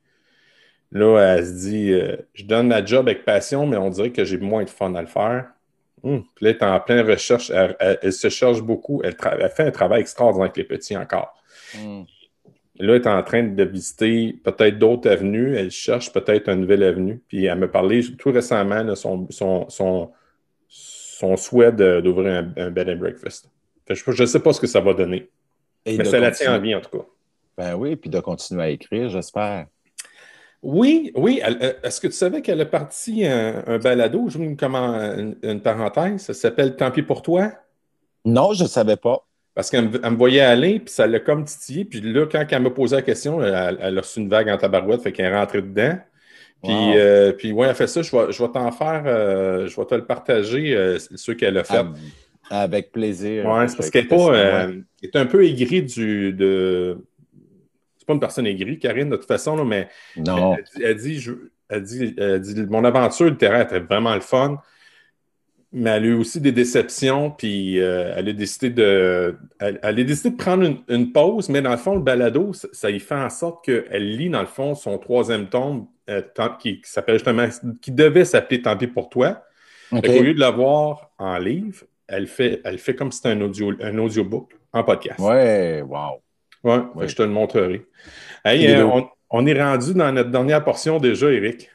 Là, 0.90 1.18
elle 1.18 1.46
se 1.46 1.52
dit, 1.52 1.92
euh, 1.92 2.16
je 2.32 2.44
donne 2.44 2.68
ma 2.68 2.82
job 2.84 3.06
avec 3.06 3.24
passion, 3.24 3.66
mais 3.66 3.76
on 3.76 3.90
dirait 3.90 4.10
que 4.10 4.24
j'ai 4.24 4.38
moins 4.38 4.64
de 4.64 4.70
fun 4.70 4.94
à 4.94 5.02
le 5.02 5.06
faire. 5.06 5.50
Hmm. 6.02 6.20
Puis 6.34 6.46
là, 6.46 6.50
elle 6.50 6.56
est 6.56 6.62
en 6.62 6.80
pleine 6.80 7.06
recherche. 7.06 7.50
Elle, 7.50 8.12
se 8.12 8.28
cherche 8.28 8.62
beaucoup. 8.62 9.02
Elle, 9.04 9.16
fait 9.50 9.64
un 9.64 9.70
travail 9.70 10.00
extraordinaire 10.00 10.44
avec 10.44 10.56
les 10.56 10.64
petits 10.64 10.96
encore. 10.96 11.34
Hmm. 11.76 12.04
Là, 12.78 12.94
elle 12.94 13.02
est 13.02 13.06
en 13.08 13.22
train 13.22 13.42
de 13.42 13.64
visiter 13.64 14.38
peut-être 14.44 14.78
d'autres 14.78 15.10
avenues. 15.10 15.56
Elle 15.56 15.70
cherche 15.70 16.12
peut-être 16.12 16.48
une 16.48 16.60
nouvelle 16.60 16.84
avenue. 16.84 17.20
Puis 17.26 17.44
elle 17.46 17.58
me 17.58 17.70
parlait 17.70 18.02
tout 18.16 18.30
récemment 18.30 18.84
de 18.84 18.94
son, 18.94 19.26
son, 19.30 19.66
son, 20.68 21.36
souhait 21.36 21.72
d'ouvrir 21.72 22.44
un, 22.56 22.70
bed 22.70 22.88
and 22.88 22.96
breakfast. 22.96 23.50
je 23.88 24.22
ne 24.22 24.26
sais 24.26 24.40
pas 24.40 24.52
ce 24.52 24.60
que 24.60 24.68
ça 24.68 24.80
va 24.80 24.94
donner. 24.94 25.28
mais 25.86 26.04
ça 26.04 26.20
la 26.20 26.30
tient 26.30 26.54
en 26.54 26.60
vie, 26.60 26.74
en 26.74 26.80
tout 26.80 26.98
cas. 26.98 27.04
Ben 27.56 27.74
oui, 27.74 27.96
puis 27.96 28.08
de 28.08 28.20
continuer 28.20 28.62
à 28.62 28.68
écrire, 28.68 29.08
j'espère. 29.08 29.66
Oui, 30.62 31.12
oui. 31.16 31.40
Est-ce 31.82 32.00
que 32.00 32.06
tu 32.06 32.12
savais 32.12 32.42
qu'elle 32.42 32.60
a 32.60 32.66
parti 32.66 33.26
un, 33.26 33.78
balado? 33.78 34.28
Je 34.28 34.38
vous 34.38 34.44
une, 34.44 35.36
une 35.42 35.60
parenthèse. 35.60 36.22
Ça 36.22 36.34
s'appelle 36.34 36.76
Tant 36.76 36.92
pis 36.92 37.02
pour 37.02 37.22
toi? 37.22 37.52
Non, 38.24 38.52
je 38.52 38.64
ne 38.64 38.68
savais 38.68 38.96
pas. 38.96 39.27
Parce 39.58 39.70
qu'elle 39.70 39.88
me, 39.90 40.16
voyait 40.16 40.40
aller, 40.40 40.78
puis 40.78 40.94
ça 40.94 41.08
l'a 41.08 41.18
comme 41.18 41.44
titillé. 41.44 41.84
Puis 41.84 42.00
là, 42.00 42.26
quand 42.30 42.46
elle 42.48 42.62
m'a 42.62 42.70
posé 42.70 42.94
la 42.94 43.02
question, 43.02 43.42
elle, 43.42 43.98
a 43.98 44.00
reçu 44.00 44.20
une 44.20 44.28
vague 44.28 44.48
en 44.48 44.56
tabarouette, 44.56 45.02
fait 45.02 45.10
qu'elle 45.10 45.32
est 45.32 45.36
rentrée 45.36 45.62
dedans. 45.62 45.98
Puis, 46.62 46.72
euh, 46.72 47.32
puis 47.32 47.50
ouais, 47.50 47.66
elle 47.66 47.74
fait 47.74 47.88
ça. 47.88 48.02
Je 48.02 48.16
vais, 48.16 48.30
je 48.30 48.40
vais 48.40 48.50
t'en 48.50 48.70
faire, 48.70 49.02
euh, 49.06 49.66
je 49.66 49.74
vais 49.74 49.84
te 49.84 49.96
le 49.96 50.04
partager, 50.06 50.76
euh, 50.76 51.00
ceux 51.16 51.34
qu'elle 51.34 51.58
a 51.58 51.64
fait. 51.64 51.84
Avec 52.50 52.92
plaisir. 52.92 53.46
Oui, 53.48 53.68
c'est 53.68 53.76
parce 53.76 53.90
qu'elle 53.90 54.04
est 54.04 54.08
pas. 54.08 54.68
est 55.02 55.16
un 55.16 55.26
peu 55.26 55.44
aigrie 55.44 55.82
du. 55.82 56.32
De... 56.34 57.04
C'est 57.98 58.06
pas 58.06 58.12
une 58.12 58.20
personne 58.20 58.46
aigrie, 58.46 58.78
Karine, 58.78 59.10
de 59.10 59.16
toute 59.16 59.26
façon, 59.26 59.56
là, 59.56 59.64
mais. 59.64 59.88
Non. 60.18 60.56
Elle, 60.80 60.98
dit, 60.98 61.18
je, 61.18 61.32
elle, 61.68 61.82
dit, 61.82 62.14
elle 62.16 62.40
dit 62.40 62.54
Mon 62.70 62.84
aventure 62.84 63.26
littéraire 63.26 63.62
était 63.62 63.80
vraiment 63.80 64.14
le 64.14 64.20
fun 64.20 64.62
mais 65.72 65.90
elle 65.90 66.04
a 66.04 66.06
eu 66.06 66.14
aussi 66.14 66.40
des 66.40 66.52
déceptions, 66.52 67.30
puis 67.30 67.78
euh, 67.78 68.14
elle, 68.16 68.28
a 68.28 68.32
décidé 68.32 68.70
de, 68.70 69.36
elle, 69.60 69.78
a 69.82 69.92
décidé 69.92 70.30
de 70.30 70.36
prendre 70.36 70.78
une, 70.88 71.12
pause, 71.12 71.50
mais 71.50 71.60
dans 71.60 71.72
le 71.72 71.76
fond, 71.76 71.94
le 71.94 72.00
balado, 72.00 72.52
ça, 72.52 72.90
y 72.90 72.98
fait 73.00 73.14
en 73.14 73.28
sorte 73.28 73.64
qu'elle 73.64 74.16
lit, 74.16 74.30
dans 74.30 74.40
le 74.40 74.46
fond, 74.46 74.74
son 74.74 74.96
troisième 74.98 75.48
tome 75.48 75.86
euh, 76.08 76.22
qui, 76.58 76.80
s'appelle 76.84 77.16
justement, 77.16 77.46
qui 77.82 77.92
devait 77.92 78.24
s'appeler 78.24 78.62
Tant 78.62 78.76
pis 78.76 78.86
pour 78.86 79.10
toi. 79.10 79.42
Au 79.92 79.96
lieu 79.96 80.34
de 80.34 80.40
l'avoir 80.40 81.10
en 81.18 81.38
livre, 81.38 81.84
elle 82.08 82.26
fait, 82.26 82.60
elle 82.64 82.78
fait 82.78 82.94
comme 82.94 83.12
si 83.12 83.18
c'était 83.18 83.30
un, 83.30 83.40
audio, 83.40 83.72
un 83.80 83.98
audiobook 83.98 84.52
en 84.72 84.84
podcast. 84.84 85.18
Ouais, 85.18 85.82
wow. 85.82 86.22
Ouais, 86.64 87.08
je 87.08 87.14
te 87.14 87.22
le 87.22 87.28
montrerai. 87.28 87.86
Euh, 88.46 88.82
on, 88.82 89.08
on, 89.30 89.46
est 89.46 89.62
rendu 89.62 89.94
dans 89.94 90.12
notre 90.12 90.30
dernière 90.30 90.64
portion 90.64 90.98
déjà, 90.98 91.30
Eric. 91.30 91.70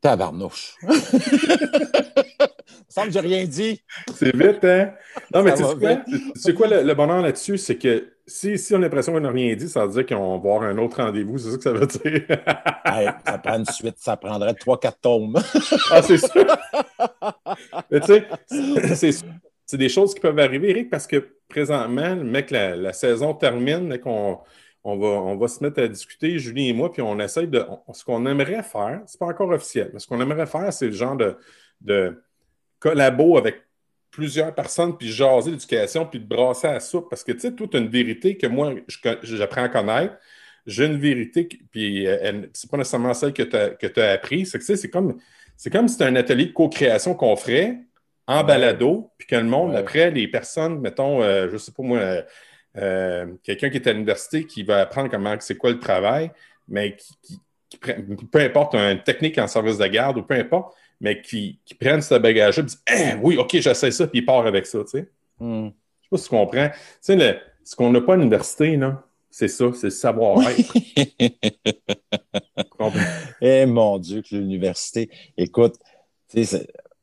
Tabarnouche. 0.00 0.76
semble 2.96 3.08
que 3.08 3.12
j'ai 3.14 3.20
rien 3.20 3.44
dit. 3.44 3.82
C'est 4.14 4.34
vite, 4.34 4.64
hein? 4.64 4.92
Non, 5.34 5.42
mais 5.42 5.54
tu 5.54 5.62
sais 6.34 6.54
quoi, 6.54 6.66
le, 6.68 6.94
bonheur 6.94 7.20
là-dessus, 7.20 7.58
c'est 7.58 7.76
que 7.76 8.12
si, 8.26 8.58
si 8.58 8.74
on 8.74 8.78
a 8.78 8.80
l'impression 8.80 9.12
qu'on 9.12 9.20
n'a 9.20 9.30
rien 9.30 9.54
dit, 9.54 9.68
ça 9.68 9.86
veut 9.86 9.92
dire 9.92 10.06
qu'on 10.06 10.30
va 10.30 10.34
avoir 10.34 10.62
un 10.62 10.78
autre 10.78 11.02
rendez-vous. 11.02 11.38
C'est 11.38 11.50
ça 11.50 11.56
que 11.56 11.62
ça 11.62 11.72
veut 11.72 11.86
dire. 11.86 12.22
ça 13.26 13.38
prend 13.38 13.58
une 13.58 13.66
suite, 13.66 13.96
ça 13.98 14.16
prendrait 14.16 14.54
trois, 14.54 14.80
quatre 14.80 15.00
tomes. 15.00 15.36
ah, 15.90 16.02
c'est 16.02 16.18
ça. 16.18 16.32
mais 17.90 18.00
tu 18.00 18.94
sais, 18.94 19.10
c'est 19.66 19.76
des 19.76 19.88
choses 19.88 20.14
qui 20.14 20.20
peuvent 20.20 20.38
arriver, 20.38 20.70
Eric, 20.70 20.90
parce 20.90 21.06
que 21.06 21.28
présentement, 21.48 22.14
le 22.14 22.24
mec, 22.24 22.50
la, 22.50 22.92
saison 22.92 23.34
termine, 23.34 23.98
qu'on 23.98 24.38
on 24.84 24.96
va, 24.96 25.08
on 25.08 25.36
va 25.36 25.48
se 25.48 25.62
mettre 25.62 25.82
à 25.82 25.88
discuter, 25.88 26.38
Julie 26.38 26.70
et 26.70 26.72
moi, 26.72 26.92
puis 26.92 27.02
on 27.02 27.18
essaye 27.18 27.48
de. 27.48 27.64
ce 27.92 28.04
qu'on 28.04 28.24
aimerait 28.26 28.62
faire, 28.62 29.02
c'est 29.06 29.18
pas 29.18 29.26
encore 29.26 29.50
officiel, 29.50 29.90
mais 29.92 29.98
ce 29.98 30.06
qu'on 30.06 30.20
aimerait 30.20 30.46
faire, 30.46 30.72
c'est 30.72 30.86
le 30.86 30.92
genre 30.92 31.16
de, 31.16 31.36
de 31.80 32.22
collabo 32.86 33.36
avec 33.36 33.62
plusieurs 34.10 34.54
personnes, 34.54 34.96
puis 34.96 35.08
jaser 35.10 35.50
l'éducation, 35.50 36.06
puis 36.06 36.20
de 36.20 36.26
brasser 36.26 36.68
à 36.68 36.74
la 36.74 36.80
soupe. 36.80 37.10
Parce 37.10 37.24
que, 37.24 37.32
tu 37.32 37.40
sais, 37.40 37.52
toute 37.52 37.74
une 37.74 37.88
vérité 37.88 38.36
que 38.36 38.46
moi, 38.46 38.74
j'apprends 39.22 39.64
à 39.64 39.68
connaître. 39.68 40.14
J'ai 40.66 40.86
une 40.86 40.98
vérité, 40.98 41.48
puis 41.70 42.06
euh, 42.06 42.42
c'est 42.52 42.70
pas 42.70 42.76
nécessairement 42.76 43.14
celle 43.14 43.32
que 43.32 43.42
tu 43.42 44.00
as, 44.00 44.10
appris. 44.10 44.46
C'est 44.46 44.58
que, 44.58 44.64
c'est 44.64 44.90
comme, 44.90 45.18
c'est 45.56 45.70
comme 45.70 45.86
si 45.88 45.94
c'était 45.94 46.06
un 46.06 46.16
atelier 46.16 46.46
de 46.46 46.52
co-création 46.52 47.14
qu'on 47.14 47.36
ferait 47.36 47.78
en 48.26 48.42
balado, 48.42 49.12
puis 49.18 49.28
que 49.28 49.36
le 49.36 49.44
monde, 49.44 49.76
après, 49.76 50.10
les 50.10 50.26
personnes, 50.26 50.80
mettons, 50.80 51.22
je 51.22 51.48
je 51.52 51.56
sais 51.58 51.72
pas 51.72 51.82
moi, 51.82 52.24
euh, 52.78 53.26
quelqu'un 53.42 53.70
qui 53.70 53.76
est 53.76 53.86
à 53.86 53.92
l'université 53.92 54.44
qui 54.44 54.62
va 54.62 54.80
apprendre 54.80 55.10
comment 55.10 55.34
c'est 55.40 55.56
quoi 55.56 55.70
le 55.70 55.78
travail, 55.78 56.30
mais 56.68 56.96
qui, 56.96 57.40
peu 58.32 58.40
importe, 58.40 58.74
une 58.74 59.02
technique 59.02 59.38
en 59.38 59.46
service 59.46 59.78
de 59.78 59.86
garde 59.86 60.18
ou 60.18 60.22
peu 60.22 60.34
importe, 60.34 60.74
mais 61.00 61.20
qui, 61.20 61.60
prennent 61.78 62.02
ce 62.02 62.14
bagage-là 62.14 62.62
et 62.62 62.66
disent 62.66 62.82
eh, 62.88 63.14
Oui, 63.22 63.36
OK, 63.36 63.56
j'essaie 63.58 63.90
ça, 63.90 64.06
puis 64.06 64.20
ils 64.20 64.24
partent 64.24 64.46
avec 64.46 64.66
ça. 64.66 64.78
Tu 64.80 64.86
sais. 64.90 65.10
Hmm. 65.38 65.68
Je 65.68 66.04
sais 66.04 66.08
pas 66.10 66.16
si 66.18 66.24
tu 66.24 66.30
comprends. 66.30 66.68
Tu 66.68 66.74
sais, 67.00 67.40
ce 67.64 67.76
qu'on 67.76 67.90
n'a 67.90 68.00
pas 68.00 68.14
à 68.14 68.16
l'université, 68.16 68.78
c'est 69.30 69.48
ça, 69.48 69.66
c'est 69.74 69.88
le 69.88 69.90
savoir-être. 69.90 70.72
eh 73.40 73.66
mon 73.66 73.98
Dieu, 73.98 74.22
que 74.22 74.34
l'université. 74.34 75.10
Écoute, 75.36 75.74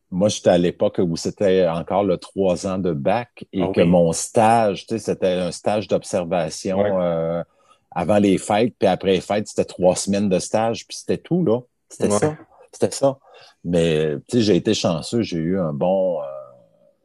moi, 0.10 0.30
j'étais 0.30 0.50
à 0.50 0.58
l'époque 0.58 1.00
où 1.00 1.16
c'était 1.18 1.68
encore 1.68 2.04
le 2.04 2.18
trois 2.18 2.66
ans 2.68 2.78
de 2.78 2.92
bac 2.92 3.46
et 3.52 3.62
Ah 3.62 3.72
que 3.74 3.82
mon 3.82 4.14
stage, 4.14 4.86
c'était 4.88 5.28
un 5.28 5.52
stage 5.52 5.88
d'observation 5.88 6.80
Ouais. 6.80 6.92
euh, 6.92 7.44
avant 7.92 8.18
les 8.18 8.38
fêtes, 8.38 8.74
puis 8.80 8.88
après 8.88 9.14
les 9.14 9.22
fêtes, 9.22 9.48
c'était 9.48 9.66
trois 9.66 9.96
semaines 9.96 10.30
de 10.30 10.40
stage, 10.40 10.88
puis 10.88 10.98
c'était 10.98 11.18
tout, 11.18 11.44
là. 11.44 11.60
C'était 11.90 12.12
Ouais. 12.12 12.20
ça. 12.20 12.38
C'était 12.72 12.92
ça. 12.96 13.18
Mais, 13.64 14.18
j'ai 14.34 14.56
été 14.56 14.74
chanceux, 14.74 15.22
j'ai 15.22 15.38
eu 15.38 15.58
un 15.58 15.74
bon, 15.74 16.22
euh, 16.22 16.26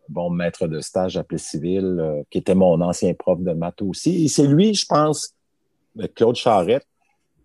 bon 0.09 0.30
maître 0.30 0.66
de 0.66 0.80
stage 0.80 1.16
à 1.16 1.24
Plessisville, 1.24 1.98
euh, 2.00 2.22
qui 2.30 2.38
était 2.38 2.54
mon 2.54 2.80
ancien 2.80 3.14
prof 3.14 3.40
de 3.40 3.52
maths 3.52 3.82
aussi. 3.82 4.24
Et 4.24 4.28
c'est 4.28 4.46
lui, 4.46 4.74
je 4.74 4.86
pense, 4.86 5.34
euh, 6.00 6.06
Claude 6.14 6.36
Charrette, 6.36 6.86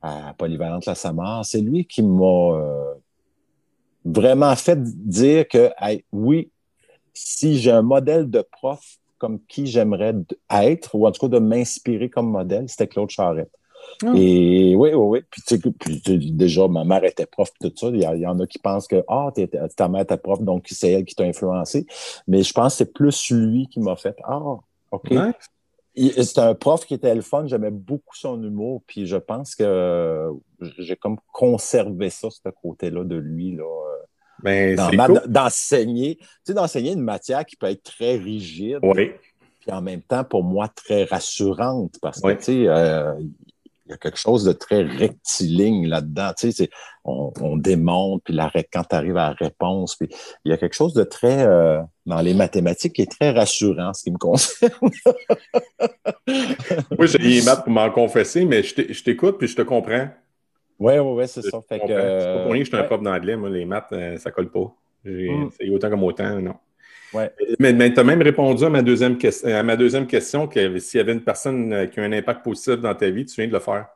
à 0.02 0.34
Polyvalente 0.38 0.86
La 0.86 0.96
Samar, 0.96 1.46
c'est 1.46 1.62
lui 1.62 1.86
qui 1.86 2.02
m'a 2.02 2.26
euh, 2.26 2.94
vraiment 4.04 4.56
fait 4.56 4.82
dire 4.82 5.48
que, 5.48 5.72
hey, 5.80 6.04
oui, 6.12 6.52
si 7.14 7.58
j'ai 7.60 7.72
un 7.72 7.82
modèle 7.84 8.30
de 8.30 8.44
prof 8.52 8.98
comme 9.18 9.40
qui 9.46 9.68
j'aimerais 9.68 10.14
être, 10.50 10.96
ou 10.96 11.08
en 11.08 11.12
tout 11.12 11.22
cas 11.22 11.40
de 11.40 11.40
m'inspirer 11.40 12.10
comme 12.10 12.30
modèle, 12.30 12.68
c'était 12.68 12.88
Claude 12.88 13.10
Charrette. 13.10 13.52
Ah. 14.06 14.14
Et 14.16 14.76
oui, 14.76 14.90
oui, 14.94 14.96
oui. 14.96 15.20
Puis, 15.30 15.42
tu 15.42 15.58
sais, 15.58 15.72
puis, 15.80 16.32
déjà, 16.32 16.68
ma 16.68 16.84
mère 16.84 17.04
était 17.04 17.26
prof, 17.26 17.50
tout 17.60 17.72
ça. 17.76 17.88
Il 17.90 18.02
y, 18.02 18.26
en 18.28 18.40
a 18.40 18.48
qui 18.48 18.60
pensent 18.60 18.88
que 18.88 19.04
ah, 19.08 19.32
ta 19.76 19.88
mère 19.88 20.02
était 20.02 20.18
prof, 20.18 20.42
donc 20.42 20.66
c'est 20.70 20.92
elle 20.92 21.06
qui 21.06 21.16
t'a 21.16 21.24
influencé. 21.24 21.86
Mais 22.28 22.44
je 22.44 22.54
pense 22.54 22.74
que 22.74 22.78
c'est 22.80 22.94
plus 22.94 23.30
lui 23.32 23.68
qui 23.68 23.80
m'a 23.80 23.96
fait 23.96 24.16
Ah, 24.24 24.40
OK. 24.92 25.12
Il- 25.96 26.12
C'est 26.26 26.40
un 26.40 26.56
prof 26.56 26.86
qui 26.86 26.96
était 26.96 27.14
le 27.14 27.22
fun. 27.22 27.46
J'aimais 27.46 27.70
beaucoup 27.72 28.16
son 28.16 28.42
humour. 28.42 28.82
Puis 28.88 29.06
je 29.06 29.18
pense 29.18 29.54
que 29.56 30.30
j'ai 30.80 30.96
comme 30.96 31.18
conservé 31.32 32.10
ça, 32.10 32.30
ce 32.32 32.50
côté-là 32.62 33.04
de 33.04 33.16
lui. 33.16 33.56
Là, 33.56 33.64
euh, 33.64 34.04
Ben, 34.42 34.76
cool. 35.06 35.22
d'enseigner. 35.28 36.16
Tu 36.18 36.26
sais, 36.48 36.54
d'enseigner 36.56 36.94
une 36.94 37.02
matière 37.02 37.46
qui 37.46 37.56
peut 37.56 37.68
être 37.68 37.84
très 37.84 38.18
rigide 38.18 38.80
Oui. 38.82 39.12
puis 39.62 39.72
en 39.72 39.82
même 39.84 40.02
temps, 40.02 40.24
pour 40.24 40.44
moi, 40.44 40.68
très 40.68 41.04
rassurante 41.04 41.94
parce 42.02 42.20
que, 42.20 42.32
tu 42.34 42.44
sais, 42.44 42.68
euh, 42.68 43.14
il 43.86 43.92
y 43.92 43.94
a 43.94 43.98
quelque 43.98 44.18
chose 44.18 44.46
de 44.46 44.54
très 44.54 44.82
rectiligne 44.84 45.88
là-dedans. 45.88 46.32
Tu 46.38 46.52
sais, 46.52 46.70
on, 47.04 47.34
on 47.42 47.58
démonte, 47.58 48.24
puis 48.24 48.34
la, 48.34 48.50
quand 48.72 48.84
tu 48.84 48.96
arrives 48.96 49.18
à 49.18 49.30
la 49.30 49.36
réponse, 49.48 49.96
puis 49.98 50.08
il 50.46 50.52
y 50.52 50.54
a 50.54 50.58
quelque 50.58 50.76
chose 50.76 50.94
de 50.94 51.04
très, 51.04 51.46
euh, 51.46 51.82
dans 52.06 52.22
les 52.22 52.34
mathématiques, 52.34 52.94
qui 52.94 53.02
est 53.02 53.12
très 53.12 53.32
rassurant, 53.32 53.94
ce 53.94 54.04
qui 54.04 54.12
me 54.12 54.18
concerne. 54.18 54.72
Moi, 56.98 57.06
j'ai 57.08 57.18
les 57.18 57.42
maths 57.42 57.64
pour 57.64 57.74
m'en 57.74 57.90
confesser, 57.90 58.46
mais 58.46 58.64
je 58.64 58.76
t'é- 58.76 58.94
je 58.94 59.04
t'écoute 59.04 59.38
puis 59.38 59.48
je 59.48 59.56
te 59.56 59.62
comprends. 59.62 60.08
Oui, 60.80 60.94
oui, 60.98 61.14
oui, 61.22 61.28
c'est 61.28 61.42
ça. 61.42 61.60
Fait 61.68 61.80
que. 61.80 61.88
C'est 61.88 62.26
pas 62.36 62.44
pour 62.44 62.52
rien 62.52 62.62
que 62.62 62.66
je 62.70 62.76
suis 62.76 62.78
un 62.78 62.84
prof 62.84 63.02
d'anglais. 63.02 63.36
Moi, 63.36 63.50
les 63.50 63.66
maths, 63.66 63.92
euh, 63.92 64.18
ça 64.18 64.32
colle 64.32 64.50
pas. 64.50 64.74
Mm. 65.06 65.50
C'est 65.58 65.70
autant 65.70 65.90
comme 65.90 66.04
autant, 66.04 66.40
non. 66.40 66.56
Ouais. 67.14 67.32
Mais, 67.60 67.74
mais 67.74 67.94
tu 67.94 68.00
as 68.00 68.04
même 68.04 68.22
répondu 68.22 68.64
à 68.64 68.70
ma 68.70 68.82
deuxième, 68.82 69.18
à 69.46 69.64
ma 69.64 69.76
deuxième 69.76 70.08
question 70.08 70.48
que 70.48 70.80
s'il 70.80 70.98
y 70.98 71.02
avait 71.02 71.14
une 71.14 71.24
personne 71.24 71.74
euh, 71.74 71.86
qui 71.86 72.00
a 72.00 72.04
un 72.04 72.12
impact 72.12 72.44
positif 72.44 72.76
dans 72.76 72.96
ta 72.96 73.10
vie, 73.10 73.26
tu 73.26 73.36
viens 73.36 73.48
de 73.48 73.54
le 73.54 73.60
faire. 73.60 73.88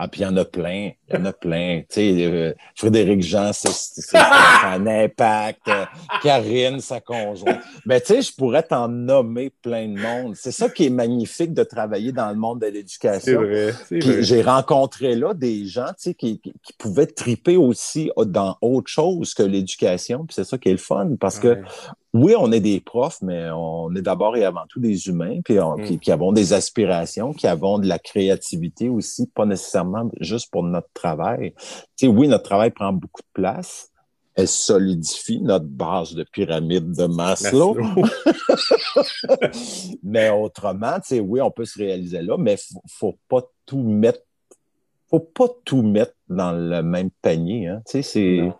Ah, 0.00 0.06
puis 0.06 0.20
il 0.20 0.24
y 0.24 0.26
en 0.26 0.36
a 0.36 0.44
plein. 0.44 0.92
Il 1.08 1.16
y 1.16 1.18
en 1.18 1.24
a 1.24 1.32
plein. 1.32 1.80
Tu 1.80 1.94
sais, 1.94 2.24
euh, 2.24 2.52
Frédéric 2.76 3.20
Jean, 3.20 3.50
c'est 3.52 4.16
un 4.16 4.86
impact. 4.86 5.66
Euh, 5.66 5.84
Karine, 6.22 6.78
sa 6.78 7.00
conjointe. 7.00 7.58
Mais 7.84 8.00
tu 8.00 8.14
sais, 8.14 8.22
je 8.22 8.32
pourrais 8.32 8.62
t'en 8.62 8.86
nommer 8.86 9.50
plein 9.60 9.88
de 9.88 9.98
monde. 9.98 10.36
C'est 10.36 10.52
ça 10.52 10.68
qui 10.68 10.86
est 10.86 10.90
magnifique 10.90 11.52
de 11.52 11.64
travailler 11.64 12.12
dans 12.12 12.30
le 12.30 12.36
monde 12.36 12.60
de 12.60 12.66
l'éducation. 12.66 13.42
C'est 13.88 13.98
vrai. 13.98 14.22
j'ai 14.22 14.42
rencontré 14.42 15.16
là 15.16 15.34
des 15.34 15.66
gens 15.66 15.88
tu 15.88 15.94
sais, 16.10 16.14
qui, 16.14 16.38
qui, 16.38 16.52
qui 16.62 16.72
pouvaient 16.74 17.06
triper 17.06 17.56
aussi 17.56 18.12
dans 18.16 18.56
autre 18.60 18.88
chose 18.88 19.34
que 19.34 19.42
l'éducation. 19.42 20.24
Puis 20.26 20.34
c'est 20.36 20.44
ça 20.44 20.58
qui 20.58 20.68
est 20.68 20.72
le 20.72 20.78
fun 20.78 21.16
parce 21.18 21.40
que. 21.40 21.58
Oui, 22.14 22.34
on 22.38 22.50
est 22.52 22.60
des 22.60 22.80
profs, 22.80 23.20
mais 23.22 23.50
on 23.50 23.94
est 23.94 24.02
d'abord 24.02 24.36
et 24.36 24.44
avant 24.44 24.64
tout 24.68 24.80
des 24.80 25.08
humains, 25.08 25.40
puis 25.44 25.60
on- 25.60 25.76
Mm. 25.76 25.84
qui, 25.84 25.98
qui 25.98 26.10
avons 26.12 26.32
des 26.32 26.52
aspirations, 26.52 27.32
qui 27.32 27.46
avons 27.46 27.78
de 27.78 27.86
la 27.86 27.98
créativité 27.98 28.88
aussi, 28.88 29.26
pas 29.26 29.44
nécessairement 29.46 30.10
juste 30.20 30.50
pour 30.50 30.62
notre 30.62 30.88
travail. 30.94 31.52
Tu 31.96 32.06
sais, 32.06 32.08
oui, 32.08 32.26
notre 32.28 32.44
travail 32.44 32.70
prend 32.70 32.92
beaucoup 32.92 33.20
de 33.22 33.32
place. 33.34 33.90
Elle 34.34 34.48
solidifie 34.48 35.40
notre 35.42 35.64
base 35.66 36.14
de 36.14 36.22
pyramide 36.24 36.92
de 36.92 37.06
Maslow. 37.06 37.74
Maslow. 37.74 38.04
mais 40.02 40.30
autrement, 40.30 40.94
tu 41.00 41.08
sais, 41.08 41.20
oui, 41.20 41.40
on 41.40 41.50
peut 41.50 41.64
se 41.64 41.78
réaliser 41.78 42.22
là, 42.22 42.36
mais 42.38 42.56
faut, 42.56 42.82
faut 42.86 43.18
pas 43.28 43.42
tout 43.66 43.82
mettre, 43.82 44.20
faut 45.10 45.20
pas 45.20 45.48
tout 45.64 45.82
mettre 45.82 46.14
dans 46.28 46.52
le 46.52 46.82
même 46.82 47.10
panier. 47.22 47.68
Hein. 47.68 47.82
Tu 47.86 47.92
sais, 47.92 48.02
c'est. 48.02 48.52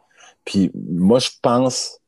Puis 0.45 0.71
moi, 0.75 1.19
je 1.19 1.31
pense, 1.43 1.99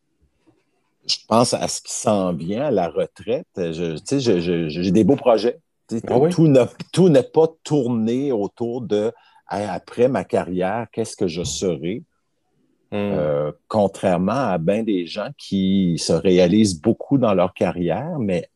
je 1.11 1.19
pense 1.27 1.55
à 1.55 1.67
ce 1.69 1.81
qui 1.81 1.93
s'en 1.93 2.33
vient, 2.33 2.67
à 2.67 2.71
la 2.71 2.89
retraite. 2.89 3.47
Je, 3.57 3.97
tu 3.97 4.01
sais, 4.05 4.21
je- 4.21 4.41
je- 4.41 4.69
j'ai 4.69 4.91
des 4.91 5.05
beaux 5.05 5.17
projets. 5.17 5.59
Ah 6.09 6.19
oui? 6.19 6.31
Tout 6.31 6.47
ne- 6.47 6.65
tout 6.93 7.09
n'est 7.09 7.23
pas 7.25 7.49
tourné 7.65 8.31
autour 8.33 8.81
de 8.83 9.13
après 9.47 10.07
ma 10.09 10.23
carrière, 10.23 10.87
qu'est-ce 10.93 11.17
que 11.17 11.27
je 11.27 11.43
serai? 11.43 12.05
Mm. 12.93 12.97
Euh, 12.97 13.53
contrairement 13.69 14.51
à 14.51 14.59
bien 14.59 14.83
des 14.83 15.07
gens 15.07 15.31
qui 15.37 15.97
se 15.99 16.13
réalisent 16.13 16.81
beaucoup 16.81 17.19
dans 17.19 17.35
leur 17.35 17.53
carrière, 17.53 18.19
mais 18.19 18.49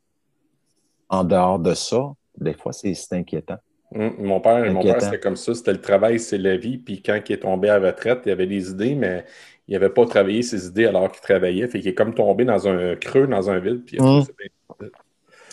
en 1.09 1.24
dehors 1.24 1.59
de 1.59 1.74
ça, 1.74 2.12
des 2.38 2.55
fois, 2.55 2.72
c'est 2.72 2.94
c'est 2.94 3.16
inquiétant. 3.16 3.59
Mm. 3.92 4.09
Mon 4.20 4.40
père, 4.40 4.72
mon 4.72 4.82
père 4.82 5.02
c'était 5.02 5.20
comme 5.20 5.36
ça. 5.36 5.55
C'était 5.55 5.72
le 5.72 5.80
travail, 5.80 6.18
c'est 6.18 6.38
la 6.38 6.57
vie. 6.57 6.78
Puis 6.78 7.02
quand 7.02 7.20
il 7.28 7.32
est 7.32 7.38
tombé 7.38 7.68
à 7.68 7.78
la 7.78 7.88
retraite, 7.88 8.20
il 8.26 8.30
avait 8.32 8.46
des 8.46 8.70
idées, 8.70 8.94
mais 8.94 9.24
il 9.68 9.72
n'avait 9.74 9.90
pas 9.90 10.04
travaillé 10.06 10.42
ses 10.42 10.66
idées 10.66 10.86
alors 10.86 11.10
qu'il 11.10 11.20
travaillait. 11.22 11.66
Fait 11.68 11.80
qu'il 11.80 11.88
est 11.88 11.94
comme 11.94 12.14
tombé 12.14 12.44
dans 12.44 12.68
un 12.68 12.96
creux, 12.96 13.26
dans 13.26 13.48
un 13.50 13.58
vide. 13.58 13.84
Puis 13.86 13.98
Mm. 14.00 14.22
c'est 14.26 14.36
bien. 14.36 14.88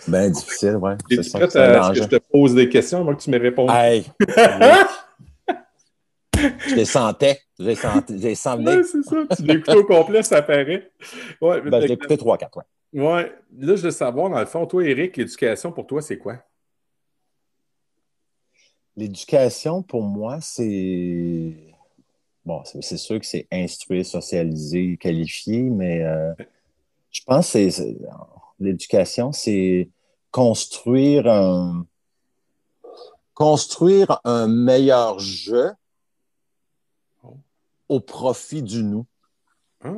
Ben 0.07 0.31
difficile, 0.31 0.75
ouais. 0.77 0.93
Es-tu 1.11 1.29
prête 1.29 1.51
c'est 1.51 1.59
un 1.59 1.79
à 1.81 1.83
ce 1.93 1.99
que 1.99 2.03
je 2.03 2.09
te 2.09 2.15
pose 2.31 2.55
des 2.55 2.67
questions 2.69 3.01
avant 3.01 3.13
que 3.15 3.21
tu 3.21 3.29
me 3.29 3.39
répondes? 3.39 3.69
Hey! 3.71 4.05
Je 6.67 6.73
les 6.75 6.85
sentais. 6.85 7.39
Je 7.59 7.65
les 7.65 7.75
sentais. 7.75 8.17
Je 8.17 8.23
les 8.29 8.33
sens 8.35 8.57
venir. 8.57 8.77
Ouais, 8.77 8.83
c'est 8.83 9.03
ça. 9.03 9.15
Tu 9.35 9.43
l'écoutes 9.43 9.75
au 9.75 9.83
complet, 9.85 10.23
ça 10.23 10.41
paraît. 10.41 10.89
Ouais, 11.39 11.61
Ben, 11.61 11.85
que- 11.85 11.91
écouté 11.91 12.17
trois, 12.17 12.35
quatre, 12.37 12.57
ouais. 12.57 13.01
ouais. 13.03 13.31
Là, 13.59 13.75
je 13.75 13.83
veux 13.83 13.91
savoir, 13.91 14.29
dans 14.31 14.39
le 14.39 14.47
fond, 14.47 14.65
toi, 14.65 14.83
Eric, 14.83 15.17
l'éducation 15.17 15.71
pour 15.71 15.85
toi, 15.85 16.01
c'est 16.01 16.17
quoi? 16.17 16.37
L'éducation, 18.97 19.83
pour 19.83 20.01
moi, 20.01 20.39
c'est. 20.41 21.53
Bon, 22.51 22.63
c'est 22.65 22.97
sûr 22.97 23.17
que 23.17 23.25
c'est 23.25 23.47
instruire, 23.49 24.05
socialiser, 24.05 24.97
qualifier, 24.97 25.61
mais 25.61 26.03
euh, 26.03 26.33
je 27.09 27.21
pense 27.23 27.53
que 27.53 27.69
l'éducation, 28.59 29.31
c'est 29.31 29.87
construire 30.31 31.27
un 31.27 31.85
construire 33.33 34.19
un 34.25 34.47
meilleur 34.47 35.17
jeu 35.19 35.71
au 37.87 38.01
profit 38.01 38.61
du 38.61 38.83
nous. 38.83 39.05
Ah. 39.81 39.89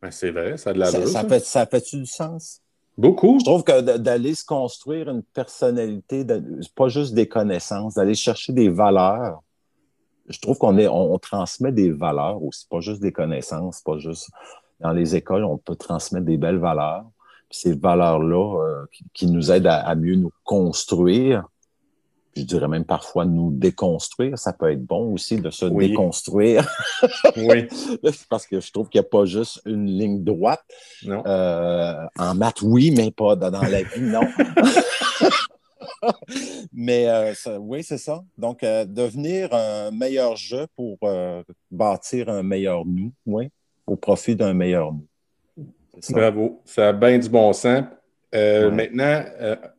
Ben, 0.00 0.10
c'est 0.12 0.30
vrai, 0.30 0.56
ça 0.58 0.70
a 0.70 0.72
de 0.74 0.78
la 0.78 0.86
Ça, 0.86 0.98
valeur. 0.98 1.08
ça 1.12 1.24
fait, 1.24 1.40
ça 1.40 1.66
fait-tu 1.66 1.96
du 1.98 2.06
sens? 2.06 2.60
Beaucoup. 2.96 3.40
Je 3.40 3.44
trouve 3.44 3.64
que 3.64 3.96
d'aller 3.96 4.36
se 4.36 4.44
construire 4.44 5.08
une 5.10 5.24
personnalité, 5.24 6.22
de- 6.22 6.60
pas 6.76 6.88
juste 6.88 7.14
des 7.14 7.26
connaissances, 7.28 7.94
d'aller 7.94 8.14
chercher 8.14 8.52
des 8.52 8.68
valeurs. 8.68 9.42
Je 10.28 10.40
trouve 10.40 10.58
qu'on 10.58 10.76
est, 10.78 10.88
on, 10.88 11.14
on 11.14 11.18
transmet 11.18 11.72
des 11.72 11.90
valeurs 11.90 12.42
aussi, 12.42 12.66
pas 12.68 12.80
juste 12.80 13.00
des 13.00 13.12
connaissances, 13.12 13.80
pas 13.80 13.98
juste 13.98 14.28
dans 14.80 14.92
les 14.92 15.16
écoles, 15.16 15.44
on 15.44 15.56
peut 15.58 15.76
transmettre 15.76 16.26
des 16.26 16.36
belles 16.36 16.58
valeurs. 16.58 17.04
Puis 17.48 17.60
ces 17.60 17.74
valeurs-là 17.74 18.60
euh, 18.62 18.86
qui, 18.92 19.04
qui 19.14 19.26
nous 19.26 19.52
aident 19.52 19.68
à, 19.68 19.76
à 19.86 19.94
mieux 19.94 20.16
nous 20.16 20.32
construire. 20.44 21.44
Je 22.36 22.42
dirais 22.42 22.68
même 22.68 22.84
parfois 22.84 23.24
nous 23.24 23.50
déconstruire. 23.50 24.38
Ça 24.38 24.52
peut 24.52 24.70
être 24.70 24.84
bon 24.84 25.14
aussi 25.14 25.40
de 25.40 25.48
se 25.48 25.64
Oui. 25.64 25.88
déconstruire 25.88 26.68
Oui. 27.36 27.66
parce 28.28 28.46
que 28.46 28.60
je 28.60 28.70
trouve 28.72 28.90
qu'il 28.90 29.00
n'y 29.00 29.06
a 29.06 29.08
pas 29.08 29.24
juste 29.24 29.62
une 29.64 29.86
ligne 29.86 30.22
droite. 30.22 30.62
Non. 31.04 31.22
Euh, 31.26 31.94
en 32.18 32.34
maths, 32.34 32.60
oui, 32.60 32.92
mais 32.94 33.10
pas 33.10 33.36
dans, 33.36 33.50
dans 33.50 33.62
la 33.62 33.82
vie, 33.84 34.00
non. 34.02 34.20
mais 36.72 37.08
euh, 37.08 37.34
ça- 37.34 37.58
oui, 37.58 37.82
c'est 37.82 37.98
ça. 37.98 38.22
Donc, 38.36 38.62
euh, 38.62 38.84
devenir 38.84 39.52
un 39.54 39.90
meilleur 39.90 40.36
jeu 40.36 40.66
pour 40.74 40.98
euh, 41.04 41.42
bâtir 41.70 42.28
un 42.28 42.42
meilleur 42.42 42.84
nous, 42.84 43.12
oui, 43.24 43.48
au 43.86 43.96
profit 43.96 44.36
d'un 44.36 44.54
meilleur 44.54 44.92
nous. 44.92 45.06
Bravo. 46.10 46.60
Ça 46.64 46.88
a 46.88 46.92
bien 46.92 47.18
du 47.18 47.28
bon 47.28 47.52
sens. 47.52 47.84
Ouais. 48.32 48.70
Maintenant, 48.70 49.24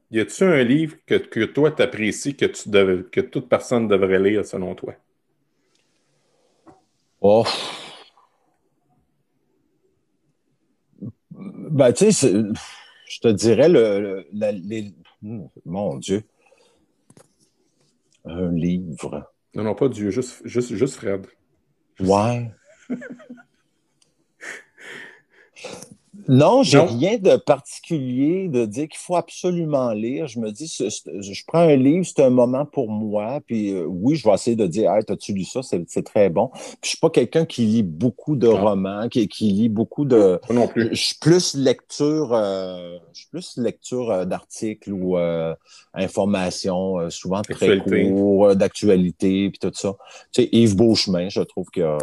y 0.09 0.19
a-tu 0.19 0.43
un 0.43 0.63
livre 0.63 0.95
que, 1.05 1.15
que 1.15 1.45
toi 1.45 1.69
t'apprécies, 1.69 2.35
que, 2.35 2.45
tu 2.45 2.69
dev- 2.69 3.07
que 3.11 3.21
toute 3.21 3.47
personne 3.47 3.87
devrait 3.87 4.19
lire 4.19 4.43
selon 4.43 4.73
toi? 4.73 4.95
Oh. 7.21 7.43
Ben, 11.29 11.91
tu 11.93 12.11
sais, 12.11 12.31
je 13.07 13.19
te 13.19 13.27
dirais 13.27 13.69
le, 13.69 13.99
le- 13.99 14.27
la- 14.33 14.51
les- 14.51 14.93
mon 15.21 15.97
Dieu. 15.97 16.23
Un 18.25 18.51
livre. 18.51 19.31
Non, 19.55 19.63
non, 19.63 19.75
pas 19.75 19.89
Dieu, 19.89 20.11
juste, 20.11 20.41
juste, 20.45 20.75
juste 20.75 20.95
Fred. 20.95 21.27
Ouais. 21.99 22.51
Non, 26.27 26.63
j'ai 26.63 26.79
rien 26.79 27.17
de 27.17 27.37
particulier 27.37 28.49
de 28.49 28.65
dire 28.65 28.87
qu'il 28.87 28.99
faut 28.99 29.15
absolument 29.15 29.91
lire. 29.91 30.27
Je 30.27 30.39
me 30.39 30.51
dis, 30.51 30.67
je 30.67 31.43
prends 31.47 31.59
un 31.59 31.75
livre, 31.75 32.05
c'est 32.05 32.23
un 32.23 32.29
moment 32.29 32.65
pour 32.65 32.89
moi. 32.89 33.39
Puis 33.45 33.71
euh, 33.71 33.85
oui, 33.87 34.15
je 34.15 34.27
vais 34.27 34.33
essayer 34.33 34.55
de 34.55 34.67
dire, 34.67 34.91
hey, 34.91 35.03
as-tu 35.07 35.33
lu 35.33 35.43
ça? 35.43 35.61
C'est 35.63 36.03
très 36.03 36.29
bon. 36.29 36.49
Puis 36.53 36.79
je 36.83 36.89
suis 36.89 36.97
pas 36.97 37.09
quelqu'un 37.09 37.45
qui 37.45 37.61
lit 37.61 37.83
beaucoup 37.83 38.35
de 38.35 38.47
romans, 38.47 39.07
qui, 39.09 39.27
qui, 39.27 39.51
lit 39.51 39.69
beaucoup 39.69 40.05
de. 40.05 40.39
non 40.49 40.67
plus. 40.67 40.89
Je 40.91 41.01
suis 41.01 41.15
plus 41.19 41.55
lecture, 41.55 42.33
euh, 42.33 42.97
je 43.13 43.21
suis 43.21 43.29
plus 43.29 43.57
lecture 43.57 44.11
euh, 44.11 44.25
d'articles 44.25 44.91
ou 44.91 45.17
euh, 45.17 45.55
informations, 45.93 47.09
souvent 47.09 47.41
très 47.41 47.79
courts, 47.79 48.55
d'actualité, 48.55 49.49
puis 49.49 49.59
tout 49.59 49.71
ça. 49.73 49.95
Tu 50.31 50.43
sais, 50.43 50.49
Yves 50.51 50.75
Beauchemin, 50.75 51.29
je 51.29 51.41
trouve 51.41 51.69
que 51.69 51.97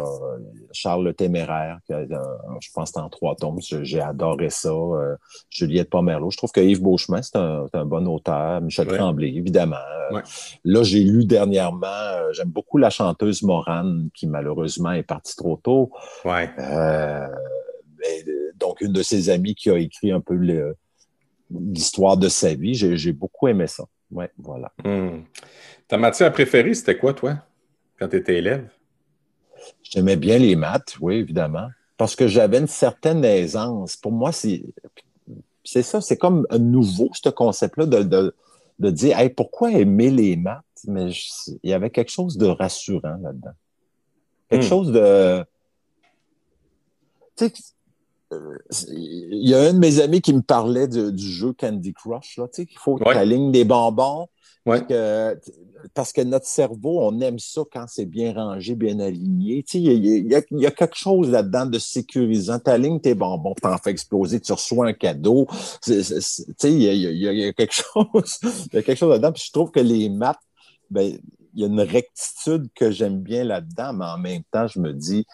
Charles 0.71 1.05
le 1.05 1.13
Téméraire, 1.13 1.79
je 1.89 2.69
pense 2.73 2.91
que 2.91 2.93
c'est 2.95 2.99
en 2.99 3.09
trois 3.09 3.35
tomes, 3.35 3.59
j'ai 3.61 4.01
adoré 4.01 4.14
ça. 4.49 4.69
Euh, 4.69 5.15
Juliette 5.49 5.89
Pomerleau. 5.89 6.31
Je 6.31 6.37
trouve 6.37 6.51
que 6.51 6.59
Yves 6.59 6.81
Beauchemin, 6.81 7.21
c'est 7.21 7.35
un, 7.35 7.85
bon 7.85 8.07
auteur. 8.07 8.61
Michel 8.61 8.87
Tremblay, 8.87 9.29
évidemment. 9.29 9.75
Euh, 10.11 10.21
là, 10.63 10.83
j'ai 10.83 11.03
lu 11.03 11.25
dernièrement, 11.25 11.87
euh, 11.87 12.31
j'aime 12.31 12.49
beaucoup 12.49 12.77
la 12.77 12.89
chanteuse 12.89 13.43
Morane, 13.43 14.09
qui 14.13 14.27
malheureusement 14.27 14.91
est 14.91 15.03
partie 15.03 15.35
trop 15.35 15.59
tôt. 15.61 15.91
Ouais. 16.23 16.49
donc, 18.59 18.81
une 18.81 18.93
de 18.93 19.03
ses 19.03 19.29
amies 19.29 19.55
qui 19.55 19.69
a 19.69 19.77
écrit 19.77 20.11
un 20.11 20.21
peu 20.21 20.37
l'histoire 21.49 22.17
de 22.17 22.29
sa 22.29 22.53
vie. 22.53 22.75
J'ai 22.75 23.13
beaucoup 23.13 23.47
aimé 23.47 23.67
ça. 23.67 23.85
Ouais, 24.11 24.29
voilà. 24.37 24.71
Hmm. 24.83 25.23
Ta 25.87 25.97
matière 25.97 26.31
préférée, 26.31 26.73
c'était 26.73 26.97
quoi, 26.97 27.13
toi, 27.13 27.37
quand 27.99 28.07
tu 28.07 28.17
étais 28.17 28.37
élève? 28.37 28.69
J'aimais 29.81 30.15
bien 30.15 30.37
les 30.37 30.55
maths, 30.55 30.95
oui, 30.99 31.15
évidemment 31.15 31.67
parce 31.97 32.15
que 32.15 32.27
j'avais 32.27 32.59
une 32.59 32.67
certaine 32.67 33.23
aisance. 33.23 33.95
Pour 33.95 34.11
moi, 34.11 34.31
c'est 34.31 34.63
c'est 35.63 35.81
ça, 35.81 35.99
c'est 35.99 36.17
comme 36.17 36.45
un 36.51 36.59
nouveau, 36.59 37.09
ce 37.13 37.29
concept-là 37.29 37.87
de, 37.87 38.03
de, 38.03 38.35
de, 38.79 38.89
dire 38.91 39.19
hey, 39.19 39.29
pourquoi 39.29 39.71
aimer 39.71 40.11
les 40.11 40.35
maths? 40.35 40.63
Mais 40.87 41.09
il 41.63 41.69
y 41.69 41.73
avait 41.73 41.89
quelque 41.89 42.11
chose 42.11 42.37
de 42.37 42.45
rassurant 42.45 43.17
là-dedans. 43.21 43.53
Quelque 44.49 44.65
hmm. 44.65 44.69
chose 44.69 44.91
de. 44.91 45.43
Tu 47.35 47.47
sais, 47.47 47.53
il 48.91 49.49
y 49.49 49.53
a 49.53 49.61
un 49.61 49.73
de 49.73 49.79
mes 49.79 49.99
amis 49.99 50.21
qui 50.21 50.33
me 50.33 50.41
parlait 50.41 50.87
du 50.87 51.17
jeu 51.17 51.53
Candy 51.53 51.93
Crush, 51.93 52.37
là, 52.37 52.47
tu 52.47 52.61
sais, 52.61 52.65
qu'il 52.65 52.77
faut 52.77 52.95
que 52.95 53.11
tu 53.11 53.25
ligne 53.27 53.51
des 53.51 53.65
bonbons. 53.65 54.27
Parce, 55.93 56.11
que, 56.11 56.21
notre 56.21 56.47
cerveau, 56.47 56.99
on 57.01 57.19
aime 57.21 57.37
ça 57.37 57.61
quand 57.71 57.85
c'est 57.87 58.07
bien 58.07 58.33
rangé, 58.33 58.73
bien 58.73 58.99
aligné. 58.99 59.61
Tu 59.61 59.77
sais, 59.77 59.83
il, 59.83 60.27
y 60.27 60.65
a, 60.65 60.71
quelque 60.71 60.95
chose 60.95 61.29
là-dedans 61.29 61.67
de 61.67 61.77
sécurisant. 61.77 62.59
Tu 62.59 62.71
alignes 62.71 62.99
tes 62.99 63.13
bonbons, 63.13 63.53
tu 63.61 63.67
en 63.67 63.77
fais 63.77 63.91
exploser, 63.91 64.39
tu 64.39 64.51
reçois 64.51 64.87
un 64.87 64.93
cadeau. 64.93 65.47
Tu 65.83 66.01
sais, 66.03 66.43
il 66.63 66.81
y, 66.81 67.45
a, 67.45 67.53
quelque 67.53 67.73
chose. 67.73 68.39
Il 68.71 68.75
y 68.75 68.77
a 68.77 68.81
quelque 68.81 68.97
chose 68.97 69.11
là-dedans. 69.11 69.31
Puis 69.31 69.43
je 69.45 69.51
trouve 69.51 69.69
que 69.69 69.79
les 69.79 70.09
maths, 70.09 70.39
ben, 70.89 71.15
il 71.53 71.61
y 71.61 71.63
a 71.63 71.67
une 71.67 71.81
rectitude 71.81 72.67
que 72.73 72.89
j'aime 72.89 73.19
bien 73.19 73.43
là-dedans, 73.43 73.93
mais 73.93 74.05
en 74.05 74.17
même 74.17 74.43
temps, 74.51 74.67
je 74.67 74.79
me 74.79 74.93
dis, 74.93 75.27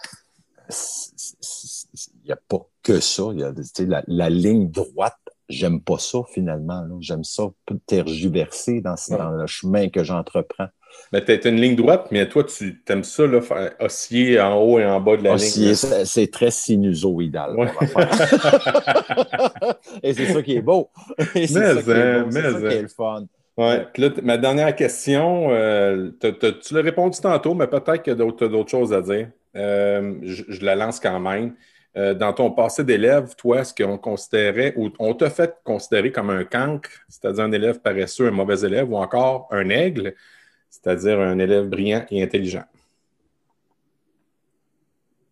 il 0.70 2.26
n'y 2.26 2.32
a 2.32 2.40
pas 2.48 2.68
que 2.84 3.00
ça. 3.00 3.30
Il 3.32 3.40
y 3.40 3.44
a 3.44 3.54
la, 3.86 4.04
la, 4.08 4.30
ligne 4.30 4.70
droite 4.70 5.21
j'aime 5.52 5.82
pas 5.82 5.98
ça 5.98 6.20
finalement. 6.34 6.84
J'aime 7.00 7.24
ça 7.24 7.44
tergiverser 7.86 8.82
dans, 8.82 8.96
dans 9.10 9.32
le 9.32 9.48
chemin 9.48 9.90
que 9.90 10.04
j'entreprends. 10.04 10.68
Mais 11.14 11.24
tu 11.24 11.48
une 11.48 11.60
ligne 11.60 11.76
droite, 11.76 12.08
mais 12.12 12.28
toi, 12.28 12.44
tu 12.44 12.82
aimes 12.88 13.04
ça, 13.04 13.28
là, 13.28 13.40
osciller 13.80 14.40
en 14.40 14.62
haut 14.62 14.80
et 14.80 14.86
en 14.86 15.00
bas 15.02 15.18
de 15.18 15.24
la 15.24 15.36
ligne. 15.36 15.74
c'est 15.74 16.32
très 16.32 16.52
sinusoïdal. 16.52 17.56
et 20.04 20.14
c'est 20.14 20.28
ça 20.28 20.42
qui 20.42 20.56
est 20.56 20.62
beau. 20.62 20.90
c'est 21.34 21.48
ça, 21.48 21.82
qui, 21.82 21.92
est, 21.92 22.24
beau. 22.24 22.32
ça 22.32 22.42
qui 22.42 22.76
est 22.76 22.82
le 22.82 22.88
fun. 22.88 23.26
Ouais. 23.58 23.86
Puis 23.94 24.04
là, 24.04 24.10
ma 24.24 24.38
dernière 24.38 24.76
question, 24.76 25.50
euh, 25.52 26.12
tu 26.20 26.74
l'as 26.74 26.82
répondu 26.82 27.20
tantôt, 27.20 27.54
mais 27.54 27.68
peut-être 27.68 28.04
que 28.04 28.12
tu 28.12 28.44
as 28.44 28.48
d'autres 28.48 28.72
choses 28.72 28.94
à 28.94 29.02
dire. 29.02 29.30
Euh, 29.56 30.16
je, 30.24 30.66
la 30.66 30.76
lance 30.76 31.00
quand 31.00 31.20
même. 31.20 31.54
Euh, 31.98 32.14
dans 32.14 32.32
ton 32.32 32.52
passé 32.52 32.86
d'élève, 32.86 33.36
toi, 33.36 33.66
ce 33.66 33.74
qu'on 33.74 33.98
considérait 33.98 34.74
ou 34.78 34.90
on 34.98 35.14
t'a 35.14 35.30
fait 35.30 35.58
considérer 35.66 36.12
comme 36.12 36.30
un 36.30 36.46
cancre, 36.46 36.90
c'est-à-dire 37.10 37.44
un 37.44 37.52
élève 37.52 37.82
paresseux, 37.82 38.28
un 38.28 38.32
mauvais 38.32 38.62
élève, 38.62 38.90
ou 38.90 38.96
encore 38.96 39.48
un 39.52 39.68
aigle, 39.70 40.16
c'est-à-dire 40.70 41.20
un 41.20 41.38
élève 41.38 41.68
brillant 41.68 42.06
et 42.10 42.24
intelligent? 42.24 42.64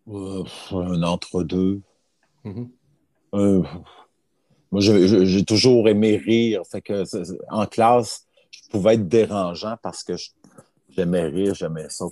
Euh, 0.08 0.44
un 0.72 1.02
entre-deux. 1.02 1.80
Mm-hmm. 2.44 2.68
Euh, 3.34 3.62
moi, 4.70 4.80
j'ai 4.80 5.44
toujours 5.44 5.88
aimé 5.88 6.16
rire. 6.16 6.62
Fait 6.70 6.82
que, 6.82 7.04
en 7.50 7.66
classe, 7.66 8.26
je 8.50 8.68
pouvais 8.68 8.94
être 8.94 9.08
dérangeant 9.08 9.76
parce 9.82 10.04
que 10.04 10.12
j'aimais 10.96 11.24
rire, 11.24 11.54
j'aimais 11.54 11.88
ça 11.88 12.06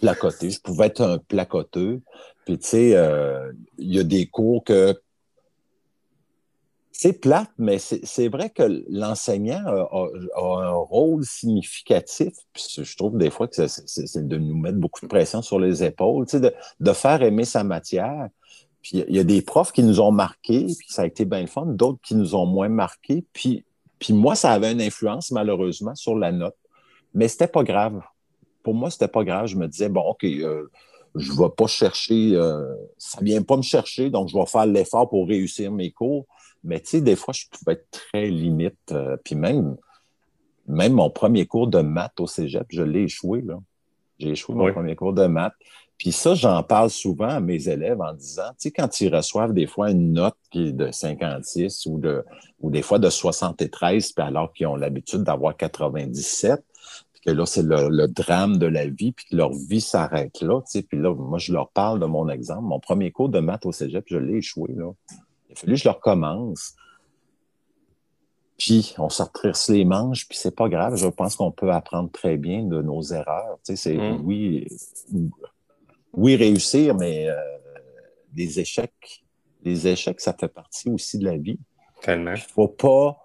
placoter. 0.00 0.50
Je 0.50 0.60
pouvais 0.60 0.86
être 0.86 1.00
un 1.00 1.18
placoteux. 1.18 2.00
Puis, 2.44 2.58
tu 2.58 2.66
sais, 2.66 2.96
euh, 2.96 3.52
il 3.78 3.94
y 3.94 3.98
a 3.98 4.02
des 4.02 4.26
cours 4.26 4.64
que 4.64 4.98
c'est 6.92 7.14
plate, 7.14 7.50
mais 7.56 7.78
c'est 7.78 8.28
vrai 8.28 8.50
que 8.50 8.84
l'enseignant 8.90 9.64
a, 9.64 10.10
un 10.36 10.70
rôle 10.72 11.24
significatif. 11.24 12.34
Puis 12.52 12.66
je 12.76 12.96
trouve 12.96 13.16
des 13.16 13.30
fois 13.30 13.48
que 13.48 13.66
c'est 13.66 14.28
de 14.28 14.36
nous 14.36 14.56
mettre 14.58 14.76
beaucoup 14.76 15.00
de 15.00 15.06
pression 15.06 15.40
sur 15.40 15.58
les 15.58 15.82
épaules, 15.82 16.26
tu 16.26 16.32
sais, 16.32 16.40
de, 16.40 16.52
de, 16.78 16.92
faire 16.92 17.22
aimer 17.22 17.46
sa 17.46 17.64
matière. 17.64 18.28
Puis 18.82 19.02
il 19.08 19.16
y 19.16 19.18
a 19.18 19.24
des 19.24 19.40
profs 19.40 19.72
qui 19.72 19.82
nous 19.82 19.98
ont 20.00 20.12
marqués, 20.12 20.66
puis 20.78 20.88
ça 20.90 21.02
a 21.02 21.06
été 21.06 21.24
bien 21.24 21.40
le 21.40 21.46
fun, 21.46 21.64
d'autres 21.64 22.00
qui 22.02 22.14
nous 22.14 22.34
ont 22.34 22.44
moins 22.44 22.68
marqués. 22.68 23.24
Puis, 23.32 23.64
puis 23.98 24.12
moi, 24.12 24.34
ça 24.34 24.52
avait 24.52 24.72
une 24.72 24.82
influence, 24.82 25.30
malheureusement, 25.30 25.94
sur 25.94 26.16
la 26.16 26.32
note. 26.32 26.56
Mais 27.14 27.28
c'était 27.28 27.48
pas 27.48 27.64
grave. 27.64 28.02
Pour 28.62 28.74
moi, 28.74 28.90
c'était 28.90 29.08
pas 29.08 29.24
grave. 29.24 29.46
Je 29.46 29.56
me 29.56 29.66
disais, 29.66 29.88
bon, 29.88 30.02
OK, 30.02 30.24
euh, 30.24 30.70
je 31.14 31.32
ne 31.32 31.38
vais 31.38 31.50
pas 31.56 31.66
chercher, 31.66 32.34
euh, 32.34 32.74
ça 32.98 33.20
ne 33.20 33.26
vient 33.26 33.42
pas 33.42 33.56
me 33.56 33.62
chercher, 33.62 34.10
donc 34.10 34.28
je 34.28 34.36
vais 34.36 34.46
faire 34.46 34.66
l'effort 34.66 35.08
pour 35.08 35.26
réussir 35.26 35.72
mes 35.72 35.90
cours. 35.90 36.26
Mais 36.62 36.80
tu 36.80 36.90
sais, 36.90 37.00
des 37.00 37.16
fois, 37.16 37.32
je 37.32 37.46
pouvais 37.50 37.72
être 37.72 37.90
très 37.90 38.28
limite. 38.28 38.92
Euh, 38.92 39.16
puis 39.24 39.34
même, 39.34 39.76
même 40.66 40.92
mon 40.92 41.10
premier 41.10 41.46
cours 41.46 41.66
de 41.66 41.80
maths 41.80 42.20
au 42.20 42.26
cégep, 42.26 42.66
je 42.68 42.82
l'ai 42.82 43.04
échoué. 43.04 43.40
Là. 43.40 43.58
J'ai 44.18 44.30
échoué 44.30 44.54
mon 44.54 44.70
premier 44.72 44.94
cours 44.94 45.14
de 45.14 45.26
maths. 45.26 45.54
Puis 46.00 46.12
ça, 46.12 46.34
j'en 46.34 46.62
parle 46.62 46.88
souvent 46.88 47.28
à 47.28 47.40
mes 47.40 47.68
élèves 47.68 48.00
en 48.00 48.14
disant, 48.14 48.48
tu 48.52 48.54
sais, 48.58 48.70
quand 48.70 49.00
ils 49.02 49.14
reçoivent 49.14 49.52
des 49.52 49.66
fois 49.66 49.90
une 49.90 50.14
note 50.14 50.36
qui 50.50 50.68
est 50.68 50.72
de 50.72 50.90
56 50.90 51.84
ou, 51.86 51.98
de, 51.98 52.24
ou 52.60 52.70
des 52.70 52.80
fois 52.80 52.98
de 52.98 53.10
73, 53.10 54.12
puis 54.12 54.24
alors 54.24 54.50
qu'ils 54.54 54.66
ont 54.66 54.76
l'habitude 54.76 55.24
d'avoir 55.24 55.54
97, 55.58 56.64
que 57.24 57.30
là, 57.30 57.46
c'est 57.46 57.62
le, 57.62 58.06
drame 58.08 58.58
de 58.58 58.66
la 58.66 58.86
vie, 58.86 59.12
puis 59.12 59.26
que 59.30 59.36
leur 59.36 59.52
vie 59.52 59.80
s'arrête 59.80 60.40
là. 60.40 60.60
Tu 60.62 60.72
sais, 60.72 60.82
puis 60.82 60.98
là, 60.98 61.14
moi, 61.14 61.38
je 61.38 61.52
leur 61.52 61.70
parle 61.70 62.00
de 62.00 62.06
mon 62.06 62.28
exemple. 62.28 62.62
Mon 62.62 62.80
premier 62.80 63.10
cours 63.10 63.28
de 63.28 63.40
maths 63.40 63.66
au 63.66 63.72
cégep, 63.72 64.04
je 64.06 64.16
l'ai 64.16 64.38
échoué. 64.38 64.72
Là. 64.74 64.92
Il 65.48 65.52
a 65.52 65.56
fallu 65.56 65.74
que 65.74 65.80
je 65.80 65.88
le 65.88 65.92
recommence. 65.92 66.74
Puis, 68.58 68.94
on 68.98 69.08
se 69.08 69.22
retrisse 69.22 69.68
les 69.68 69.84
manches, 69.84 70.28
puis 70.28 70.36
c'est 70.36 70.54
pas 70.54 70.68
grave. 70.68 70.96
Je 70.96 71.08
pense 71.08 71.36
qu'on 71.36 71.50
peut 71.50 71.72
apprendre 71.72 72.10
très 72.10 72.36
bien 72.36 72.62
de 72.62 72.82
nos 72.82 73.02
erreurs. 73.02 73.58
Tu 73.64 73.76
sais, 73.76 73.76
c'est 73.76 73.96
mm. 73.96 74.20
oui, 74.24 74.66
oui, 76.12 76.36
réussir, 76.36 76.94
mais 76.94 77.28
euh, 77.28 77.36
des 78.32 78.60
échecs, 78.60 79.24
les 79.62 79.86
échecs, 79.88 80.20
ça 80.20 80.32
fait 80.32 80.48
partie 80.48 80.90
aussi 80.90 81.18
de 81.18 81.24
la 81.24 81.36
vie. 81.36 81.58
Tellement. 82.02 82.34
Il 82.34 82.40
faut 82.40 82.68
pas 82.68 83.18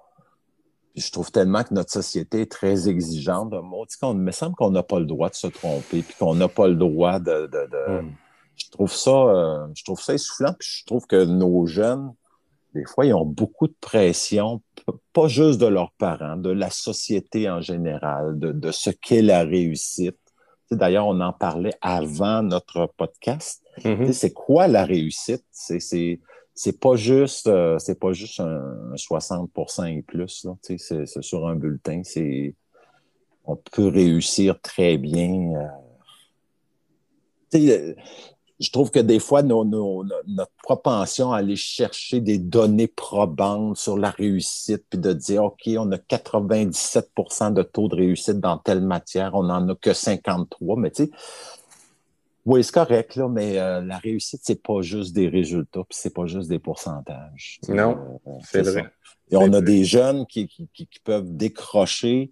je 0.96 1.12
trouve 1.12 1.32
tellement 1.32 1.64
que 1.64 1.74
notre 1.74 1.91
société 1.91 2.41
est 2.41 2.52
très 2.52 2.88
exigeante. 2.88 3.54
Il 3.54 4.14
me 4.16 4.32
semble 4.32 4.56
qu'on 4.56 4.72
n'a 4.72 4.84
pas 4.84 5.00
le 5.00 5.06
droit 5.06 5.30
de 5.30 5.36
se 5.36 5.48
tromper, 5.48 6.02
puis 6.02 6.16
qu'on 6.18 6.36
n'a 6.36 6.48
pas 6.48 6.68
le 6.68 6.76
droit 6.76 7.20
de. 7.20 7.50
Hmm. 7.88 8.12
Je 8.56 8.70
trouve 8.70 8.93
ça, 8.93 9.12
euh, 9.12 9.68
je 9.76 9.84
trouve 9.84 10.02
ça 10.02 10.14
essoufflant, 10.14 10.54
puis 10.58 10.68
je 10.80 10.86
trouve 10.86 11.06
que 11.08 11.26
nos 11.26 11.66
jeunes, 11.66 12.14
des 12.74 12.86
fois, 12.86 13.06
ils 13.06 13.14
ont 13.14 13.26
beaucoup 13.26 13.68
de 13.68 13.76
pression, 13.82 14.62
pas 15.12 15.28
juste 15.28 15.60
de 15.60 15.66
leurs 15.66 15.91
parents, 15.93 16.38
de 16.38 16.52
la 16.52 16.70
société 16.70 17.50
en 17.50 17.60
général, 17.60 18.39
de, 18.39 18.72
ce 18.72 18.89
qu'est 18.89 19.22
la 19.22 19.43
réussite. 19.43 20.18
D'ailleurs, 20.72 21.08
on 21.08 21.20
en 21.20 21.34
parlait 21.34 21.74
avant 21.82 22.41
notre 22.43 22.89
podcast. 22.98 23.62
Mm-hmm. 23.80 24.12
C'est 24.14 24.34
quoi 24.34 24.68
la 24.68 24.86
réussite? 24.86 25.43
C'est 25.52 26.20
c'est 26.56 26.80
pas 26.80 26.95
juste 26.95 27.47
euh, 27.47 27.78
c'est 27.80 27.99
pas 27.99 28.14
juste 28.14 28.39
un, 28.39 28.93
60% 28.95 29.97
et 29.97 30.01
plus 30.01 30.47
c'est 30.66 31.22
sur 31.22 31.47
un 31.47 31.56
bulletin 31.56 32.01
c'est 32.03 32.56
on 33.43 33.58
peut 33.58 33.89
réussir 33.89 34.60
très 34.62 34.97
bien 34.97 35.70
euh, 37.53 37.93
je 38.60 38.72
trouve 38.72 38.89
que 38.89 38.99
des 38.99 39.20
fois 39.20 39.43
notre 39.43 40.51
propension 40.64 41.34
à 41.34 41.39
aller 41.39 41.58
chercher 41.58 42.22
des 42.22 42.38
données 42.38 42.88
probantes 42.88 43.78
sur 43.78 43.97
la 43.97 44.10
réussite 44.10 44.86
puis 44.89 44.99
de 44.99 45.12
dire 45.12 45.43
ok 45.43 45.70
on 45.78 45.91
a 45.91 45.97
97% 45.97 47.53
de 47.53 47.64
taux 47.64 47.89
de 47.89 47.95
réussite 47.95 48.39
dans 48.39 48.58
telle 48.58 48.82
matière 48.82 49.36
on 49.36 49.49
en 49.49 49.68
a 49.68 49.76
que 49.76 49.93
53 49.93 50.78
mais 50.78 50.91
tu 50.91 51.06
sais 51.06 51.12
Oui, 52.46 52.64
c'est 52.64 52.74
correct, 52.74 53.16
là, 53.16 53.28
mais 53.28 53.58
euh, 53.58 53.82
la 53.82 53.98
réussite, 53.98 54.41
c'est 54.43 54.62
pas 54.62 54.82
juste 54.82 55.16
des 55.16 55.28
résultats, 55.28 55.84
puis 55.84 55.98
c'est 56.00 56.14
pas 56.14 56.28
juste 56.28 56.48
des 56.48 56.60
pourcentages. 56.60 57.60
Non, 57.68 58.20
euh, 58.28 58.32
c'est 58.43 58.62
vrai. 58.62 58.86
Et 59.32 59.36
on 59.36 59.52
a 59.54 59.62
des 59.62 59.84
jeunes 59.84 60.28
qui, 60.28 60.48
qui, 60.48 60.68
qui, 60.72 61.00
peuvent 61.04 61.36
décrocher, 61.36 62.30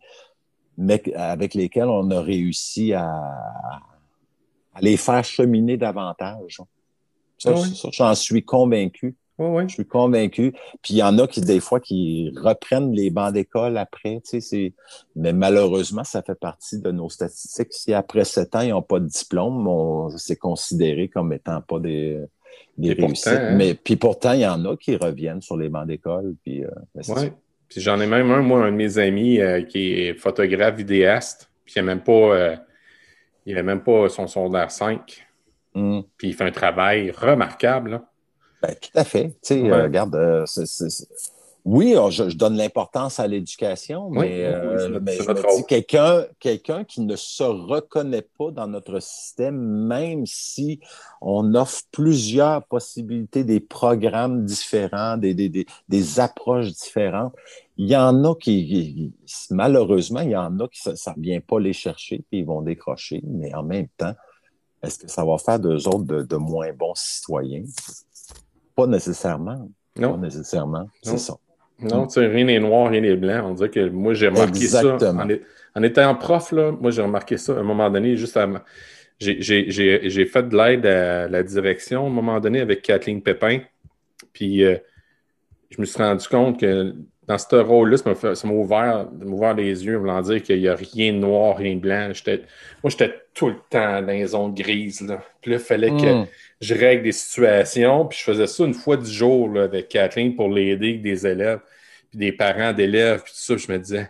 mais 0.78 1.01
avec 1.16 1.55
lesquels 1.55 1.88
on 1.88 2.11
a 2.11 2.22
réussi 2.22 2.93
à, 2.93 3.09
à 4.74 4.82
les 4.82 4.97
faire 4.97 5.24
cheminer 5.24 5.78
davantage. 5.78 6.61
Ça, 7.39 7.55
ça 7.55 7.89
j'en 7.91 8.14
suis 8.14 8.45
convaincu. 8.45 9.16
Oui, 9.49 9.63
Je 9.67 9.73
suis 9.73 9.85
convaincu. 9.85 10.51
Puis 10.81 10.95
il 10.95 10.97
y 10.97 11.03
en 11.03 11.17
a 11.19 11.27
qui, 11.27 11.41
des 11.41 11.59
fois, 11.59 11.79
qui 11.79 12.33
reprennent 12.35 12.93
les 12.93 13.09
bancs 13.09 13.33
d'école 13.33 13.77
après. 13.77 14.21
Tu 14.27 14.41
sais, 14.41 14.73
Mais 15.15 15.33
malheureusement, 15.33 16.03
ça 16.03 16.21
fait 16.21 16.39
partie 16.39 16.79
de 16.79 16.91
nos 16.91 17.09
statistiques. 17.09 17.73
Si 17.73 17.93
après 17.93 18.25
sept 18.25 18.55
ans, 18.55 18.61
ils 18.61 18.69
n'ont 18.69 18.81
pas 18.81 18.99
de 18.99 19.07
diplôme, 19.07 20.09
c'est 20.17 20.37
considéré 20.37 21.07
comme 21.09 21.33
étant 21.33 21.61
pas 21.61 21.79
des, 21.79 22.19
des 22.77 22.93
réussites. 22.93 23.27
Hein? 23.27 23.55
Mais 23.55 23.73
puis 23.73 23.95
pourtant, 23.95 24.33
il 24.33 24.41
y 24.41 24.47
en 24.47 24.63
a 24.65 24.75
qui 24.77 24.95
reviennent 24.95 25.41
sur 25.41 25.57
les 25.57 25.69
bancs 25.69 25.87
d'école. 25.87 26.35
Puis, 26.43 26.63
euh, 26.63 26.69
oui. 27.09 27.31
Puis 27.69 27.81
j'en 27.81 27.99
ai 27.99 28.07
même 28.07 28.29
un, 28.31 28.41
moi, 28.41 28.65
un 28.65 28.71
de 28.71 28.77
mes 28.77 28.97
amis 28.97 29.39
euh, 29.39 29.63
qui 29.63 29.93
est 29.93 30.13
photographe, 30.13 30.75
vidéaste. 30.75 31.49
Puis 31.65 31.75
il 31.75 31.79
n'a 31.79 31.85
même 31.85 32.03
pas. 32.03 32.11
Euh, 32.11 32.55
il 33.45 33.57
a 33.57 33.63
même 33.63 33.83
pas 33.83 34.09
son 34.09 34.27
secondaire 34.27 34.71
5. 34.71 35.27
Hmm. 35.73 36.01
Puis 36.17 36.29
il 36.29 36.33
fait 36.33 36.45
un 36.45 36.51
travail 36.51 37.11
remarquable. 37.11 37.91
Là. 37.91 38.05
Ben, 38.64 38.76
tout 38.76 38.89
à 38.97 39.03
fait. 39.03 39.30
Tu 39.30 39.38
sais, 39.41 39.70
euh, 39.70 39.84
regarde, 39.84 40.16
euh, 40.16 40.45
oui, 41.66 41.95
oh, 41.97 42.09
je, 42.09 42.24
donne 42.36 42.55
l'importance 42.55 43.20
à 43.20 43.28
l'éducation, 43.28 44.09
mais, 44.09 44.45
euh, 44.45 44.80
je 44.80 44.93
me 44.93 44.99
dis 45.57 45.66
quelqu'un 45.66 46.26
quelqu'un 46.39 46.84
qui 46.84 47.01
ne 47.01 47.16
se 47.16 47.43
reconnaît 47.43 48.28
pas 48.38 48.51
dans 48.51 48.68
notre 48.68 49.01
système, 49.01 49.57
même 49.57 50.26
si 50.26 50.80
on 51.22 51.55
offre 51.55 51.82
plusieurs 51.91 52.66
possibilités, 52.66 53.43
des 53.43 53.61
programmes 53.61 54.45
différents, 54.45 55.18
des, 55.18 55.34
des, 55.34 55.66
des, 55.88 56.20
approches 56.20 56.72
différentes, 56.72 57.34
il 57.78 57.89
y 57.89 57.95
en 57.95 58.24
a 58.26 58.36
qui, 58.36 59.14
malheureusement, 59.49 60.22
il 60.22 60.32
y 60.32 60.38
en 60.38 60.59
a 60.59 60.68
qui 60.68 60.80
ça 60.80 61.14
ne 61.16 61.22
vient 61.22 61.41
pas 61.41 61.59
les 61.59 61.74
chercher, 61.74 62.24
puis 62.30 62.39
ils 62.39 62.45
vont 62.45 62.61
décrocher, 62.61 63.22
mais 63.26 63.53
en 63.53 63.64
même 63.64 63.88
temps, 63.97 64.16
est-ce 64.84 64.99
que 64.99 65.07
ça 65.09 65.24
va 65.24 65.38
faire 65.38 65.59
d'eux 65.59 65.88
autres 65.88 66.03
de, 66.03 66.24
de 66.24 66.36
moins 66.36 66.74
bons 66.74 66.95
citoyens? 66.95 67.64
Pas 68.76 68.88
nécessairement. 68.88 69.69
Non. 69.97 70.11
Pas 70.13 70.17
nécessairement. 70.17 70.89
C'est 71.01 71.17
ça. 71.17 71.36
Non, 71.80 72.07
tu 72.07 72.13
sais, 72.13 72.28
rien 72.28 72.45
n'est 72.45 72.59
noir, 72.59 72.89
rien 72.89 73.01
n'est 73.01 73.15
blanc. 73.15 73.49
On 73.49 73.53
dirait 73.53 73.69
que 73.69 73.89
moi, 73.89 74.13
j'ai 74.13 74.28
remarqué 74.28 74.67
ça. 74.67 74.97
En, 75.76 75.84
étant 75.84 76.15
prof, 76.15 76.51
là, 76.51 76.71
moi, 76.71 76.91
j'ai 76.91 77.01
remarqué 77.01 77.38
ça 77.38 77.53
à 77.53 77.59
un 77.59 77.63
moment 77.63 77.89
donné, 77.89 78.15
juste 78.15 78.38
à. 78.38 78.47
J'ai 79.19 80.26
fait 80.26 80.49
de 80.49 80.57
l'aide 80.57 80.86
à 80.86 81.28
la 81.28 81.43
direction 81.43 82.05
à 82.05 82.07
un 82.07 82.11
moment 82.11 82.39
donné 82.39 82.61
avec 82.61 82.82
Kathleen 82.82 83.21
Pépin. 83.21 83.59
Puis, 84.34 84.63
euh, 84.63 84.78
je 85.69 85.82
me 85.82 85.86
suis 85.86 86.01
rendu 86.01 86.28
compte 86.28 86.59
que 86.59 86.93
dans 87.28 87.38
ce 87.38 87.55
rôle-là, 87.55 87.97
ça 87.97 88.47
m'a 88.47 88.53
ouvert, 88.53 89.07
ouvert, 89.24 89.53
les 89.53 89.86
yeux, 89.86 89.95
voulant 89.97 90.21
dire 90.21 90.41
qu'il 90.43 90.59
n'y 90.59 90.67
a 90.67 90.76
rien 90.76 91.13
de 91.13 91.19
noir, 91.19 91.57
rien 91.57 91.76
de 91.76 91.80
blanc. 91.80 92.11
Moi, 92.84 92.89
j'étais 92.89 93.13
tout 93.34 93.47
le 93.47 93.55
temps 93.69 94.01
dans 94.01 94.07
les 94.07 94.28
zones 94.28 94.53
grises. 94.53 95.01
Là. 95.01 95.24
Puis 95.41 95.51
là, 95.51 95.57
il 95.57 95.63
fallait 95.63 95.89
que 95.89 96.24
hmm. 96.24 96.28
je 96.59 96.74
règle 96.76 97.03
des 97.03 97.11
situations. 97.13 98.05
Puis 98.05 98.19
je 98.19 98.24
faisais 98.26 98.47
ça 98.47 98.65
une 98.65 98.74
fois 98.74 98.97
du 98.97 99.09
jour 99.09 99.49
là, 99.49 99.63
avec 99.63 99.89
Kathleen 99.89 100.36
pour 100.36 100.49
l'aider 100.49 100.89
avec 100.89 101.01
des 101.01 101.26
élèves, 101.26 101.59
puis 102.09 102.19
des 102.19 102.32
parents 102.34 102.74
d'élèves, 102.74 103.24
puis 103.24 103.32
tout 103.32 103.57
ça. 103.57 103.57
je 103.57 103.71
me 103.71 103.80
disais, 103.80 104.09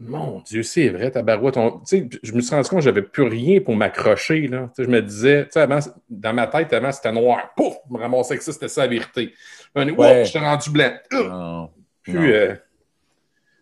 mon 0.00 0.40
Dieu, 0.40 0.62
c'est 0.62 0.88
vrai, 0.88 1.10
ta 1.10 1.22
barouette. 1.22 1.56
je 2.22 2.32
me 2.32 2.40
suis 2.40 2.54
rendu 2.54 2.68
compte 2.68 2.78
que 2.78 2.84
j'avais 2.84 3.02
plus 3.02 3.24
rien 3.24 3.60
pour 3.60 3.76
m'accrocher. 3.76 4.50
Je 4.78 4.86
me 4.86 5.00
disais, 5.02 5.46
avant, 5.54 5.78
dans 6.08 6.32
ma 6.32 6.46
tête, 6.46 6.72
avant, 6.72 6.90
c'était 6.90 7.12
noir. 7.12 7.52
Pouf! 7.54 7.74
Je 7.86 7.94
me 7.94 8.00
ramassais 8.00 8.38
que 8.38 8.42
ça, 8.42 8.52
c'était 8.52 8.68
ça 8.68 8.82
la 8.82 8.88
vérité. 8.88 9.32
Ouais. 9.76 10.24
j'étais 10.24 10.38
rendu 10.38 10.70
blanc 10.70 11.70
plus. 12.10 12.32
Euh, 12.32 12.54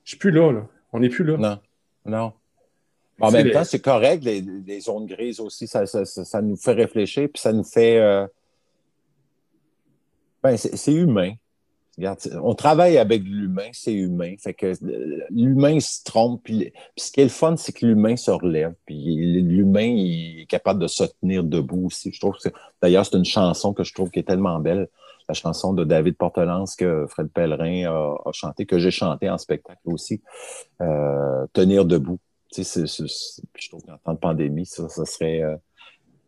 je 0.04 0.10
suis 0.10 0.18
plus 0.18 0.30
là, 0.30 0.52
là. 0.52 0.66
On 0.92 1.00
n'est 1.00 1.08
plus 1.08 1.24
là. 1.24 1.36
Non. 1.36 1.58
Non. 2.04 2.32
En 3.20 3.30
même 3.30 3.50
temps, 3.50 3.64
c'est 3.64 3.80
correct, 3.80 4.24
les, 4.24 4.80
zones 4.80 5.06
grises 5.06 5.40
aussi, 5.40 5.66
ça, 5.66 5.86
ça, 5.86 6.42
nous 6.42 6.56
fait 6.56 6.72
réfléchir, 6.72 7.28
puis 7.32 7.40
ça 7.40 7.52
nous 7.52 7.64
fait. 7.64 7.98
Euh, 7.98 8.26
ben, 10.42 10.56
c'est 10.56 10.92
humain. 10.92 11.32
Regarde, 11.96 12.20
on 12.44 12.54
travaille 12.54 12.96
avec 12.96 13.24
l'humain, 13.24 13.70
c'est 13.72 13.92
humain. 13.92 14.36
Fait 14.38 14.54
que 14.54 14.72
l'humain 15.30 15.80
se 15.80 16.04
trompe. 16.04 16.44
Puis, 16.44 16.72
ce 16.96 17.10
qui 17.10 17.20
est 17.20 17.24
le 17.24 17.28
fun, 17.28 17.56
c'est 17.56 17.72
que 17.72 17.84
l'humain 17.84 18.14
se 18.14 18.30
relève. 18.30 18.72
Puis 18.86 19.16
l'humain 19.16 19.96
est 19.96 20.46
capable 20.48 20.80
de 20.80 20.86
se 20.86 21.02
tenir 21.20 21.42
debout 21.42 21.86
aussi. 21.86 22.12
Je 22.12 22.20
trouve 22.20 22.36
que 22.38 22.50
d'ailleurs, 22.80 23.04
c'est 23.04 23.16
une 23.16 23.24
chanson 23.24 23.72
que 23.72 23.82
je 23.82 23.92
trouve 23.92 24.10
qui 24.10 24.20
est 24.20 24.28
tellement 24.28 24.60
belle 24.60 24.88
la 25.28 25.34
chanson 25.34 25.72
de 25.72 25.84
David 25.84 26.16
Portelance 26.16 26.74
que 26.74 27.06
Fred 27.08 27.28
Pellerin 27.28 27.90
a, 27.90 28.14
a 28.24 28.32
chanté, 28.32 28.66
que 28.66 28.78
j'ai 28.78 28.90
chanté 28.90 29.28
en 29.28 29.38
spectacle 29.38 29.80
aussi, 29.84 30.22
euh, 30.80 31.46
Tenir 31.52 31.84
debout. 31.84 32.18
Tu 32.52 32.64
sais, 32.64 32.86
je 32.86 33.68
trouve 33.68 33.82
qu'en 33.82 33.98
temps 33.98 34.14
de 34.14 34.18
pandémie, 34.18 34.64
ça, 34.64 34.88
ça 34.88 35.04
serait 35.04 35.42
euh, 35.42 35.54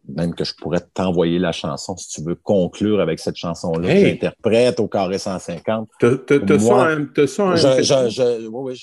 même 0.08 0.34
que 0.34 0.44
je 0.44 0.54
pourrais 0.54 0.80
t'envoyer 0.80 1.38
la 1.38 1.52
chanson 1.52 1.96
si 1.96 2.08
tu 2.08 2.22
veux 2.22 2.34
conclure 2.34 3.00
avec 3.00 3.18
cette 3.18 3.36
chanson-là 3.36 3.88
hey. 3.88 4.10
j'interprète 4.10 4.80
au 4.80 4.88
carré 4.88 5.18
150. 5.18 5.88
T'as 5.98 6.16
ça 6.58 7.44
un... 7.44 7.56
oui, 7.56 8.48
oui, 8.50 8.80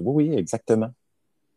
oui, 0.00 0.28
oui, 0.28 0.34
exactement. 0.36 0.90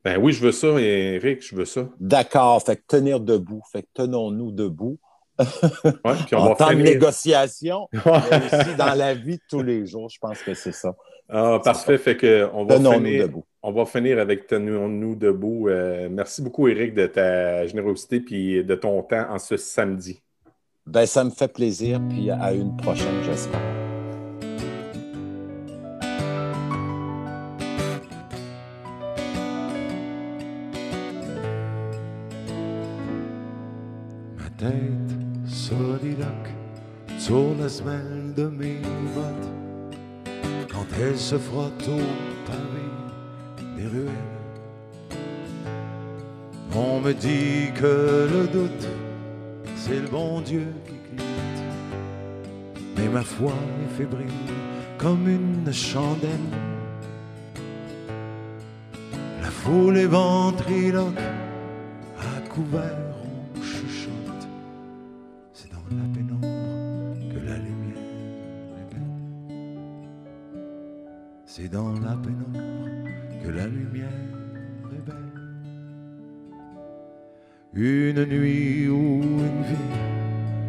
Ben 0.04 0.18
oui, 0.22 0.34
je 0.34 0.42
veux 0.42 0.52
ça, 0.52 0.68
Eric, 0.80 1.42
je 1.46 1.56
veux 1.56 1.66
ça. 1.66 1.88
D'accord, 2.00 2.62
fait 2.62 2.76
que 2.76 2.84
tenir 2.88 3.22
debout, 3.22 3.62
fait 3.72 3.84
que 3.84 3.88
tenons-nous 3.94 4.52
debout. 4.52 5.00
Ouais, 5.40 6.14
puis 6.26 6.36
on 6.36 6.40
en 6.40 6.50
va 6.50 6.56
temps 6.56 6.70
de 6.74 6.82
négociation, 6.82 7.88
mais 7.94 8.02
aussi 8.02 8.76
dans 8.78 8.94
la 8.94 9.14
vie 9.14 9.38
de 9.38 9.44
tous 9.50 9.64
les 9.64 9.86
jours, 9.86 10.10
je 10.10 10.20
pense 10.20 10.42
que 10.42 10.54
c'est 10.54 10.72
ça. 10.72 10.96
Ah, 11.30 11.60
parfait, 11.64 11.98
fait 11.98 12.18
que 12.18 12.50
on 12.54 12.66
va 12.66 12.76
finir, 12.76 13.28
debout. 13.28 13.46
On 13.64 13.72
va 13.72 13.86
finir 13.86 14.20
avec 14.20 14.46
Tenons-nous 14.46 15.16
debout. 15.16 15.70
Euh, 15.70 16.08
merci 16.12 16.42
beaucoup, 16.42 16.68
Eric, 16.68 16.94
de 16.94 17.08
ta 17.08 17.66
générosité 17.66 18.24
et 18.30 18.64
de 18.64 18.76
ton 18.76 19.02
temps 19.04 19.26
en 19.30 19.40
ce 19.40 19.58
samedi. 19.58 20.22
Ben, 20.86 21.06
ça 21.06 21.24
me 21.24 21.32
fait 21.32 21.52
plaisir, 21.52 22.02
puis 22.10 22.30
à 22.30 22.54
une 22.54 22.76
prochaine, 22.76 23.24
j'espère. 23.24 23.60
Ma 34.38 34.50
tête 34.58 35.03
sur 37.24 37.56
la 37.58 37.70
semelle 37.70 38.34
de 38.36 38.48
mes 38.48 38.82
bottes 39.16 39.96
quand 40.70 40.86
elle 41.00 41.18
se 41.18 41.38
frotte 41.38 41.88
au 41.88 42.02
pavé 42.46 42.86
des 43.78 43.88
ruelles. 43.88 44.12
On 46.76 47.00
me 47.00 47.14
dit 47.14 47.72
que 47.76 48.28
le 48.30 48.48
doute, 48.48 48.88
c'est 49.78 50.02
le 50.02 50.08
bon 50.10 50.42
Dieu 50.42 50.68
qui 50.86 50.96
clignote. 51.06 51.64
Mais 52.98 53.08
ma 53.08 53.24
foi 53.24 53.54
est 53.84 53.98
fébrile 53.98 54.28
comme 54.98 55.26
une 55.30 55.72
chandelle. 55.72 56.52
La 59.42 59.50
foule 59.50 59.96
est 59.98 60.08
ventriloque 60.08 61.24
à 62.20 62.50
couvert 62.50 63.13
Une 77.76 78.26
nuit 78.26 78.88
ou 78.88 79.22
une 79.24 79.64
vie 79.64 79.98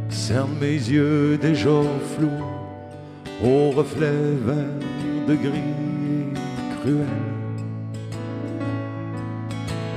cerne 0.08 0.56
mes 0.58 0.72
yeux 0.72 1.36
déjà 1.36 1.82
flous 2.16 2.44
au 3.44 3.72
reflet 3.72 4.10
vert 4.42 4.64
de 5.28 5.34
gris 5.34 6.32
cruel. 6.80 7.06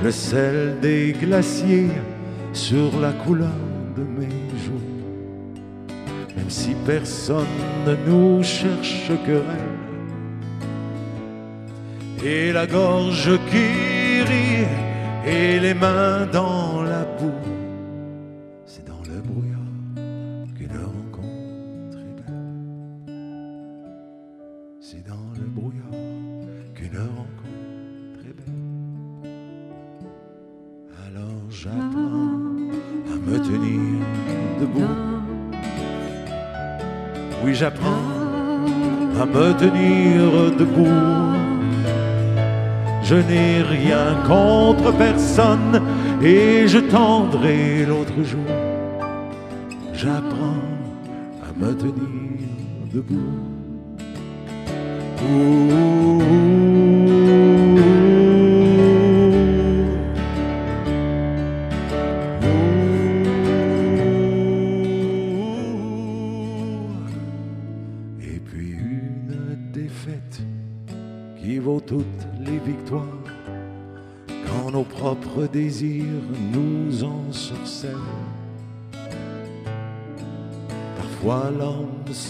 Le 0.04 0.10
sel 0.10 0.76
des 0.82 1.16
glaciers 1.18 1.88
sur 2.52 3.00
la 3.00 3.12
couleur 3.12 3.48
de 3.96 4.02
mes 4.02 4.58
joues, 4.66 5.94
même 6.36 6.50
si 6.50 6.74
personne 6.84 7.46
ne 7.86 7.94
nous 8.06 8.42
cherche 8.42 9.12
querelle 9.24 9.78
et 12.22 12.52
la 12.52 12.66
gorge 12.66 13.30
qui 13.50 14.22
rit 14.30 14.66
et 15.26 15.58
les 15.58 15.74
mains 15.74 16.26
dans 16.32 16.82
C'est 18.64 18.86
dans 18.86 19.02
le 19.08 19.20
brouillard 19.20 19.58
qu'une 20.56 20.70
rencontre 20.70 21.98
est 21.98 22.14
belle. 22.16 23.12
C'est 24.80 25.04
dans 25.04 25.26
le 25.36 25.46
brouillard 25.46 25.90
qu'une 26.76 26.96
rencontre 26.96 28.20
est 28.24 28.36
belle. 28.38 29.32
Alors 31.06 31.50
j'apprends 31.50 32.38
à 33.10 33.16
debout. 34.60 34.94
Oui, 37.44 37.52
j'apprends 37.54 38.04
à 39.20 39.26
me 39.26 39.52
tenir 39.54 40.56
debout. 40.56 41.38
Je 43.02 43.16
n'ai 43.16 43.62
rien 43.62 44.22
contre 44.24 44.92
personne 44.96 45.80
et 46.22 46.66
je 46.66 46.78
tendrai 46.78 47.84
l'autre 47.86 48.22
jour. 48.24 48.40
J'apprends 49.92 50.62
à 51.42 51.52
me 51.58 51.74
tenir 51.74 52.48
debout. 52.92 53.58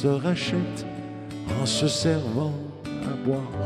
Se 0.02 0.06
rachète 0.06 0.86
en 1.60 1.66
se 1.66 1.88
servant 1.88 2.54
à 2.86 3.14
boire. 3.26 3.58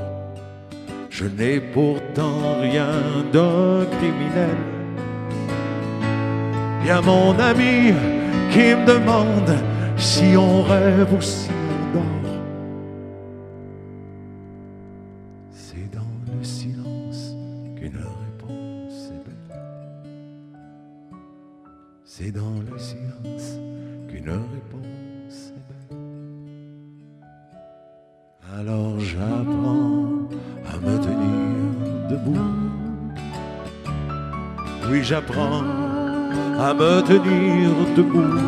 Je 1.11 1.27
n'ai 1.27 1.61
pourtant 1.61 2.59
rien 2.63 2.91
d'un 3.35 3.85
criminel. 3.99 4.57
Y 6.87 6.91
a 6.91 7.03
mon 7.03 7.39
ami 7.39 7.93
qui 8.51 8.75
me 8.75 8.87
demande 8.87 9.55
si 9.99 10.35
on 10.35 10.63
rêve 10.63 11.13
ou 11.13 11.21
si 11.21 11.51
on 11.51 11.99
dort. 11.99 12.33
C'est 15.51 15.91
dans 15.99 16.15
le 16.35 16.43
silence 16.43 17.37
qu'une 17.77 18.01
réponse 18.25 19.11
est 19.17 19.25
belle. 19.27 19.59
C'est 22.05 22.33
dans 22.33 22.57
le 22.71 22.79
silence 22.79 23.49
qu'une 24.09 24.31
réponse 24.31 25.12
Oui, 34.93 35.03
j'apprends 35.03 35.63
à 36.61 36.75
me 36.75 37.01
tenir 37.01 37.71
debout? 37.97 38.39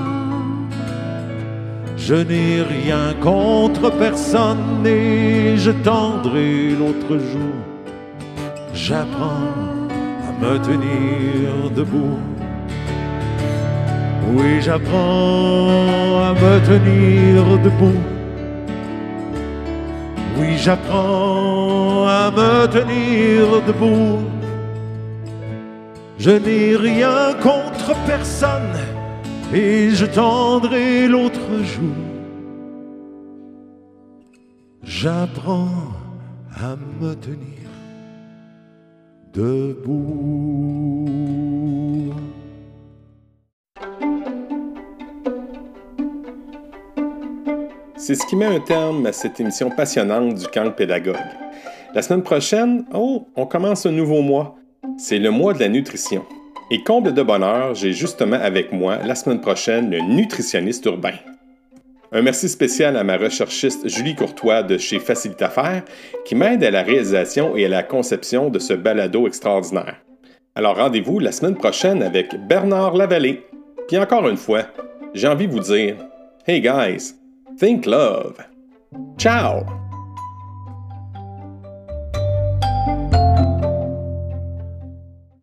Je 1.97 2.17
n'ai 2.17 2.61
rien 2.61 3.15
contre 3.23 3.89
personne 3.89 4.85
et 4.85 5.57
je 5.57 5.71
tendrai 5.71 6.77
l'autre 6.79 7.17
jour. 7.31 7.57
J'apprends 8.75 9.55
à 10.29 10.45
me 10.45 10.59
tenir 10.59 11.71
debout. 11.75 12.19
Oui, 14.35 14.61
j'apprends 14.61 16.29
à 16.29 16.35
me 16.35 16.55
tenir 16.67 17.59
debout. 17.65 18.03
Oui, 20.37 20.59
j'apprends 20.59 22.07
à 22.07 22.31
me 22.31 22.67
tenir 22.67 23.63
debout. 23.67 24.34
Je 26.25 26.31
n'ai 26.31 26.75
rien 26.75 27.35
contre 27.43 27.93
personne 28.07 28.79
et 29.53 29.91
je 29.91 30.07
tendrai 30.07 31.07
l'autre 31.07 31.63
jour. 31.63 31.93
J'apprends 34.83 35.69
à 36.57 36.77
me 36.99 37.13
tenir 37.13 37.69
debout. 39.35 41.05
C'est 47.97 48.15
ce 48.15 48.27
qui 48.27 48.37
met 48.37 48.47
un 48.47 48.61
terme 48.61 49.05
à 49.05 49.13
cette 49.13 49.39
émission 49.41 49.69
passionnante 49.69 50.37
du 50.37 50.47
camp 50.47 50.71
pédagogue. 50.75 51.19
La 51.95 52.01
semaine 52.01 52.23
prochaine, 52.23 52.87
oh, 52.95 53.29
on 53.37 53.45
commence 53.45 53.85
un 53.85 53.93
nouveau 53.93 54.23
mois. 54.23 54.57
C'est 54.99 55.19
le 55.19 55.31
mois 55.31 55.55
de 55.55 55.61
la 55.61 55.69
nutrition. 55.69 56.25
Et 56.71 56.83
comble 56.83 57.13
de 57.13 57.23
bonheur, 57.23 57.75
j'ai 57.75 57.93
justement 57.93 58.39
avec 58.41 58.73
moi 58.73 58.99
la 59.05 59.15
semaine 59.15 59.41
prochaine 59.41 59.91
le 59.91 60.01
nutritionniste 60.01 60.87
urbain. 60.87 61.15
Un 62.13 62.23
merci 62.23 62.49
spécial 62.49 62.97
à 62.97 63.05
ma 63.05 63.17
recherchiste 63.17 63.89
Julie 63.89 64.15
Courtois 64.15 64.63
de 64.63 64.79
chez 64.79 65.01
Facilite 65.01 65.47
Faire 65.49 65.83
qui 66.25 66.35
m'aide 66.35 66.63
à 66.63 66.71
la 66.71 66.83
réalisation 66.83 67.57
et 67.57 67.67
à 67.67 67.69
la 67.69 67.83
conception 67.83 68.51
de 68.51 68.59
ce 68.59 68.73
balado 68.73 69.27
extraordinaire. 69.27 69.97
Alors 70.55 70.77
rendez-vous 70.77 71.19
la 71.19 71.33
semaine 71.33 71.57
prochaine 71.57 72.03
avec 72.03 72.35
Bernard 72.47 72.95
Lavallée. 72.95 73.45
Puis 73.89 73.99
encore 73.99 74.29
une 74.29 74.37
fois, 74.37 74.63
j'ai 75.13 75.29
envie 75.29 75.49
de 75.49 75.53
vous 75.53 75.61
dire 75.61 75.97
Hey 76.47 76.61
guys, 76.61 77.15
think 77.59 77.85
love. 77.85 78.37
Ciao! 79.19 79.84